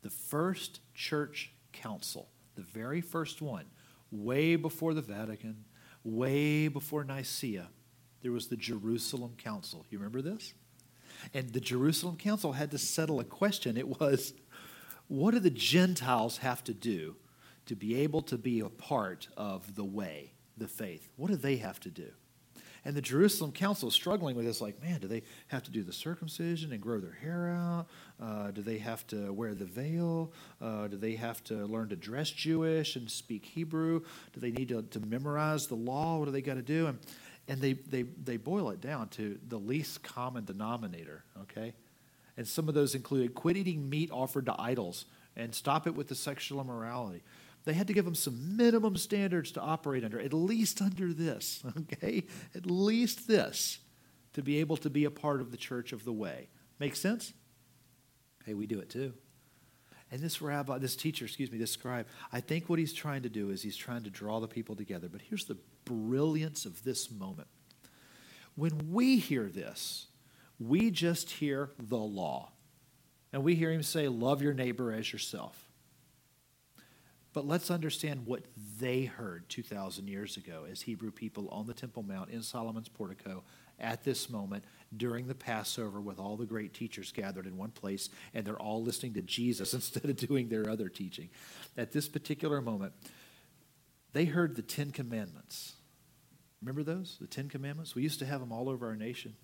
The 0.00 0.10
first 0.10 0.80
church 0.94 1.53
council, 1.82 2.28
the 2.54 2.62
very 2.62 3.00
first 3.00 3.42
one, 3.42 3.66
way 4.10 4.56
before 4.56 4.94
the 4.94 5.02
Vatican, 5.02 5.64
way 6.04 6.68
before 6.68 7.04
Nicaea, 7.04 7.68
there 8.22 8.32
was 8.32 8.46
the 8.48 8.56
Jerusalem 8.56 9.34
Council. 9.36 9.84
You 9.90 9.98
remember 9.98 10.22
this? 10.22 10.54
And 11.32 11.52
the 11.52 11.60
Jerusalem 11.60 12.16
Council 12.16 12.52
had 12.52 12.70
to 12.70 12.78
settle 12.78 13.20
a 13.20 13.24
question. 13.24 13.76
It 13.76 14.00
was, 14.00 14.34
what 15.08 15.32
do 15.32 15.40
the 15.40 15.50
Gentiles 15.50 16.38
have 16.38 16.64
to 16.64 16.74
do 16.74 17.16
to 17.66 17.76
be 17.76 17.96
able 17.96 18.22
to 18.22 18.38
be 18.38 18.60
a 18.60 18.68
part 18.68 19.28
of 19.36 19.74
the 19.74 19.84
way, 19.84 20.32
the 20.56 20.68
faith? 20.68 21.08
What 21.16 21.30
do 21.30 21.36
they 21.36 21.56
have 21.56 21.80
to 21.80 21.90
do? 21.90 22.10
And 22.84 22.94
the 22.94 23.00
Jerusalem 23.00 23.52
council 23.52 23.88
is 23.88 23.94
struggling 23.94 24.36
with 24.36 24.44
this 24.44 24.60
like, 24.60 24.82
man, 24.82 25.00
do 25.00 25.08
they 25.08 25.22
have 25.48 25.62
to 25.62 25.70
do 25.70 25.82
the 25.82 25.92
circumcision 25.92 26.72
and 26.72 26.80
grow 26.80 27.00
their 27.00 27.12
hair 27.12 27.48
out? 27.48 27.86
Uh, 28.22 28.50
do 28.50 28.60
they 28.60 28.78
have 28.78 29.06
to 29.08 29.32
wear 29.32 29.54
the 29.54 29.64
veil? 29.64 30.32
Uh, 30.60 30.88
do 30.88 30.96
they 30.96 31.14
have 31.14 31.42
to 31.44 31.66
learn 31.66 31.88
to 31.88 31.96
dress 31.96 32.30
Jewish 32.30 32.96
and 32.96 33.10
speak 33.10 33.46
Hebrew? 33.46 34.00
Do 34.32 34.40
they 34.40 34.50
need 34.50 34.68
to, 34.68 34.82
to 34.82 35.00
memorize 35.00 35.66
the 35.66 35.76
law? 35.76 36.18
What 36.18 36.26
do 36.26 36.30
they 36.30 36.42
got 36.42 36.54
to 36.54 36.62
do? 36.62 36.88
And, 36.88 36.98
and 37.48 37.60
they, 37.60 37.72
they, 37.72 38.02
they 38.02 38.36
boil 38.36 38.70
it 38.70 38.80
down 38.80 39.08
to 39.10 39.38
the 39.48 39.58
least 39.58 40.02
common 40.02 40.44
denominator, 40.44 41.24
okay? 41.42 41.72
And 42.36 42.46
some 42.46 42.68
of 42.68 42.74
those 42.74 42.94
included 42.94 43.34
quit 43.34 43.56
eating 43.56 43.88
meat 43.88 44.10
offered 44.12 44.46
to 44.46 44.60
idols 44.60 45.06
and 45.36 45.54
stop 45.54 45.86
it 45.86 45.94
with 45.94 46.08
the 46.08 46.14
sexual 46.14 46.60
immorality. 46.60 47.22
They 47.64 47.72
had 47.72 47.86
to 47.86 47.92
give 47.92 48.04
them 48.04 48.14
some 48.14 48.56
minimum 48.56 48.96
standards 48.96 49.50
to 49.52 49.60
operate 49.60 50.04
under, 50.04 50.20
at 50.20 50.34
least 50.34 50.82
under 50.82 51.12
this, 51.12 51.62
okay? 51.78 52.24
At 52.54 52.66
least 52.66 53.26
this 53.26 53.78
to 54.34 54.42
be 54.42 54.58
able 54.58 54.76
to 54.78 54.90
be 54.90 55.04
a 55.04 55.10
part 55.10 55.40
of 55.40 55.50
the 55.50 55.56
church 55.56 55.92
of 55.92 56.04
the 56.04 56.12
way. 56.12 56.48
Make 56.78 56.96
sense? 56.96 57.32
Hey, 58.44 58.54
we 58.54 58.66
do 58.66 58.78
it 58.80 58.90
too. 58.90 59.14
And 60.10 60.20
this 60.20 60.42
rabbi, 60.42 60.78
this 60.78 60.96
teacher, 60.96 61.24
excuse 61.24 61.50
me, 61.50 61.58
this 61.58 61.72
scribe, 61.72 62.06
I 62.32 62.40
think 62.40 62.68
what 62.68 62.78
he's 62.78 62.92
trying 62.92 63.22
to 63.22 63.28
do 63.28 63.50
is 63.50 63.62
he's 63.62 63.76
trying 63.76 64.02
to 64.04 64.10
draw 64.10 64.38
the 64.40 64.48
people 64.48 64.76
together. 64.76 65.08
But 65.08 65.22
here's 65.22 65.46
the 65.46 65.56
brilliance 65.84 66.66
of 66.66 66.84
this 66.84 67.10
moment. 67.10 67.48
When 68.54 68.92
we 68.92 69.16
hear 69.16 69.44
this, 69.44 70.06
we 70.60 70.90
just 70.90 71.30
hear 71.30 71.70
the 71.78 71.96
law. 71.96 72.52
And 73.32 73.42
we 73.42 73.56
hear 73.56 73.72
him 73.72 73.82
say, 73.82 74.06
Love 74.06 74.42
your 74.42 74.54
neighbor 74.54 74.92
as 74.92 75.12
yourself. 75.12 75.63
But 77.34 77.48
let's 77.48 77.68
understand 77.68 78.26
what 78.26 78.44
they 78.78 79.04
heard 79.06 79.48
2,000 79.48 80.06
years 80.06 80.36
ago 80.36 80.66
as 80.70 80.80
Hebrew 80.80 81.10
people 81.10 81.48
on 81.48 81.66
the 81.66 81.74
Temple 81.74 82.04
Mount 82.04 82.30
in 82.30 82.42
Solomon's 82.42 82.88
portico 82.88 83.42
at 83.80 84.04
this 84.04 84.30
moment 84.30 84.62
during 84.96 85.26
the 85.26 85.34
Passover 85.34 86.00
with 86.00 86.20
all 86.20 86.36
the 86.36 86.46
great 86.46 86.72
teachers 86.72 87.10
gathered 87.10 87.46
in 87.46 87.56
one 87.56 87.72
place, 87.72 88.08
and 88.34 88.46
they're 88.46 88.58
all 88.62 88.84
listening 88.84 89.14
to 89.14 89.22
Jesus 89.22 89.74
instead 89.74 90.04
of 90.04 90.16
doing 90.16 90.48
their 90.48 90.70
other 90.70 90.88
teaching. 90.88 91.28
At 91.76 91.90
this 91.90 92.08
particular 92.08 92.60
moment, 92.60 92.92
they 94.12 94.26
heard 94.26 94.54
the 94.54 94.62
Ten 94.62 94.92
Commandments. 94.92 95.72
Remember 96.62 96.84
those? 96.84 97.18
The 97.20 97.26
Ten 97.26 97.48
Commandments? 97.48 97.96
We 97.96 98.02
used 98.02 98.20
to 98.20 98.26
have 98.26 98.38
them 98.38 98.52
all 98.52 98.68
over 98.68 98.86
our 98.86 98.96
nation. 98.96 99.34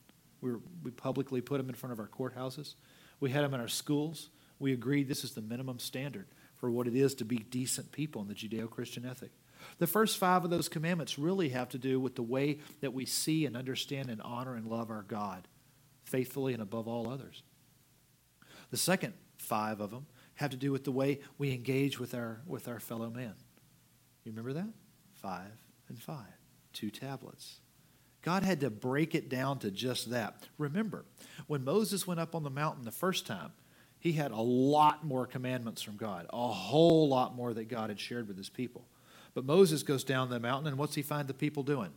We, 0.40 0.53
were, 0.53 0.61
we 0.85 0.92
publicly 0.92 1.40
put 1.40 1.59
them 1.59 1.68
in 1.68 1.74
front 1.74 1.92
of 1.92 1.98
our 1.98 2.09
courthouses. 2.09 2.76
We 3.18 3.31
had 3.31 3.42
them 3.42 3.53
in 3.53 3.61
our 3.61 3.68
schools. 3.68 4.29
We 4.61 4.72
agreed 4.72 5.09
this 5.09 5.24
is 5.24 5.33
the 5.33 5.42
minimum 5.42 5.81
standard 5.81 6.29
for 6.60 6.70
what 6.70 6.86
it 6.86 6.94
is 6.94 7.14
to 7.16 7.24
be 7.24 7.38
decent 7.38 7.90
people 7.90 8.20
in 8.22 8.28
the 8.28 8.34
Judeo 8.34 8.68
Christian 8.68 9.06
ethic. 9.06 9.30
The 9.78 9.86
first 9.86 10.18
five 10.18 10.44
of 10.44 10.50
those 10.50 10.68
commandments 10.68 11.18
really 11.18 11.50
have 11.50 11.70
to 11.70 11.78
do 11.78 11.98
with 11.98 12.14
the 12.14 12.22
way 12.22 12.58
that 12.80 12.92
we 12.92 13.06
see 13.06 13.46
and 13.46 13.56
understand 13.56 14.10
and 14.10 14.20
honor 14.22 14.54
and 14.54 14.66
love 14.66 14.90
our 14.90 15.02
God 15.02 15.48
faithfully 16.04 16.52
and 16.52 16.62
above 16.62 16.86
all 16.86 17.08
others. 17.08 17.42
The 18.70 18.76
second 18.76 19.14
five 19.38 19.80
of 19.80 19.90
them 19.90 20.06
have 20.34 20.50
to 20.50 20.56
do 20.56 20.72
with 20.72 20.84
the 20.84 20.92
way 20.92 21.20
we 21.38 21.52
engage 21.52 21.98
with 21.98 22.14
our, 22.14 22.40
with 22.46 22.68
our 22.68 22.80
fellow 22.80 23.10
man. 23.10 23.34
You 24.24 24.32
remember 24.32 24.52
that? 24.54 24.68
Five 25.14 25.52
and 25.88 26.00
five, 26.00 26.38
two 26.72 26.90
tablets. 26.90 27.60
God 28.22 28.42
had 28.42 28.60
to 28.60 28.70
break 28.70 29.14
it 29.14 29.28
down 29.28 29.58
to 29.60 29.70
just 29.70 30.10
that. 30.10 30.46
Remember, 30.58 31.04
when 31.46 31.64
Moses 31.64 32.06
went 32.06 32.20
up 32.20 32.34
on 32.34 32.42
the 32.42 32.50
mountain 32.50 32.84
the 32.84 32.90
first 32.90 33.26
time, 33.26 33.52
he 34.00 34.12
had 34.12 34.32
a 34.32 34.40
lot 34.40 35.04
more 35.04 35.26
commandments 35.26 35.82
from 35.82 35.96
God, 35.96 36.26
a 36.30 36.48
whole 36.48 37.08
lot 37.08 37.34
more 37.36 37.52
that 37.54 37.68
God 37.68 37.90
had 37.90 38.00
shared 38.00 38.26
with 38.26 38.36
his 38.36 38.48
people. 38.48 38.86
But 39.34 39.44
Moses 39.44 39.82
goes 39.82 40.04
down 40.04 40.30
the 40.30 40.40
mountain, 40.40 40.68
and 40.68 40.78
what's 40.78 40.94
he 40.94 41.02
find 41.02 41.28
the 41.28 41.34
people 41.34 41.62
doing? 41.62 41.90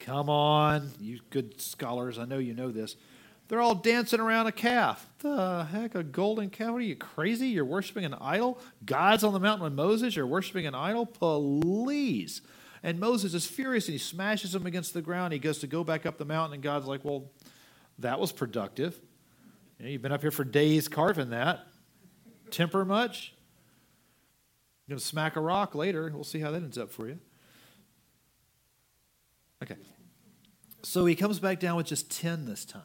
Come 0.00 0.30
on, 0.30 0.90
you 0.98 1.20
good 1.30 1.60
scholars, 1.60 2.18
I 2.18 2.24
know 2.24 2.38
you 2.38 2.54
know 2.54 2.72
this. 2.72 2.96
They're 3.48 3.60
all 3.60 3.74
dancing 3.74 4.20
around 4.20 4.46
a 4.46 4.52
calf. 4.52 5.06
The 5.20 5.66
heck, 5.70 5.94
a 5.94 6.02
golden 6.02 6.50
calf? 6.50 6.74
Are 6.74 6.80
you 6.80 6.96
crazy? 6.96 7.48
You're 7.48 7.64
worshiping 7.64 8.04
an 8.04 8.14
idol? 8.20 8.58
God's 8.84 9.24
on 9.24 9.32
the 9.32 9.40
mountain 9.40 9.64
with 9.64 9.72
Moses. 9.72 10.16
You're 10.16 10.26
worshiping 10.26 10.66
an 10.66 10.74
idol? 10.74 11.06
Please. 11.06 12.42
And 12.82 13.00
Moses 13.00 13.34
is 13.34 13.46
furious 13.46 13.86
and 13.86 13.94
he 13.94 13.98
smashes 13.98 14.52
them 14.52 14.66
against 14.66 14.94
the 14.94 15.02
ground. 15.02 15.32
He 15.32 15.38
goes 15.38 15.58
to 15.60 15.66
go 15.66 15.82
back 15.82 16.06
up 16.06 16.18
the 16.18 16.24
mountain, 16.24 16.54
and 16.54 16.62
God's 16.62 16.86
like, 16.86 17.04
Well, 17.04 17.30
that 17.98 18.20
was 18.20 18.32
productive. 18.32 18.98
You 19.78 19.84
know, 19.84 19.90
you've 19.90 20.02
been 20.02 20.12
up 20.12 20.22
here 20.22 20.30
for 20.30 20.44
days 20.44 20.88
carving 20.88 21.30
that. 21.30 21.60
Temper 22.50 22.84
much? 22.84 23.34
You're 24.86 24.94
going 24.94 25.00
to 25.00 25.04
smack 25.04 25.36
a 25.36 25.40
rock 25.40 25.74
later. 25.74 26.10
We'll 26.12 26.24
see 26.24 26.40
how 26.40 26.50
that 26.50 26.62
ends 26.62 26.78
up 26.78 26.90
for 26.90 27.08
you. 27.08 27.18
Okay. 29.62 29.76
So 30.82 31.04
he 31.04 31.14
comes 31.14 31.40
back 31.40 31.60
down 31.60 31.76
with 31.76 31.86
just 31.86 32.10
10 32.10 32.46
this 32.46 32.64
time. 32.64 32.82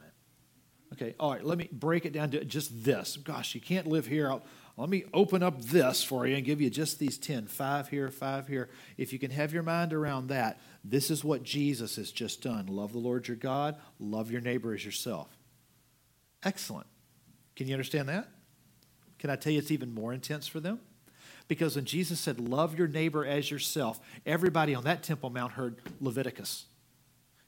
Okay, 0.93 1.15
all 1.19 1.31
right, 1.31 1.43
let 1.43 1.57
me 1.57 1.69
break 1.71 2.05
it 2.05 2.13
down 2.13 2.29
to 2.31 2.45
just 2.45 2.83
this. 2.83 3.17
Gosh, 3.17 3.55
you 3.55 3.61
can't 3.61 3.87
live 3.87 4.05
here. 4.05 4.29
I'll, 4.29 4.43
let 4.75 4.89
me 4.89 5.05
open 5.13 5.43
up 5.43 5.61
this 5.61 6.03
for 6.03 6.25
you 6.25 6.35
and 6.35 6.43
give 6.43 6.59
you 6.59 6.69
just 6.69 6.97
these 6.97 7.17
10 7.19 7.45
five 7.45 7.89
here, 7.89 8.09
five 8.09 8.47
here. 8.47 8.69
If 8.97 9.13
you 9.13 9.19
can 9.19 9.29
have 9.29 9.53
your 9.53 9.61
mind 9.61 9.93
around 9.93 10.27
that, 10.27 10.59
this 10.83 11.11
is 11.11 11.23
what 11.23 11.43
Jesus 11.43 11.97
has 11.97 12.11
just 12.11 12.41
done. 12.41 12.65
Love 12.65 12.91
the 12.91 12.99
Lord 12.99 13.27
your 13.27 13.37
God, 13.37 13.75
love 13.99 14.31
your 14.31 14.41
neighbor 14.41 14.73
as 14.73 14.83
yourself. 14.83 15.27
Excellent. 16.43 16.87
Can 17.55 17.67
you 17.67 17.73
understand 17.73 18.09
that? 18.09 18.27
Can 19.19 19.29
I 19.29 19.35
tell 19.35 19.53
you 19.53 19.59
it's 19.59 19.71
even 19.71 19.93
more 19.93 20.11
intense 20.11 20.47
for 20.47 20.59
them? 20.59 20.79
Because 21.47 21.75
when 21.75 21.85
Jesus 21.85 22.19
said, 22.19 22.39
Love 22.39 22.77
your 22.77 22.87
neighbor 22.87 23.25
as 23.25 23.51
yourself, 23.51 23.99
everybody 24.25 24.73
on 24.73 24.85
that 24.85 25.03
Temple 25.03 25.29
Mount 25.29 25.53
heard 25.53 25.77
Leviticus. 26.01 26.65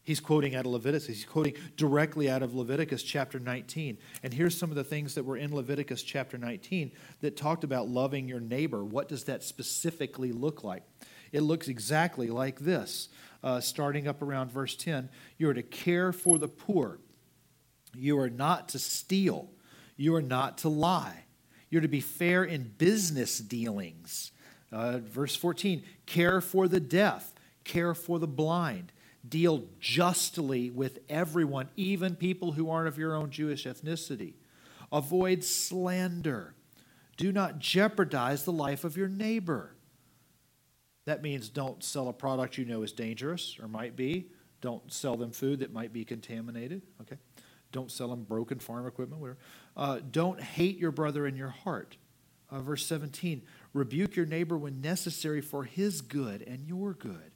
He's 0.06 0.20
quoting 0.20 0.56
out 0.56 0.68
of 0.68 0.72
Leviticus. 0.72 1.08
He's 1.08 1.26
quoting 1.26 1.56
directly 1.76 2.30
out 2.30 2.44
of 2.44 2.54
Leviticus 2.54 3.02
chapter 3.02 3.39
19. 3.39 3.98
And 4.22 4.32
here's 4.32 4.56
some 4.56 4.70
of 4.70 4.76
the 4.76 4.84
things 4.84 5.15
that 5.15 5.26
were 5.26 5.36
in 5.36 5.54
Leviticus 5.54 6.04
chapter 6.04 6.38
19 6.38 6.91
that 7.22 7.36
talked 7.36 7.63
about 7.63 7.89
loving 7.89 8.28
your 8.28 8.39
neighbor. 8.39 8.86
What 8.86 9.10
does 9.10 9.24
that 9.24 9.44
specifically 9.44 10.32
look 10.32 10.63
like? 10.63 10.84
It 11.32 11.41
looks 11.41 11.68
exactly 11.68 12.28
like 12.28 12.60
this 12.60 13.10
uh, 13.44 13.60
starting 13.60 14.08
up 14.08 14.22
around 14.22 14.52
verse 14.52 14.76
10. 14.76 15.10
You 15.39 15.50
are 15.50 15.56
to 15.56 15.63
care 15.63 16.12
for 16.12 16.38
the 16.38 16.48
poor. 16.48 17.00
You 17.96 18.20
are 18.20 18.30
not 18.30 18.70
to 18.70 18.80
steal. 18.80 19.50
You 19.98 20.13
are 20.15 20.22
not 20.22 20.60
to 20.60 20.70
lie. 20.70 21.26
You're 21.72 21.82
to 21.82 21.88
be 21.88 22.00
fair 22.00 22.44
in 22.44 22.74
business 22.78 23.39
dealings. 23.39 24.32
Uh, 24.72 25.00
verse 25.00 25.36
14 25.36 25.84
care 26.06 26.41
for 26.41 26.68
the 26.68 26.80
deaf, 26.80 27.34
care 27.63 27.96
for 27.96 28.20
the 28.20 28.28
blind. 28.28 28.91
Deal 29.28 29.66
justly 29.80 30.70
with 30.70 31.00
everyone, 31.10 31.70
even 31.76 32.16
people 32.16 32.54
who 32.54 32.70
aren't 32.70 32.88
of 32.88 32.98
your 32.98 33.16
own 33.16 33.30
Jewish 33.30 33.66
ethnicity. 33.66 34.34
Avoid 34.92 35.44
slander. 35.44 36.54
Do 37.18 37.32
not 37.32 37.60
jeopardize 37.60 38.44
the 38.44 38.52
life 38.52 38.84
of 38.84 38.98
your 38.98 39.08
neighbor. 39.08 39.76
That 41.06 41.22
means 41.22 41.50
don't 41.50 41.84
sell 41.84 42.10
a 42.10 42.14
product 42.14 42.58
you 42.58 42.66
know 42.66 42.82
is 42.82 42.92
dangerous 42.92 43.58
or 43.62 43.68
might 43.68 43.96
be. 43.96 44.28
Don't 44.62 44.92
sell 44.92 45.16
them 45.16 45.32
food 45.32 45.60
that 45.60 45.72
might 45.72 45.94
be 45.94 46.04
contaminated. 46.04 46.82
Okay. 47.02 47.18
Don't 47.72 47.92
sell 47.92 48.08
them 48.08 48.24
broken 48.24 48.60
farm 48.60 48.88
equipment, 48.88 49.22
whatever. 49.22 49.38
Uh, 49.76 50.00
don't 50.12 50.42
hate 50.42 50.78
your 50.78 50.92
brother 50.92 51.28
in 51.28 51.36
your 51.36 51.50
heart. 51.50 51.98
Uh, 52.50 52.60
verse 52.60 52.86
17 52.86 53.42
rebuke 53.74 54.16
your 54.16 54.26
neighbor 54.26 54.58
when 54.58 54.80
necessary 54.82 55.41
for 55.41 55.64
his 55.64 56.02
good 56.02 56.41
and 56.41 56.66
your 56.68 56.93
good. 56.93 57.32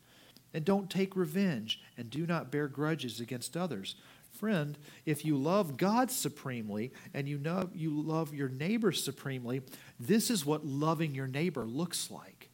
And 0.54 0.66
don't 0.66 0.90
take 0.90 1.16
revenge 1.16 1.82
and 1.98 2.10
do 2.10 2.26
not 2.26 2.52
bear 2.52 2.68
grudges 2.68 3.20
against 3.20 3.56
others. 3.56 3.96
Friend, 4.32 4.78
if 5.06 5.26
you 5.26 5.36
love 5.36 5.76
God 5.78 6.10
supremely 6.10 6.94
and 7.14 7.28
you 7.28 7.38
know 7.38 7.70
you 7.74 8.02
love 8.02 8.34
your 8.34 8.50
neighbor 8.50 8.92
supremely, 8.92 9.62
this 10.00 10.30
is 10.30 10.46
what 10.46 10.66
loving 10.66 11.14
your 11.14 11.28
neighbor 11.28 11.66
looks 11.66 12.10
like. 12.10 12.50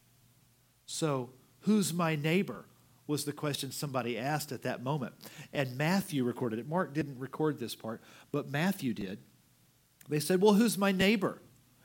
So, 0.86 1.30
who's 1.60 1.92
my 1.92 2.16
neighbor? 2.16 2.64
Was 3.06 3.24
the 3.24 3.32
question 3.32 3.70
somebody 3.70 4.18
asked 4.18 4.50
at 4.50 4.62
that 4.62 4.82
moment. 4.82 5.14
And 5.52 5.78
Matthew 5.78 6.24
recorded 6.24 6.58
it. 6.58 6.68
Mark 6.68 6.92
didn't 6.92 7.20
record 7.20 7.60
this 7.60 7.76
part, 7.76 8.02
but 8.32 8.50
Matthew 8.50 8.92
did. 8.92 9.20
They 10.08 10.18
said, 10.18 10.40
Well, 10.40 10.54
who's 10.54 10.76
my 10.76 10.90
neighbor? 10.90 11.40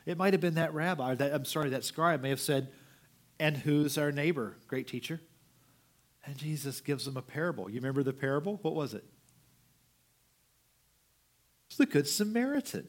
It 0.07 0.17
might 0.17 0.33
have 0.33 0.41
been 0.41 0.55
that 0.55 0.73
rabbi, 0.73 1.13
that, 1.13 1.31
I'm 1.31 1.45
sorry, 1.45 1.69
that 1.69 1.83
scribe 1.83 2.21
may 2.21 2.29
have 2.29 2.39
said, 2.39 2.71
And 3.39 3.55
who's 3.55 3.99
our 3.99 4.11
neighbor, 4.11 4.57
great 4.67 4.87
teacher? 4.87 5.21
And 6.25 6.37
Jesus 6.37 6.81
gives 6.81 7.05
them 7.05 7.17
a 7.17 7.21
parable. 7.21 7.69
You 7.69 7.77
remember 7.77 8.03
the 8.03 8.13
parable? 8.13 8.59
What 8.61 8.75
was 8.75 8.93
it? 8.93 9.03
It's 11.67 11.77
the 11.77 11.85
Good 11.85 12.07
Samaritan. 12.07 12.87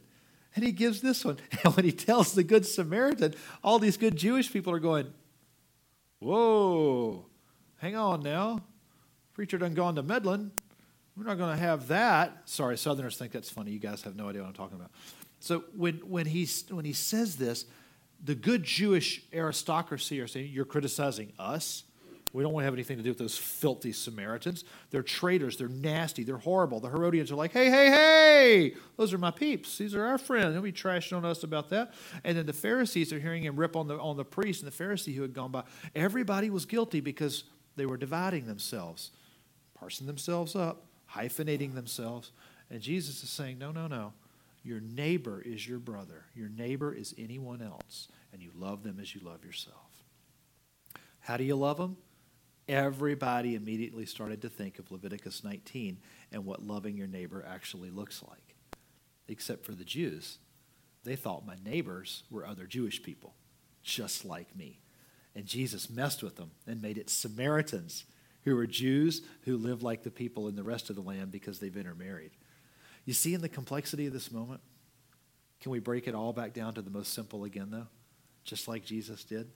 And 0.55 0.65
he 0.65 0.73
gives 0.73 1.01
this 1.01 1.25
one. 1.25 1.39
And 1.65 1.77
when 1.77 1.85
he 1.85 1.93
tells 1.93 2.35
the 2.35 2.43
Good 2.43 2.67
Samaritan, 2.67 3.35
all 3.63 3.79
these 3.79 3.97
good 3.97 4.17
Jewish 4.17 4.53
people 4.53 4.73
are 4.73 4.81
going, 4.81 5.13
Whoa, 6.19 7.27
hang 7.79 7.97
on 7.97 8.23
now. 8.23 8.61
Preacher 9.35 9.59
done 9.59 9.75
gone 9.75 9.97
to 9.97 10.03
Midland. 10.03 10.53
We're 11.17 11.25
not 11.25 11.39
going 11.39 11.57
to 11.57 11.61
have 11.61 11.89
that. 11.89 12.43
Sorry, 12.45 12.79
Southerners 12.79 13.17
think 13.17 13.33
that's 13.33 13.51
funny. 13.51 13.71
You 13.71 13.79
guys 13.79 14.03
have 14.03 14.17
no 14.17 14.29
idea 14.29 14.43
what 14.43 14.49
I'm 14.49 14.55
talking 14.55 14.77
about. 14.77 14.91
So 15.41 15.65
when, 15.75 15.97
when, 16.09 16.27
he, 16.27 16.49
when 16.71 16.85
he 16.85 16.93
says 16.93 17.37
this, 17.37 17.67
the 18.23 18.35
good 18.35 18.63
Jewish 18.63 19.23
aristocracy 19.33 20.21
are 20.21 20.29
saying, 20.29 20.51
You're 20.53 20.65
criticizing 20.65 21.33
us? 21.39 21.85
We 22.33 22.43
don't 22.43 22.55
want 22.55 22.63
to 22.63 22.65
have 22.65 22.75
anything 22.75 22.97
to 22.97 23.03
do 23.03 23.11
with 23.11 23.19
those 23.19 23.37
filthy 23.37 23.93
Samaritans. 23.93 24.65
They're 24.91 25.03
traitors. 25.03 25.59
They're 25.59 25.69
nasty. 25.69 26.25
They're 26.25 26.39
horrible. 26.39 26.81
The 26.81 26.89
Herodians 26.89 27.31
are 27.31 27.35
like, 27.35 27.53
hey, 27.53 27.69
hey, 27.69 27.91
hey, 27.91 28.75
those 28.97 29.13
are 29.13 29.19
my 29.19 29.31
peeps. 29.31 29.77
These 29.77 29.95
are 29.95 30.05
our 30.05 30.17
friends. 30.17 30.55
They'll 30.55 30.63
be 30.63 30.73
trashing 30.73 31.15
on 31.15 31.27
us 31.27 31.43
about 31.43 31.69
that. 31.71 31.93
And 32.25 32.37
then 32.37 32.47
the 32.47 32.55
Pharisees 32.55 33.13
are 33.13 33.19
hearing 33.19 33.45
him 33.45 33.57
rip 33.57 33.77
on 33.77 33.87
the, 33.87 33.99
on 33.99 34.17
the 34.17 34.25
priest 34.25 34.63
and 34.63 34.73
the 34.73 34.85
Pharisee 34.85 35.15
who 35.15 35.21
had 35.21 35.35
gone 35.35 35.51
by. 35.51 35.65
Everybody 35.95 36.49
was 36.49 36.65
guilty 36.65 37.01
because 37.01 37.45
they 37.77 37.85
were 37.85 37.99
dividing 37.99 38.47
themselves, 38.47 39.11
parsing 39.75 40.07
themselves 40.07 40.57
up, 40.57 40.87
hyphenating 41.05 41.75
themselves. 41.75 42.33
And 42.71 42.81
Jesus 42.81 43.23
is 43.23 43.29
saying, 43.29 43.59
no, 43.59 43.73
no, 43.73 43.87
no. 43.87 44.15
Your 44.65 44.81
neighbor 44.81 45.43
is 45.45 45.69
your 45.69 45.81
brother. 45.81 46.25
Your 46.35 46.49
neighbor 46.49 46.95
is 46.95 47.15
anyone 47.19 47.61
else. 47.61 48.09
And 48.33 48.41
you 48.41 48.53
love 48.57 48.85
them 48.85 48.99
as 49.01 49.15
you 49.15 49.21
love 49.23 49.45
yourself. 49.45 49.77
How 51.21 51.37
do 51.37 51.45
you 51.45 51.57
love 51.57 51.77
them? 51.77 51.99
Everybody 52.73 53.55
immediately 53.55 54.07
started 54.07 54.41
to 54.43 54.49
think 54.49 54.79
of 54.79 54.91
Leviticus 54.91 55.45
19 55.45 55.99
and 56.33 56.45
what 56.45 56.67
loving 56.67 56.97
your 56.97 57.07
neighbor 57.07 57.45
actually 57.47 57.91
looks 57.91 58.23
like, 58.29 58.57
except 59.29 59.65
for 59.65 59.73
the 59.73 59.85
Jews. 59.85 60.39
They 61.05 61.17
thought 61.17 61.47
my 61.47 61.57
neighbors 61.65 62.23
were 62.31 62.47
other 62.47 62.67
Jewish 62.67 63.03
people, 63.03 63.35
just 63.83 64.25
like 64.25 64.57
me. 64.57 64.81
And 65.35 65.45
Jesus 65.45 65.91
messed 65.91 66.23
with 66.23 66.37
them 66.37 66.53
and 66.67 66.81
made 66.81 66.97
it 66.97 67.11
Samaritans, 67.11 68.05
who 68.45 68.57
were 68.57 68.67
Jews 68.67 69.23
who 69.43 69.57
lived 69.57 69.83
like 69.83 70.03
the 70.03 70.11
people 70.11 70.49
in 70.49 70.57
the 70.57 70.63
rest 70.63 70.89
of 70.89 70.97
the 70.97 71.03
land 71.03 71.31
because 71.31 71.59
they've 71.59 71.77
intermarried. 71.77 72.33
You 73.05 73.13
see, 73.13 73.35
in 73.35 73.41
the 73.41 73.49
complexity 73.49 74.07
of 74.07 74.13
this 74.13 74.33
moment, 74.33 74.61
can 75.61 75.73
we 75.73 75.79
break 75.79 76.09
it 76.09 76.15
all 76.15 76.33
back 76.33 76.55
down 76.55 76.75
to 76.75 76.83
the 76.83 76.91
most 76.91 77.13
simple 77.13 77.45
again, 77.45 77.69
though? 77.71 77.89
Just 78.45 78.67
like 78.67 78.85
Jesus 78.85 79.25
did? 79.25 79.51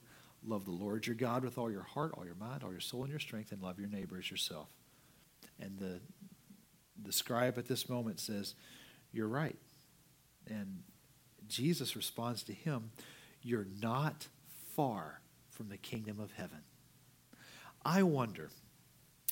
Love 0.47 0.63
the 0.63 0.71
Lord 0.71 1.05
your 1.05 1.15
God 1.15 1.43
with 1.43 1.57
all 1.57 1.69
your 1.69 1.83
heart, 1.83 2.13
all 2.17 2.25
your 2.25 2.35
mind, 2.35 2.63
all 2.63 2.71
your 2.71 2.79
soul, 2.79 3.01
and 3.01 3.09
your 3.09 3.19
strength, 3.19 3.51
and 3.51 3.61
love 3.61 3.79
your 3.79 3.89
neighbor 3.89 4.17
as 4.17 4.31
yourself. 4.31 4.69
And 5.59 5.77
the, 5.77 5.99
the 7.03 7.11
scribe 7.11 7.57
at 7.57 7.67
this 7.67 7.89
moment 7.89 8.21
says, 8.21 8.55
You're 9.11 9.27
right. 9.27 9.57
And 10.47 10.83
Jesus 11.49 11.97
responds 11.97 12.43
to 12.43 12.53
him, 12.53 12.91
You're 13.41 13.67
not 13.81 14.27
far 14.73 15.19
from 15.49 15.67
the 15.67 15.77
kingdom 15.77 16.17
of 16.19 16.31
heaven. 16.31 16.59
I 17.83 18.03
wonder 18.03 18.49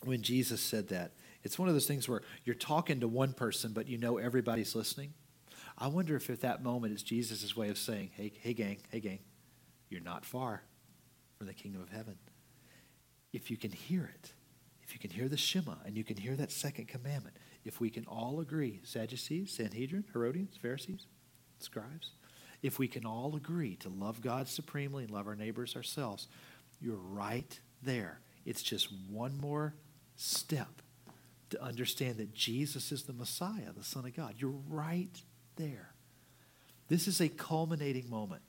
when 0.03 0.21
Jesus 0.21 0.59
said 0.59 0.89
that, 0.89 1.13
it's 1.43 1.57
one 1.57 1.69
of 1.69 1.75
those 1.75 1.87
things 1.87 2.09
where 2.09 2.23
you're 2.43 2.55
talking 2.55 2.99
to 2.99 3.07
one 3.07 3.31
person, 3.31 3.71
but 3.71 3.87
you 3.87 3.97
know 3.97 4.17
everybody's 4.17 4.75
listening. 4.75 5.13
I 5.77 5.87
wonder 5.87 6.15
if 6.17 6.29
at 6.29 6.41
that 6.41 6.63
moment 6.63 6.93
it's 6.93 7.03
Jesus' 7.03 7.55
way 7.55 7.69
of 7.69 7.77
saying, 7.77 8.09
Hey, 8.17 8.33
hey, 8.41 8.53
gang, 8.53 8.79
hey, 8.89 8.99
gang, 8.99 9.19
you're 9.89 10.01
not 10.01 10.25
far 10.25 10.63
the 11.45 11.53
kingdom 11.53 11.81
of 11.81 11.89
heaven. 11.89 12.17
If 13.33 13.51
you 13.51 13.57
can 13.57 13.71
hear 13.71 14.09
it, 14.13 14.31
if 14.83 14.93
you 14.93 14.99
can 14.99 15.09
hear 15.09 15.27
the 15.27 15.37
Shema 15.37 15.75
and 15.85 15.97
you 15.97 16.03
can 16.03 16.17
hear 16.17 16.35
that 16.35 16.51
second 16.51 16.87
commandment, 16.87 17.35
if 17.63 17.79
we 17.79 17.89
can 17.89 18.05
all 18.05 18.39
agree, 18.39 18.81
Sadducees, 18.83 19.51
Sanhedrin, 19.51 20.05
Herodians, 20.13 20.57
Pharisees, 20.61 21.07
scribes, 21.59 22.11
if 22.61 22.79
we 22.79 22.87
can 22.87 23.05
all 23.05 23.35
agree 23.35 23.75
to 23.77 23.89
love 23.89 24.21
God 24.21 24.47
supremely 24.47 25.03
and 25.03 25.11
love 25.11 25.27
our 25.27 25.35
neighbors 25.35 25.75
ourselves, 25.75 26.27
you're 26.79 26.95
right 26.95 27.59
there. 27.81 28.19
It's 28.45 28.63
just 28.63 28.89
one 29.09 29.37
more 29.39 29.73
step 30.15 30.81
to 31.49 31.61
understand 31.61 32.17
that 32.17 32.33
Jesus 32.33 32.91
is 32.91 33.03
the 33.03 33.13
Messiah, 33.13 33.71
the 33.75 33.83
Son 33.83 34.05
of 34.05 34.15
God. 34.15 34.35
You're 34.37 34.61
right 34.69 35.21
there. 35.55 35.93
This 36.87 37.07
is 37.07 37.21
a 37.21 37.29
culminating 37.29 38.09
moment. 38.09 38.41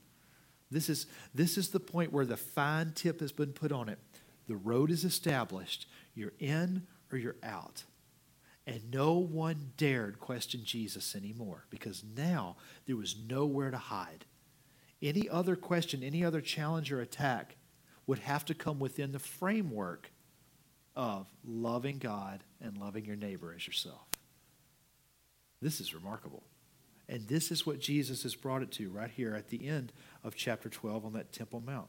This 0.71 0.89
is, 0.89 1.07
this 1.35 1.57
is 1.57 1.69
the 1.69 1.81
point 1.81 2.13
where 2.13 2.27
the 2.27 2.37
fine 2.37 2.93
tip 2.95 3.21
has 3.21 3.33
been 3.33 3.53
put 3.53 3.73
on 3.73 3.89
it. 3.89 3.99
The 4.49 4.57
road 4.57 4.91
is 4.91 5.05
established. 5.05 5.87
You're 6.15 6.33
in 6.39 6.87
or 7.13 7.19
you're 7.19 7.37
out. 7.43 7.85
And 8.67 8.91
no 8.93 9.15
one 9.15 9.73
dared 9.77 10.19
question 10.19 10.63
Jesus 10.65 11.15
anymore 11.15 11.67
because 11.71 12.03
now 12.17 12.57
there 12.87 12.97
was 12.97 13.17
nowhere 13.29 13.71
to 13.71 13.79
hide. 13.79 14.25
Any 15.01 15.29
other 15.29 15.55
question, 15.55 16.03
any 16.03 16.25
other 16.25 16.41
challenge 16.41 16.91
or 16.91 17.01
attack 17.01 17.57
would 18.07 18.19
have 18.21 18.45
to 18.47 18.55
come 18.55 18.79
within 18.79 19.13
the 19.13 19.19
framework 19.19 20.11
of 20.97 21.29
loving 21.45 21.99
God 21.99 22.43
and 22.61 22.79
loving 22.79 23.05
your 23.05 23.17
neighbor 23.17 23.55
as 23.55 23.67
yourself. 23.67 24.07
This 25.61 25.81
is 25.81 25.95
remarkable. 25.95 26.43
And 27.09 27.29
this 27.29 27.53
is 27.53 27.65
what 27.65 27.79
Jesus 27.79 28.25
has 28.25 28.35
brought 28.35 28.63
it 28.63 28.73
to 28.73 28.91
right 28.91 29.11
here 29.11 29.35
at 29.35 29.49
the 29.49 29.69
end 29.69 29.93
of 30.27 30.35
chapter 30.35 30.69
12 30.69 31.07
on 31.07 31.13
that 31.13 31.33
Temple 31.33 31.63
Mount. 31.65 31.89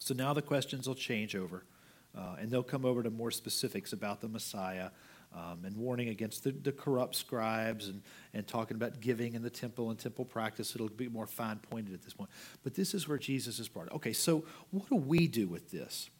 So 0.00 0.12
now 0.12 0.34
the 0.34 0.42
questions 0.42 0.88
will 0.88 0.96
change 0.96 1.36
over, 1.36 1.64
uh, 2.14 2.36
and 2.40 2.50
they'll 2.50 2.62
come 2.62 2.84
over 2.84 3.02
to 3.02 3.10
more 3.10 3.30
specifics 3.30 3.92
about 3.92 4.20
the 4.20 4.28
Messiah 4.28 4.90
um, 5.32 5.64
and 5.64 5.76
warning 5.76 6.08
against 6.08 6.44
the, 6.44 6.50
the, 6.50 6.72
corrupt 6.72 7.14
scribes 7.14 7.88
and, 7.88 8.02
and 8.34 8.46
talking 8.46 8.76
about 8.76 9.00
giving 9.00 9.34
in 9.34 9.42
the 9.42 9.50
temple 9.50 9.90
and 9.90 9.98
temple 9.98 10.24
practice. 10.24 10.74
It'll 10.74 10.88
be 10.88 11.08
more 11.08 11.26
fine 11.26 11.58
pointed 11.58 11.94
at 11.94 12.02
this 12.02 12.14
point. 12.14 12.30
But 12.62 12.74
this 12.74 12.94
is 12.94 13.08
where 13.08 13.18
Jesus 13.18 13.58
is 13.58 13.68
brought. 13.68 13.92
Okay, 13.92 14.12
so 14.12 14.44
what 14.70 14.88
do 14.88 14.96
we 14.96 15.28
do 15.28 15.46
with 15.46 15.70
this? 15.70 16.10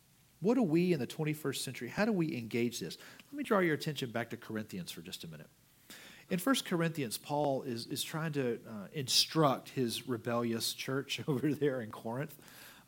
What 0.41 0.55
do 0.55 0.63
we 0.63 0.93
in 0.93 1.01
the 1.01 1.07
21st 1.07 1.57
century, 1.57 1.89
how 1.89 2.05
do 2.05 2.13
we 2.13 2.37
engage 2.37 2.79
this? 2.81 2.99
Let 3.31 3.37
me 3.37 3.43
draw 3.43 3.61
your 3.61 3.75
attention 3.75 4.11
back 4.11 4.31
to 4.31 4.37
Corinthians 4.37 4.91
for 4.91 5.01
just 5.01 5.25
a 5.25 5.29
minute. 5.29 5.49
In 6.29 6.41
1 6.41 6.57
Corinthians, 6.65 7.19
Paul 7.19 7.63
is, 7.63 7.87
is 7.87 8.03
trying 8.03 8.33
to 8.33 8.59
uh, 8.69 8.87
instruct 8.93 9.69
his 9.71 10.09
rebellious 10.09 10.73
church 10.73 11.21
over 11.29 11.53
there 11.55 11.81
in 11.81 11.91
Corinth. 11.91 12.35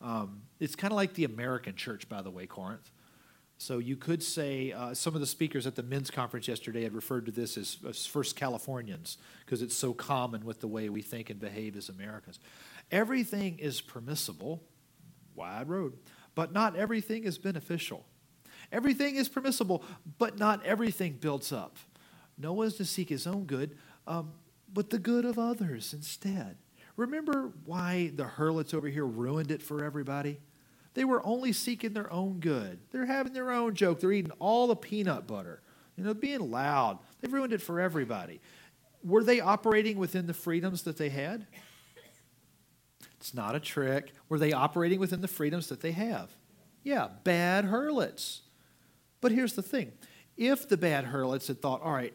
Um, 0.01 0.43
it's 0.61 0.75
kind 0.75 0.93
of 0.93 0.97
like 0.97 1.15
the 1.15 1.25
American 1.25 1.77
church, 1.77 2.09
by 2.09 2.23
the 2.23 2.31
way, 2.31 2.47
Corinth. 2.47 2.91
So 3.61 3.79
you 3.79 3.97
could 3.97 4.23
say 4.23 4.73
uh, 4.73 4.95
some 4.95 5.15
of 5.15 5.21
the 5.21 5.27
speakers 5.27 5.67
at 5.67 5.75
the 5.75 5.83
men's 5.83 6.13
conference 6.13 6.47
yesterday 6.47 6.85
had 6.85 6.95
referred 6.95 7.27
to 7.27 7.33
this 7.33 7.57
as, 7.57 7.79
as 7.89 8.07
First 8.07 8.37
Californians 8.37 9.19
because 9.45 9.63
it's 9.63 9.75
so 9.75 9.93
common 9.93 10.45
with 10.45 10.61
the 10.61 10.69
way 10.69 10.89
we 10.89 11.03
think 11.03 11.29
and 11.29 11.41
behave 11.41 11.77
as 11.77 11.89
Americans. 11.89 12.39
Everything 12.93 13.59
is 13.59 13.81
permissible, 13.81 14.63
wide 15.35 15.69
road, 15.69 15.95
but 16.37 16.53
not 16.53 16.77
everything 16.77 17.25
is 17.25 17.37
beneficial. 17.37 18.07
Everything 18.71 19.17
is 19.17 19.29
permissible, 19.29 19.83
but 20.19 20.39
not 20.39 20.65
everything 20.65 21.15
builds 21.15 21.53
up. 21.53 21.77
Noah 22.39 22.67
is 22.67 22.75
to 22.77 22.85
seek 22.85 23.09
his 23.09 23.27
own 23.27 23.45
good, 23.45 23.77
um, 24.07 24.33
but 24.73 24.91
the 24.91 24.99
good 24.99 25.25
of 25.25 25.39
others 25.39 25.93
instead. 25.93 26.57
Remember 26.97 27.53
why 27.65 28.13
the 28.15 28.27
harlots 28.27 28.75
over 28.75 28.89
here 28.89 29.07
ruined 29.07 29.51
it 29.51 29.63
for 29.63 29.85
everybody? 29.85 30.41
They 30.95 31.05
were 31.05 31.25
only 31.25 31.53
seeking 31.53 31.93
their 31.93 32.13
own 32.13 32.41
good. 32.41 32.81
They're 32.91 33.07
having 33.07 33.33
their 33.33 33.51
own 33.51 33.75
joke. 33.75 34.01
They're 34.01 34.13
eating 34.13 34.33
all 34.39 34.67
the 34.67 34.77
peanut 34.77 35.27
butter. 35.27 35.63
You 35.97 36.05
know, 36.05 36.15
being 36.15 36.51
loud. 36.51 36.99
They've 37.21 37.33
ruined 37.33 37.53
it 37.53 37.63
for 37.63 37.81
everybody. 37.81 38.41
Were 39.05 39.23
they 39.23 39.41
operating 39.41 39.99
within 39.99 40.27
the 40.27 40.35
freedoms 40.35 40.83
that 40.83 40.97
they 40.97 41.09
had? 41.09 41.47
It's 43.21 43.35
not 43.35 43.55
a 43.55 43.61
trick. 43.61 44.13
Were 44.29 44.39
they 44.39 44.53
operating 44.53 45.01
within 45.01 45.21
the 45.21 45.29
freedoms 45.29 45.69
that 45.69 45.81
they 45.81 45.93
have? 45.93 46.31
Yeah, 46.83 47.09
bad 47.25 47.65
harlots. 47.65 48.43
But 49.21 49.33
here's 49.33 49.55
the 49.55 49.63
thing 49.63 49.93
if 50.37 50.69
the 50.69 50.77
bad 50.77 51.05
harlots 51.05 51.49
had 51.49 51.61
thought, 51.61 51.83
all 51.83 51.93
right, 51.93 52.15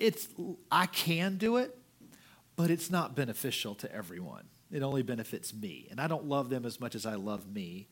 it's 0.00 0.28
I 0.70 0.86
can 0.86 1.36
do 1.36 1.58
it, 1.58 1.76
but 2.56 2.70
it's 2.70 2.90
not 2.90 3.14
beneficial 3.14 3.74
to 3.76 3.94
everyone. 3.94 4.44
It 4.72 4.82
only 4.82 5.02
benefits 5.02 5.54
me. 5.54 5.88
And 5.90 6.00
I 6.00 6.06
don't 6.06 6.26
love 6.26 6.50
them 6.50 6.64
as 6.64 6.80
much 6.80 6.94
as 6.94 7.06
I 7.06 7.14
love 7.14 7.52
me. 7.52 7.88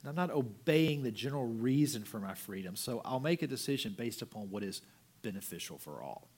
And 0.00 0.08
I'm 0.08 0.16
not 0.16 0.30
obeying 0.30 1.02
the 1.02 1.10
general 1.10 1.46
reason 1.46 2.04
for 2.04 2.18
my 2.18 2.34
freedom. 2.34 2.76
So 2.76 3.02
I'll 3.04 3.20
make 3.20 3.42
a 3.42 3.46
decision 3.46 3.94
based 3.96 4.22
upon 4.22 4.50
what 4.50 4.62
is 4.62 4.82
beneficial 5.22 5.78
for 5.78 6.02
all. 6.02 6.28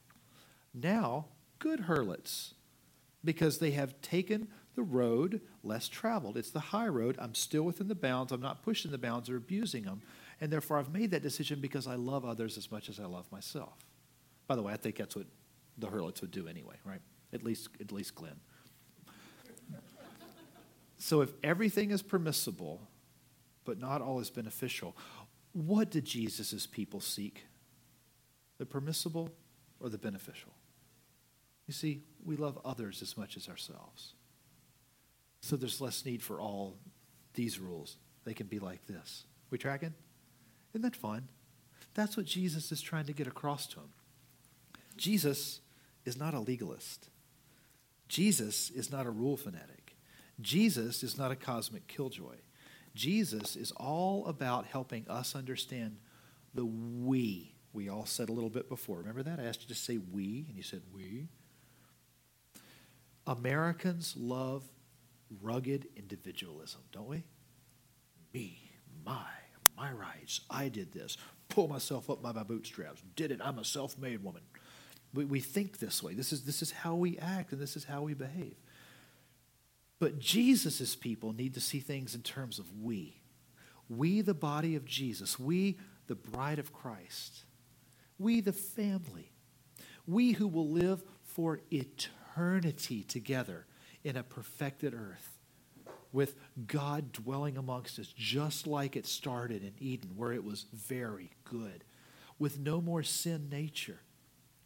Now, 0.74 1.26
good 1.58 1.80
harlots, 1.80 2.54
because 3.24 3.58
they 3.58 3.72
have 3.72 4.00
taken 4.00 4.48
the 4.74 4.82
road 4.82 5.40
less 5.62 5.88
traveled. 5.88 6.36
It's 6.36 6.50
the 6.50 6.60
high 6.60 6.88
road. 6.88 7.16
I'm 7.20 7.34
still 7.34 7.62
within 7.62 7.88
the 7.88 7.94
bounds. 7.94 8.32
I'm 8.32 8.40
not 8.40 8.62
pushing 8.62 8.90
the 8.90 8.98
bounds 8.98 9.28
or 9.28 9.36
abusing 9.36 9.84
them. 9.84 10.02
And 10.40 10.50
therefore, 10.52 10.78
I've 10.78 10.92
made 10.92 11.10
that 11.12 11.22
decision 11.22 11.60
because 11.60 11.86
I 11.86 11.94
love 11.94 12.24
others 12.24 12.56
as 12.56 12.70
much 12.70 12.88
as 12.88 12.98
I 12.98 13.04
love 13.04 13.30
myself. 13.30 13.74
By 14.46 14.56
the 14.56 14.62
way, 14.62 14.72
I 14.72 14.76
think 14.76 14.96
that's 14.96 15.16
what 15.16 15.26
the 15.78 15.88
Hurlits 15.88 16.20
would 16.20 16.30
do 16.30 16.48
anyway, 16.48 16.76
right? 16.84 17.00
At 17.32 17.42
least, 17.42 17.68
at 17.80 17.92
least 17.92 18.14
Glenn. 18.14 18.40
so 20.98 21.20
if 21.20 21.32
everything 21.42 21.90
is 21.90 22.02
permissible, 22.02 22.80
but 23.64 23.78
not 23.78 24.02
all 24.02 24.20
is 24.20 24.30
beneficial, 24.30 24.96
what 25.52 25.90
did 25.90 26.04
Jesus' 26.04 26.66
people 26.66 27.00
seek? 27.00 27.44
The 28.58 28.66
permissible 28.66 29.30
or 29.80 29.88
the 29.88 29.98
beneficial? 29.98 30.52
You 31.66 31.74
see, 31.74 32.02
we 32.24 32.36
love 32.36 32.58
others 32.64 33.02
as 33.02 33.16
much 33.16 33.36
as 33.36 33.48
ourselves. 33.48 34.14
So 35.40 35.56
there's 35.56 35.80
less 35.80 36.04
need 36.04 36.22
for 36.22 36.40
all 36.40 36.76
these 37.34 37.58
rules. 37.58 37.96
They 38.24 38.34
can 38.34 38.46
be 38.46 38.58
like 38.58 38.86
this. 38.86 39.24
We 39.50 39.58
tracking? 39.58 39.94
Isn't 40.72 40.82
that 40.82 40.96
fun? 40.96 41.28
That's 41.94 42.16
what 42.16 42.26
Jesus 42.26 42.72
is 42.72 42.80
trying 42.80 43.06
to 43.06 43.12
get 43.12 43.26
across 43.26 43.66
to 43.68 43.80
him. 43.80 43.90
Jesus 44.96 45.60
is 46.04 46.16
not 46.16 46.34
a 46.34 46.40
legalist. 46.40 47.08
Jesus 48.08 48.70
is 48.70 48.90
not 48.90 49.06
a 49.06 49.10
rule 49.10 49.36
fanatic. 49.36 49.96
Jesus 50.40 51.02
is 51.02 51.16
not 51.16 51.30
a 51.30 51.36
cosmic 51.36 51.86
killjoy. 51.86 52.36
Jesus 52.94 53.56
is 53.56 53.72
all 53.72 54.26
about 54.26 54.66
helping 54.66 55.08
us 55.08 55.34
understand 55.34 55.96
the 56.54 56.64
we. 56.64 57.54
We 57.72 57.88
all 57.88 58.04
said 58.04 58.28
a 58.28 58.32
little 58.32 58.50
bit 58.50 58.68
before. 58.68 58.98
Remember 58.98 59.22
that? 59.22 59.40
I 59.40 59.44
asked 59.44 59.62
you 59.62 59.68
to 59.68 59.74
say 59.74 59.98
we, 59.98 60.44
and 60.48 60.56
you 60.56 60.62
said 60.62 60.82
we. 60.92 61.28
Americans 63.26 64.14
love 64.16 64.64
rugged 65.40 65.86
individualism, 65.96 66.80
don't 66.92 67.08
we? 67.08 67.22
Me, 68.34 68.58
my, 69.06 69.24
my 69.76 69.90
rights. 69.92 70.40
I 70.50 70.68
did 70.68 70.92
this. 70.92 71.16
Pull 71.48 71.68
myself 71.68 72.10
up 72.10 72.22
by 72.22 72.32
my 72.32 72.42
bootstraps. 72.42 73.02
Did 73.16 73.30
it. 73.30 73.40
I'm 73.42 73.58
a 73.58 73.64
self 73.64 73.98
made 73.98 74.22
woman. 74.22 74.42
We, 75.14 75.24
we 75.24 75.40
think 75.40 75.78
this 75.78 76.02
way. 76.02 76.14
This 76.14 76.32
is, 76.32 76.44
this 76.44 76.62
is 76.62 76.70
how 76.70 76.94
we 76.94 77.18
act 77.18 77.52
and 77.52 77.60
this 77.60 77.76
is 77.76 77.84
how 77.84 78.02
we 78.02 78.14
behave. 78.14 78.56
But 79.98 80.18
Jesus' 80.18 80.96
people 80.96 81.32
need 81.32 81.54
to 81.54 81.60
see 81.60 81.80
things 81.80 82.14
in 82.14 82.22
terms 82.22 82.58
of 82.58 82.80
we. 82.80 83.22
We, 83.88 84.20
the 84.20 84.34
body 84.34 84.74
of 84.74 84.84
Jesus. 84.84 85.38
We, 85.38 85.78
the 86.06 86.14
bride 86.14 86.58
of 86.58 86.72
Christ. 86.72 87.44
We, 88.18 88.40
the 88.40 88.52
family. 88.52 89.30
We 90.06 90.32
who 90.32 90.48
will 90.48 90.68
live 90.68 91.04
for 91.22 91.60
eternity 91.70 93.04
together 93.04 93.66
in 94.02 94.16
a 94.16 94.22
perfected 94.22 94.94
earth 94.94 95.38
with 96.12 96.34
God 96.66 97.12
dwelling 97.12 97.56
amongst 97.56 97.98
us, 97.98 98.12
just 98.16 98.66
like 98.66 98.96
it 98.96 99.06
started 99.06 99.62
in 99.62 99.72
Eden, 99.78 100.10
where 100.16 100.32
it 100.32 100.44
was 100.44 100.66
very 100.72 101.30
good, 101.44 101.84
with 102.38 102.58
no 102.58 102.80
more 102.80 103.02
sin 103.02 103.48
nature, 103.50 104.00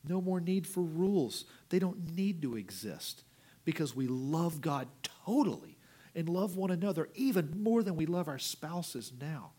no 0.08 0.20
more 0.20 0.40
need 0.40 0.66
for 0.66 0.82
rules. 0.82 1.44
They 1.68 1.78
don't 1.78 2.16
need 2.16 2.42
to 2.42 2.56
exist 2.56 3.24
because 3.64 3.94
we 3.94 4.06
love 4.06 4.60
God 4.60 4.88
totally 5.24 5.76
and 6.14 6.28
love 6.28 6.56
one 6.56 6.70
another 6.70 7.08
even 7.14 7.62
more 7.62 7.82
than 7.82 7.96
we 7.96 8.06
love 8.06 8.28
our 8.28 8.38
spouses 8.38 9.12
now. 9.20 9.52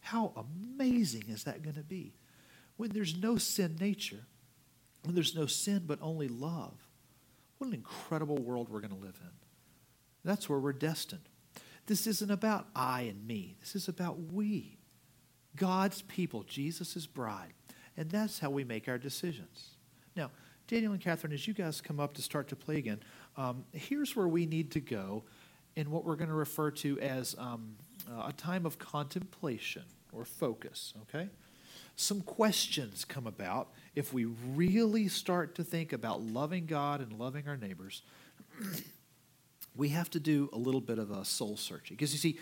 How 0.00 0.32
amazing 0.76 1.24
is 1.28 1.44
that 1.44 1.62
going 1.62 1.76
to 1.76 1.82
be? 1.82 2.14
When 2.76 2.90
there's 2.90 3.16
no 3.16 3.36
sin 3.36 3.76
nature, 3.80 4.24
when 5.02 5.14
there's 5.14 5.34
no 5.34 5.46
sin 5.46 5.82
but 5.86 5.98
only 6.00 6.28
love, 6.28 6.74
what 7.58 7.66
an 7.66 7.74
incredible 7.74 8.38
world 8.38 8.68
we're 8.68 8.80
going 8.80 8.94
to 8.94 9.04
live 9.04 9.18
in. 9.20 9.30
That's 10.24 10.48
where 10.48 10.58
we're 10.58 10.72
destined. 10.72 11.28
This 11.86 12.06
isn't 12.06 12.30
about 12.30 12.68
I 12.74 13.02
and 13.02 13.26
me, 13.26 13.56
this 13.60 13.74
is 13.74 13.88
about 13.88 14.32
we, 14.32 14.78
God's 15.56 16.02
people, 16.02 16.44
Jesus' 16.44 17.06
bride. 17.06 17.54
And 17.96 18.10
that's 18.10 18.38
how 18.38 18.50
we 18.50 18.62
make 18.62 18.88
our 18.88 18.98
decisions. 18.98 19.70
Now, 20.18 20.32
Daniel 20.66 20.92
and 20.92 21.00
Catherine, 21.00 21.32
as 21.32 21.46
you 21.46 21.54
guys 21.54 21.80
come 21.80 22.00
up 22.00 22.12
to 22.14 22.22
start 22.22 22.48
to 22.48 22.56
play 22.56 22.78
again, 22.78 22.98
um, 23.36 23.64
here's 23.72 24.16
where 24.16 24.26
we 24.26 24.46
need 24.46 24.72
to 24.72 24.80
go 24.80 25.22
in 25.76 25.92
what 25.92 26.04
we're 26.04 26.16
going 26.16 26.28
to 26.28 26.34
refer 26.34 26.72
to 26.72 26.98
as 26.98 27.36
um, 27.38 27.76
uh, 28.10 28.24
a 28.26 28.32
time 28.32 28.66
of 28.66 28.80
contemplation 28.80 29.84
or 30.12 30.24
focus, 30.24 30.92
okay? 31.02 31.28
Some 31.94 32.22
questions 32.22 33.04
come 33.04 33.28
about 33.28 33.68
if 33.94 34.12
we 34.12 34.24
really 34.24 35.06
start 35.06 35.54
to 35.54 35.62
think 35.62 35.92
about 35.92 36.20
loving 36.20 36.66
God 36.66 37.00
and 37.00 37.12
loving 37.12 37.46
our 37.46 37.56
neighbors. 37.56 38.02
we 39.76 39.90
have 39.90 40.10
to 40.10 40.18
do 40.18 40.50
a 40.52 40.58
little 40.58 40.80
bit 40.80 40.98
of 40.98 41.12
a 41.12 41.24
soul 41.24 41.56
searching. 41.56 41.96
Because 41.96 42.12
you 42.12 42.18
see, 42.18 42.40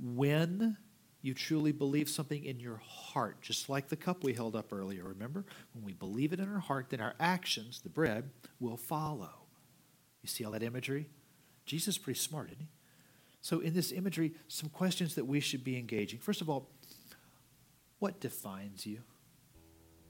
when 0.00 0.76
you 1.20 1.34
truly 1.34 1.72
believe 1.72 2.08
something 2.08 2.44
in 2.44 2.60
your 2.60 2.80
heart, 2.84 3.40
just 3.40 3.68
like 3.68 3.88
the 3.88 3.96
cup 3.96 4.22
we 4.22 4.34
held 4.34 4.54
up 4.54 4.72
earlier, 4.72 5.04
remember? 5.04 5.44
When 5.72 5.84
we 5.84 5.92
believe 5.92 6.32
it 6.32 6.38
in 6.38 6.52
our 6.52 6.60
heart, 6.60 6.90
then 6.90 7.00
our 7.00 7.14
actions, 7.18 7.80
the 7.80 7.88
bread, 7.88 8.30
will 8.60 8.76
follow. 8.76 9.30
You 10.22 10.28
see 10.28 10.44
all 10.44 10.52
that 10.52 10.62
imagery? 10.62 11.08
Jesus 11.66 11.96
is 11.96 11.98
pretty 11.98 12.20
smart, 12.20 12.46
isn't 12.48 12.60
he? 12.60 12.68
So, 13.40 13.60
in 13.60 13.74
this 13.74 13.92
imagery, 13.92 14.34
some 14.48 14.68
questions 14.68 15.14
that 15.14 15.24
we 15.24 15.40
should 15.40 15.64
be 15.64 15.76
engaging. 15.76 16.18
First 16.18 16.40
of 16.40 16.50
all, 16.50 16.70
what 17.98 18.20
defines 18.20 18.86
you? 18.86 19.00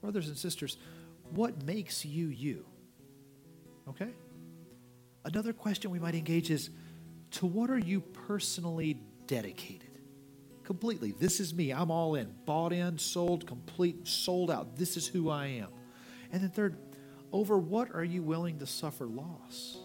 Brothers 0.01 0.27
and 0.27 0.37
sisters, 0.37 0.77
what 1.31 1.63
makes 1.63 2.05
you 2.05 2.27
you? 2.27 2.65
Okay? 3.87 4.09
Another 5.25 5.53
question 5.53 5.91
we 5.91 5.99
might 5.99 6.15
engage 6.15 6.49
is 6.49 6.69
to 7.31 7.45
what 7.45 7.69
are 7.69 7.79
you 7.79 8.01
personally 8.01 8.99
dedicated? 9.27 9.88
Completely. 10.69 11.13
This 11.13 11.39
is 11.39 11.51
me. 11.51 11.71
I'm 11.71 11.89
all 11.89 12.13
in. 12.13 12.31
Bought 12.45 12.73
in, 12.73 12.99
sold, 12.99 13.47
complete, 13.47 14.07
sold 14.07 14.51
out. 14.51 14.75
This 14.75 14.97
is 14.97 15.07
who 15.07 15.31
I 15.31 15.47
am. 15.47 15.69
And 16.31 16.43
then, 16.43 16.51
third, 16.51 16.77
over 17.31 17.57
what 17.57 17.89
are 17.95 18.03
you 18.03 18.21
willing 18.21 18.59
to 18.59 18.67
suffer 18.67 19.07
loss? 19.07 19.79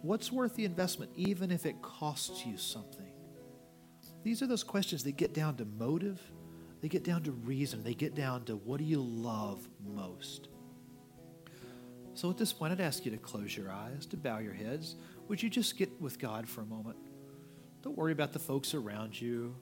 What's 0.00 0.30
worth 0.30 0.54
the 0.54 0.64
investment, 0.64 1.10
even 1.16 1.50
if 1.50 1.66
it 1.66 1.82
costs 1.82 2.46
you 2.46 2.56
something? 2.56 3.10
These 4.22 4.42
are 4.42 4.46
those 4.46 4.62
questions 4.62 5.02
that 5.02 5.16
get 5.16 5.34
down 5.34 5.56
to 5.56 5.64
motive, 5.64 6.22
they 6.80 6.88
get 6.88 7.02
down 7.02 7.24
to 7.24 7.32
reason, 7.32 7.82
they 7.82 7.94
get 7.94 8.14
down 8.14 8.44
to 8.44 8.54
what 8.54 8.78
do 8.78 8.84
you 8.84 9.02
love 9.02 9.68
most? 9.84 10.50
So 12.14 12.30
at 12.30 12.38
this 12.38 12.52
point, 12.52 12.72
I'd 12.72 12.80
ask 12.80 13.04
you 13.04 13.10
to 13.10 13.18
close 13.18 13.56
your 13.56 13.72
eyes, 13.72 14.06
to 14.06 14.16
bow 14.16 14.38
your 14.38 14.54
heads. 14.54 14.94
Would 15.26 15.42
you 15.42 15.50
just 15.50 15.76
get 15.76 16.00
with 16.00 16.20
God 16.20 16.48
for 16.48 16.60
a 16.60 16.66
moment? 16.66 16.96
Don't 17.82 17.98
worry 17.98 18.12
about 18.12 18.32
the 18.32 18.38
folks 18.38 18.72
around 18.72 19.20
you. 19.20 19.56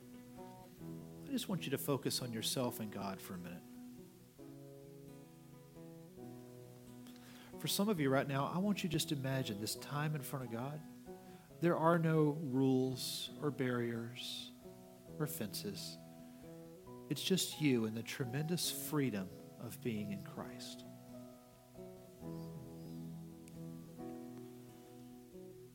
I 1.33 1.35
just 1.35 1.49
want 1.49 1.65
you 1.65 1.71
to 1.71 1.79
focus 1.79 2.21
on 2.21 2.31
yourself 2.31 2.79
and 2.79 2.93
God 2.93 3.19
for 3.19 3.33
a 3.33 3.39
minute. 3.39 3.63
For 7.59 7.69
some 7.69 7.89
of 7.89 7.99
you 7.99 8.11
right 8.11 8.29
now, 8.29 8.53
I 8.55 8.59
want 8.59 8.83
you 8.83 8.91
just 8.91 9.09
to 9.09 9.15
imagine 9.15 9.59
this 9.59 9.77
time 9.77 10.15
in 10.15 10.21
front 10.21 10.45
of 10.45 10.53
God. 10.53 10.79
There 11.63 11.75
are 11.75 11.99
no 11.99 12.37
rules 12.43 13.31
or 13.41 13.51
barriers 13.51 14.51
or 15.19 15.27
fences. 15.27 15.97
It's 17.09 17.23
just 17.23 17.63
you 17.63 17.87
and 17.87 17.97
the 17.97 18.03
tremendous 18.03 18.71
freedom 18.71 19.27
of 19.65 19.83
being 19.83 20.13
in 20.13 20.23
Christ. 20.25 20.85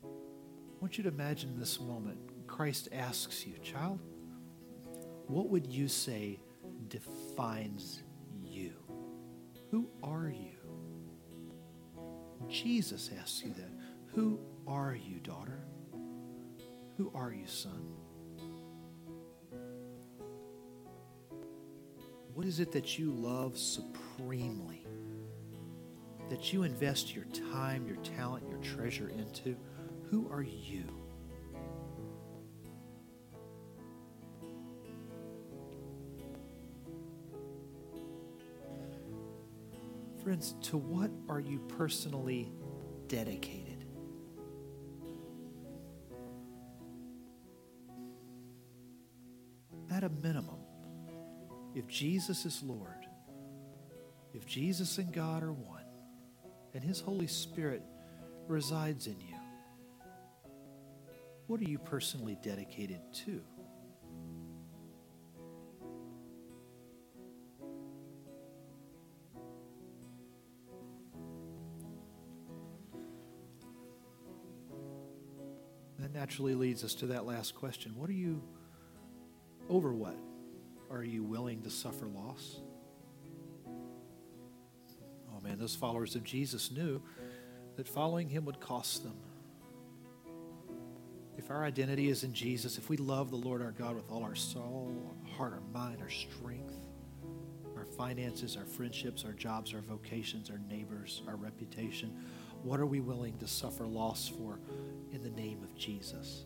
I 0.06 0.80
want 0.80 0.98
you 0.98 1.02
to 1.02 1.10
imagine 1.10 1.58
this 1.58 1.80
moment. 1.80 2.46
Christ 2.46 2.90
asks 2.92 3.44
you, 3.44 3.54
child, 3.58 3.98
what 5.28 5.48
would 5.50 5.66
you 5.66 5.88
say 5.88 6.40
defines 6.88 8.02
you? 8.42 8.72
Who 9.70 9.88
are 10.02 10.28
you? 10.28 10.56
Jesus 12.48 13.10
asks 13.20 13.42
you 13.44 13.52
that. 13.54 13.70
Who 14.14 14.40
are 14.66 14.94
you, 14.94 15.20
daughter? 15.20 15.60
Who 16.96 17.12
are 17.14 17.32
you, 17.32 17.46
son? 17.46 17.92
What 22.32 22.46
is 22.46 22.60
it 22.60 22.72
that 22.72 22.98
you 22.98 23.12
love 23.12 23.58
supremely? 23.58 24.86
That 26.30 26.52
you 26.52 26.62
invest 26.62 27.14
your 27.14 27.24
time, 27.26 27.86
your 27.86 27.96
talent, 27.96 28.48
your 28.48 28.58
treasure 28.58 29.10
into? 29.10 29.56
Who 30.10 30.30
are 30.30 30.42
you? 30.42 30.84
Friends, 40.28 40.56
to 40.60 40.76
what 40.76 41.10
are 41.30 41.40
you 41.40 41.58
personally 41.58 42.52
dedicated? 43.06 43.86
At 49.90 50.04
a 50.04 50.10
minimum, 50.10 50.58
if 51.74 51.86
Jesus 51.86 52.44
is 52.44 52.62
Lord, 52.62 53.06
if 54.34 54.44
Jesus 54.44 54.98
and 54.98 55.10
God 55.14 55.42
are 55.42 55.54
one, 55.54 55.86
and 56.74 56.84
His 56.84 57.00
Holy 57.00 57.26
Spirit 57.26 57.82
resides 58.48 59.06
in 59.06 59.18
you, 59.18 59.36
what 61.46 61.58
are 61.58 61.70
you 61.70 61.78
personally 61.78 62.36
dedicated 62.42 63.00
to? 63.24 63.40
Naturally 76.28 76.54
leads 76.54 76.84
us 76.84 76.92
to 76.92 77.06
that 77.06 77.24
last 77.24 77.54
question. 77.54 77.90
What 77.96 78.10
are 78.10 78.14
you, 78.14 78.42
over 79.70 79.94
what? 79.94 80.18
Are 80.90 81.02
you 81.02 81.24
willing 81.24 81.62
to 81.62 81.70
suffer 81.70 82.04
loss? 82.06 82.60
Oh 83.66 85.40
man, 85.42 85.58
those 85.58 85.74
followers 85.74 86.14
of 86.16 86.24
Jesus 86.24 86.70
knew 86.70 87.00
that 87.76 87.88
following 87.88 88.28
him 88.28 88.44
would 88.44 88.60
cost 88.60 89.04
them. 89.04 89.16
If 91.38 91.50
our 91.50 91.64
identity 91.64 92.10
is 92.10 92.24
in 92.24 92.34
Jesus, 92.34 92.76
if 92.76 92.90
we 92.90 92.98
love 92.98 93.30
the 93.30 93.36
Lord 93.36 93.62
our 93.62 93.72
God 93.72 93.94
with 93.96 94.10
all 94.10 94.22
our 94.22 94.34
soul, 94.34 95.14
our 95.24 95.32
heart, 95.32 95.54
our 95.54 95.62
mind, 95.72 96.02
our 96.02 96.10
strength, 96.10 96.74
our 97.74 97.86
finances, 97.86 98.54
our 98.54 98.66
friendships, 98.66 99.24
our 99.24 99.32
jobs, 99.32 99.72
our 99.72 99.80
vocations, 99.80 100.50
our 100.50 100.60
neighbors, 100.68 101.22
our 101.26 101.36
reputation, 101.36 102.14
what 102.62 102.80
are 102.80 102.86
we 102.86 103.00
willing 103.00 103.38
to 103.38 103.46
suffer 103.48 103.86
loss 103.86 104.28
for 104.28 104.58
in 105.18 105.34
the 105.34 105.40
name 105.40 105.62
of 105.62 105.74
Jesus? 105.76 106.44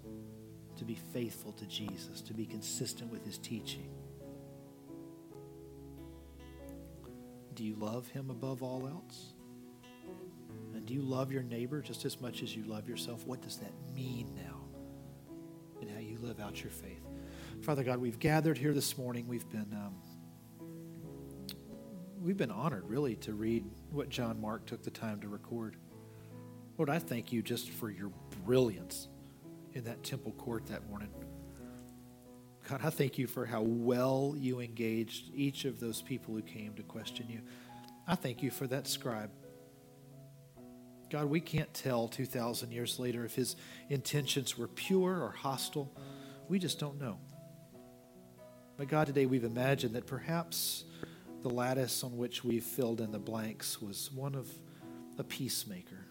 To 0.76 0.84
be 0.84 0.94
faithful 0.94 1.52
to 1.52 1.66
Jesus, 1.66 2.20
to 2.22 2.34
be 2.34 2.46
consistent 2.46 3.10
with 3.10 3.24
his 3.24 3.38
teaching. 3.38 3.90
Do 7.54 7.64
you 7.64 7.74
love 7.76 8.08
him 8.08 8.30
above 8.30 8.62
all 8.62 8.88
else? 8.88 9.34
And 10.74 10.86
do 10.86 10.94
you 10.94 11.02
love 11.02 11.30
your 11.30 11.42
neighbor 11.42 11.82
just 11.82 12.04
as 12.04 12.20
much 12.20 12.42
as 12.42 12.56
you 12.56 12.64
love 12.64 12.88
yourself? 12.88 13.26
What 13.26 13.42
does 13.42 13.58
that 13.58 13.72
mean 13.94 14.34
now 14.34 14.60
in 15.80 15.88
how 15.88 16.00
you 16.00 16.16
live 16.18 16.40
out 16.40 16.62
your 16.62 16.72
faith? 16.72 17.06
Father 17.60 17.84
God, 17.84 17.98
we've 17.98 18.18
gathered 18.18 18.56
here 18.56 18.72
this 18.72 18.96
morning. 18.96 19.28
We've 19.28 19.48
been 19.50 19.72
um, 19.74 19.96
we've 22.20 22.38
been 22.38 22.50
honored, 22.50 22.88
really, 22.88 23.16
to 23.16 23.34
read 23.34 23.64
what 23.90 24.08
John 24.08 24.40
Mark 24.40 24.64
took 24.64 24.82
the 24.82 24.90
time 24.90 25.20
to 25.20 25.28
record. 25.28 25.76
Lord, 26.78 26.88
I 26.88 26.98
thank 26.98 27.32
you 27.32 27.42
just 27.42 27.70
for 27.70 27.90
your 27.90 28.10
brilliance 28.45 29.09
in 29.74 29.84
that 29.84 30.03
temple 30.03 30.32
court 30.32 30.66
that 30.66 30.88
morning. 30.88 31.11
God, 32.68 32.80
I 32.84 32.90
thank 32.90 33.18
you 33.18 33.26
for 33.26 33.45
how 33.45 33.62
well 33.62 34.34
you 34.36 34.61
engaged 34.61 35.30
each 35.34 35.64
of 35.64 35.80
those 35.80 36.01
people 36.01 36.34
who 36.34 36.43
came 36.43 36.74
to 36.74 36.82
question 36.82 37.26
you. 37.28 37.40
I 38.07 38.14
thank 38.14 38.43
you 38.43 38.51
for 38.51 38.66
that 38.68 38.86
scribe. 38.86 39.30
God, 41.11 41.26
we 41.26 41.40
can't 41.40 41.72
tell 41.74 42.09
2,000 42.09 42.70
years 42.72 42.99
later 42.99 43.24
if 43.24 43.34
his 43.34 43.57
intentions 43.90 44.57
were 44.57 44.68
pure 44.68 45.22
or 45.22 45.30
hostile. 45.30 45.93
We 46.49 46.59
just 46.59 46.78
don't 46.78 47.01
know. 47.01 47.18
But 48.78 48.88
God, 48.88 49.09
today 49.09 49.26
we've 49.26 49.45
imagined 49.45 49.95
that 49.95 50.07
perhaps 50.07 50.84
the 51.43 51.51
lattice 51.51 52.03
on 52.03 52.16
which 52.16 52.45
we've 52.45 52.64
filled 52.64 53.01
in 53.01 53.11
the 53.12 53.18
blanks 53.18 53.82
was 53.82 54.11
one 54.12 54.34
of 54.34 54.49
a 55.18 55.24
peacemaker, 55.24 56.07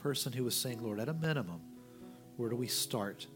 person 0.00 0.32
who 0.32 0.44
was 0.44 0.56
saying, 0.56 0.82
Lord, 0.82 0.98
at 1.00 1.08
a 1.08 1.14
minimum, 1.14 1.60
where 2.36 2.50
do 2.50 2.56
we 2.56 2.66
start? 2.66 3.26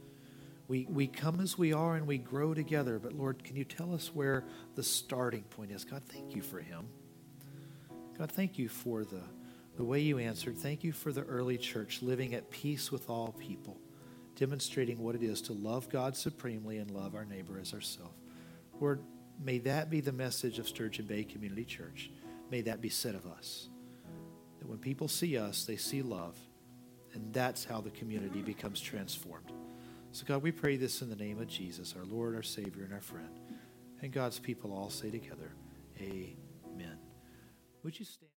We, 0.67 0.87
we 0.89 1.07
come 1.07 1.41
as 1.41 1.59
we 1.59 1.73
are 1.73 1.97
and 1.97 2.07
we 2.07 2.19
grow 2.19 2.55
together, 2.55 2.99
but 2.99 3.13
Lord, 3.13 3.45
can 3.45 3.55
you 3.55 3.65
tell 3.65 3.95
us 3.95 4.15
where 4.15 4.45
the 4.75 4.83
starting 4.83 5.43
point 5.43 5.71
is? 5.71 5.85
God, 5.85 6.03
thank 6.09 6.35
you 6.35 6.43
for 6.43 6.59
him. 6.59 6.87
God, 8.19 8.33
thank 8.33 8.59
you 8.59 8.69
for 8.69 9.05
the, 9.05 9.21
the 9.77 9.85
way 9.85 10.01
you 10.01 10.19
answered. 10.19 10.57
Thank 10.57 10.83
you 10.83 10.93
for 10.93 11.13
the 11.13 11.23
early 11.25 11.59
church 11.59 12.01
living 12.01 12.35
at 12.35 12.51
peace 12.51 12.91
with 12.91 13.11
all 13.11 13.35
people, 13.39 13.77
demonstrating 14.37 14.99
what 14.99 15.15
it 15.15 15.23
is 15.23 15.43
to 15.43 15.53
love 15.53 15.91
God 15.91 16.17
supremely 16.17 16.79
and 16.79 16.91
love 16.91 17.15
our 17.15 17.27
neighbor 17.27 17.59
as 17.61 17.75
ourselves. 17.75 18.15
Lord, 18.81 19.01
may 19.43 19.59
that 19.59 19.91
be 19.91 20.01
the 20.01 20.13
message 20.13 20.59
of 20.59 20.67
Sturgeon 20.69 21.07
Bay 21.07 21.25
Community 21.25 21.65
Church. 21.65 22.11
May 22.51 22.63
that 22.63 22.81
be 22.81 22.89
said 22.89 23.15
of 23.15 23.27
us. 23.27 23.69
That 24.61 24.69
when 24.69 24.79
people 24.79 25.09
see 25.09 25.37
us, 25.37 25.65
they 25.65 25.77
see 25.77 26.03
love, 26.03 26.39
and 27.15 27.33
that's 27.33 27.65
how 27.65 27.81
the 27.81 27.91
community 27.91 28.43
becomes 28.43 28.81
transformed. 28.81 29.53
So, 30.13 30.25
God, 30.27 30.43
we 30.43 30.53
pray 30.53 30.77
this 30.77 31.03
in 31.03 31.11
the 31.11 31.17
name 31.17 31.41
of 31.41 31.49
Jesus, 31.49 31.95
our 31.99 32.05
Lord, 32.05 32.37
our 32.37 32.43
Savior, 32.43 32.85
and 32.85 32.93
our 32.93 33.01
friend. 33.01 33.41
And 34.03 34.13
God's 34.13 34.39
people 34.39 34.73
all 34.73 34.91
say 34.91 35.11
together, 35.11 35.51
Amen. 36.01 36.99
Would 37.83 37.99
you 37.99 38.05
stand? 38.05 38.34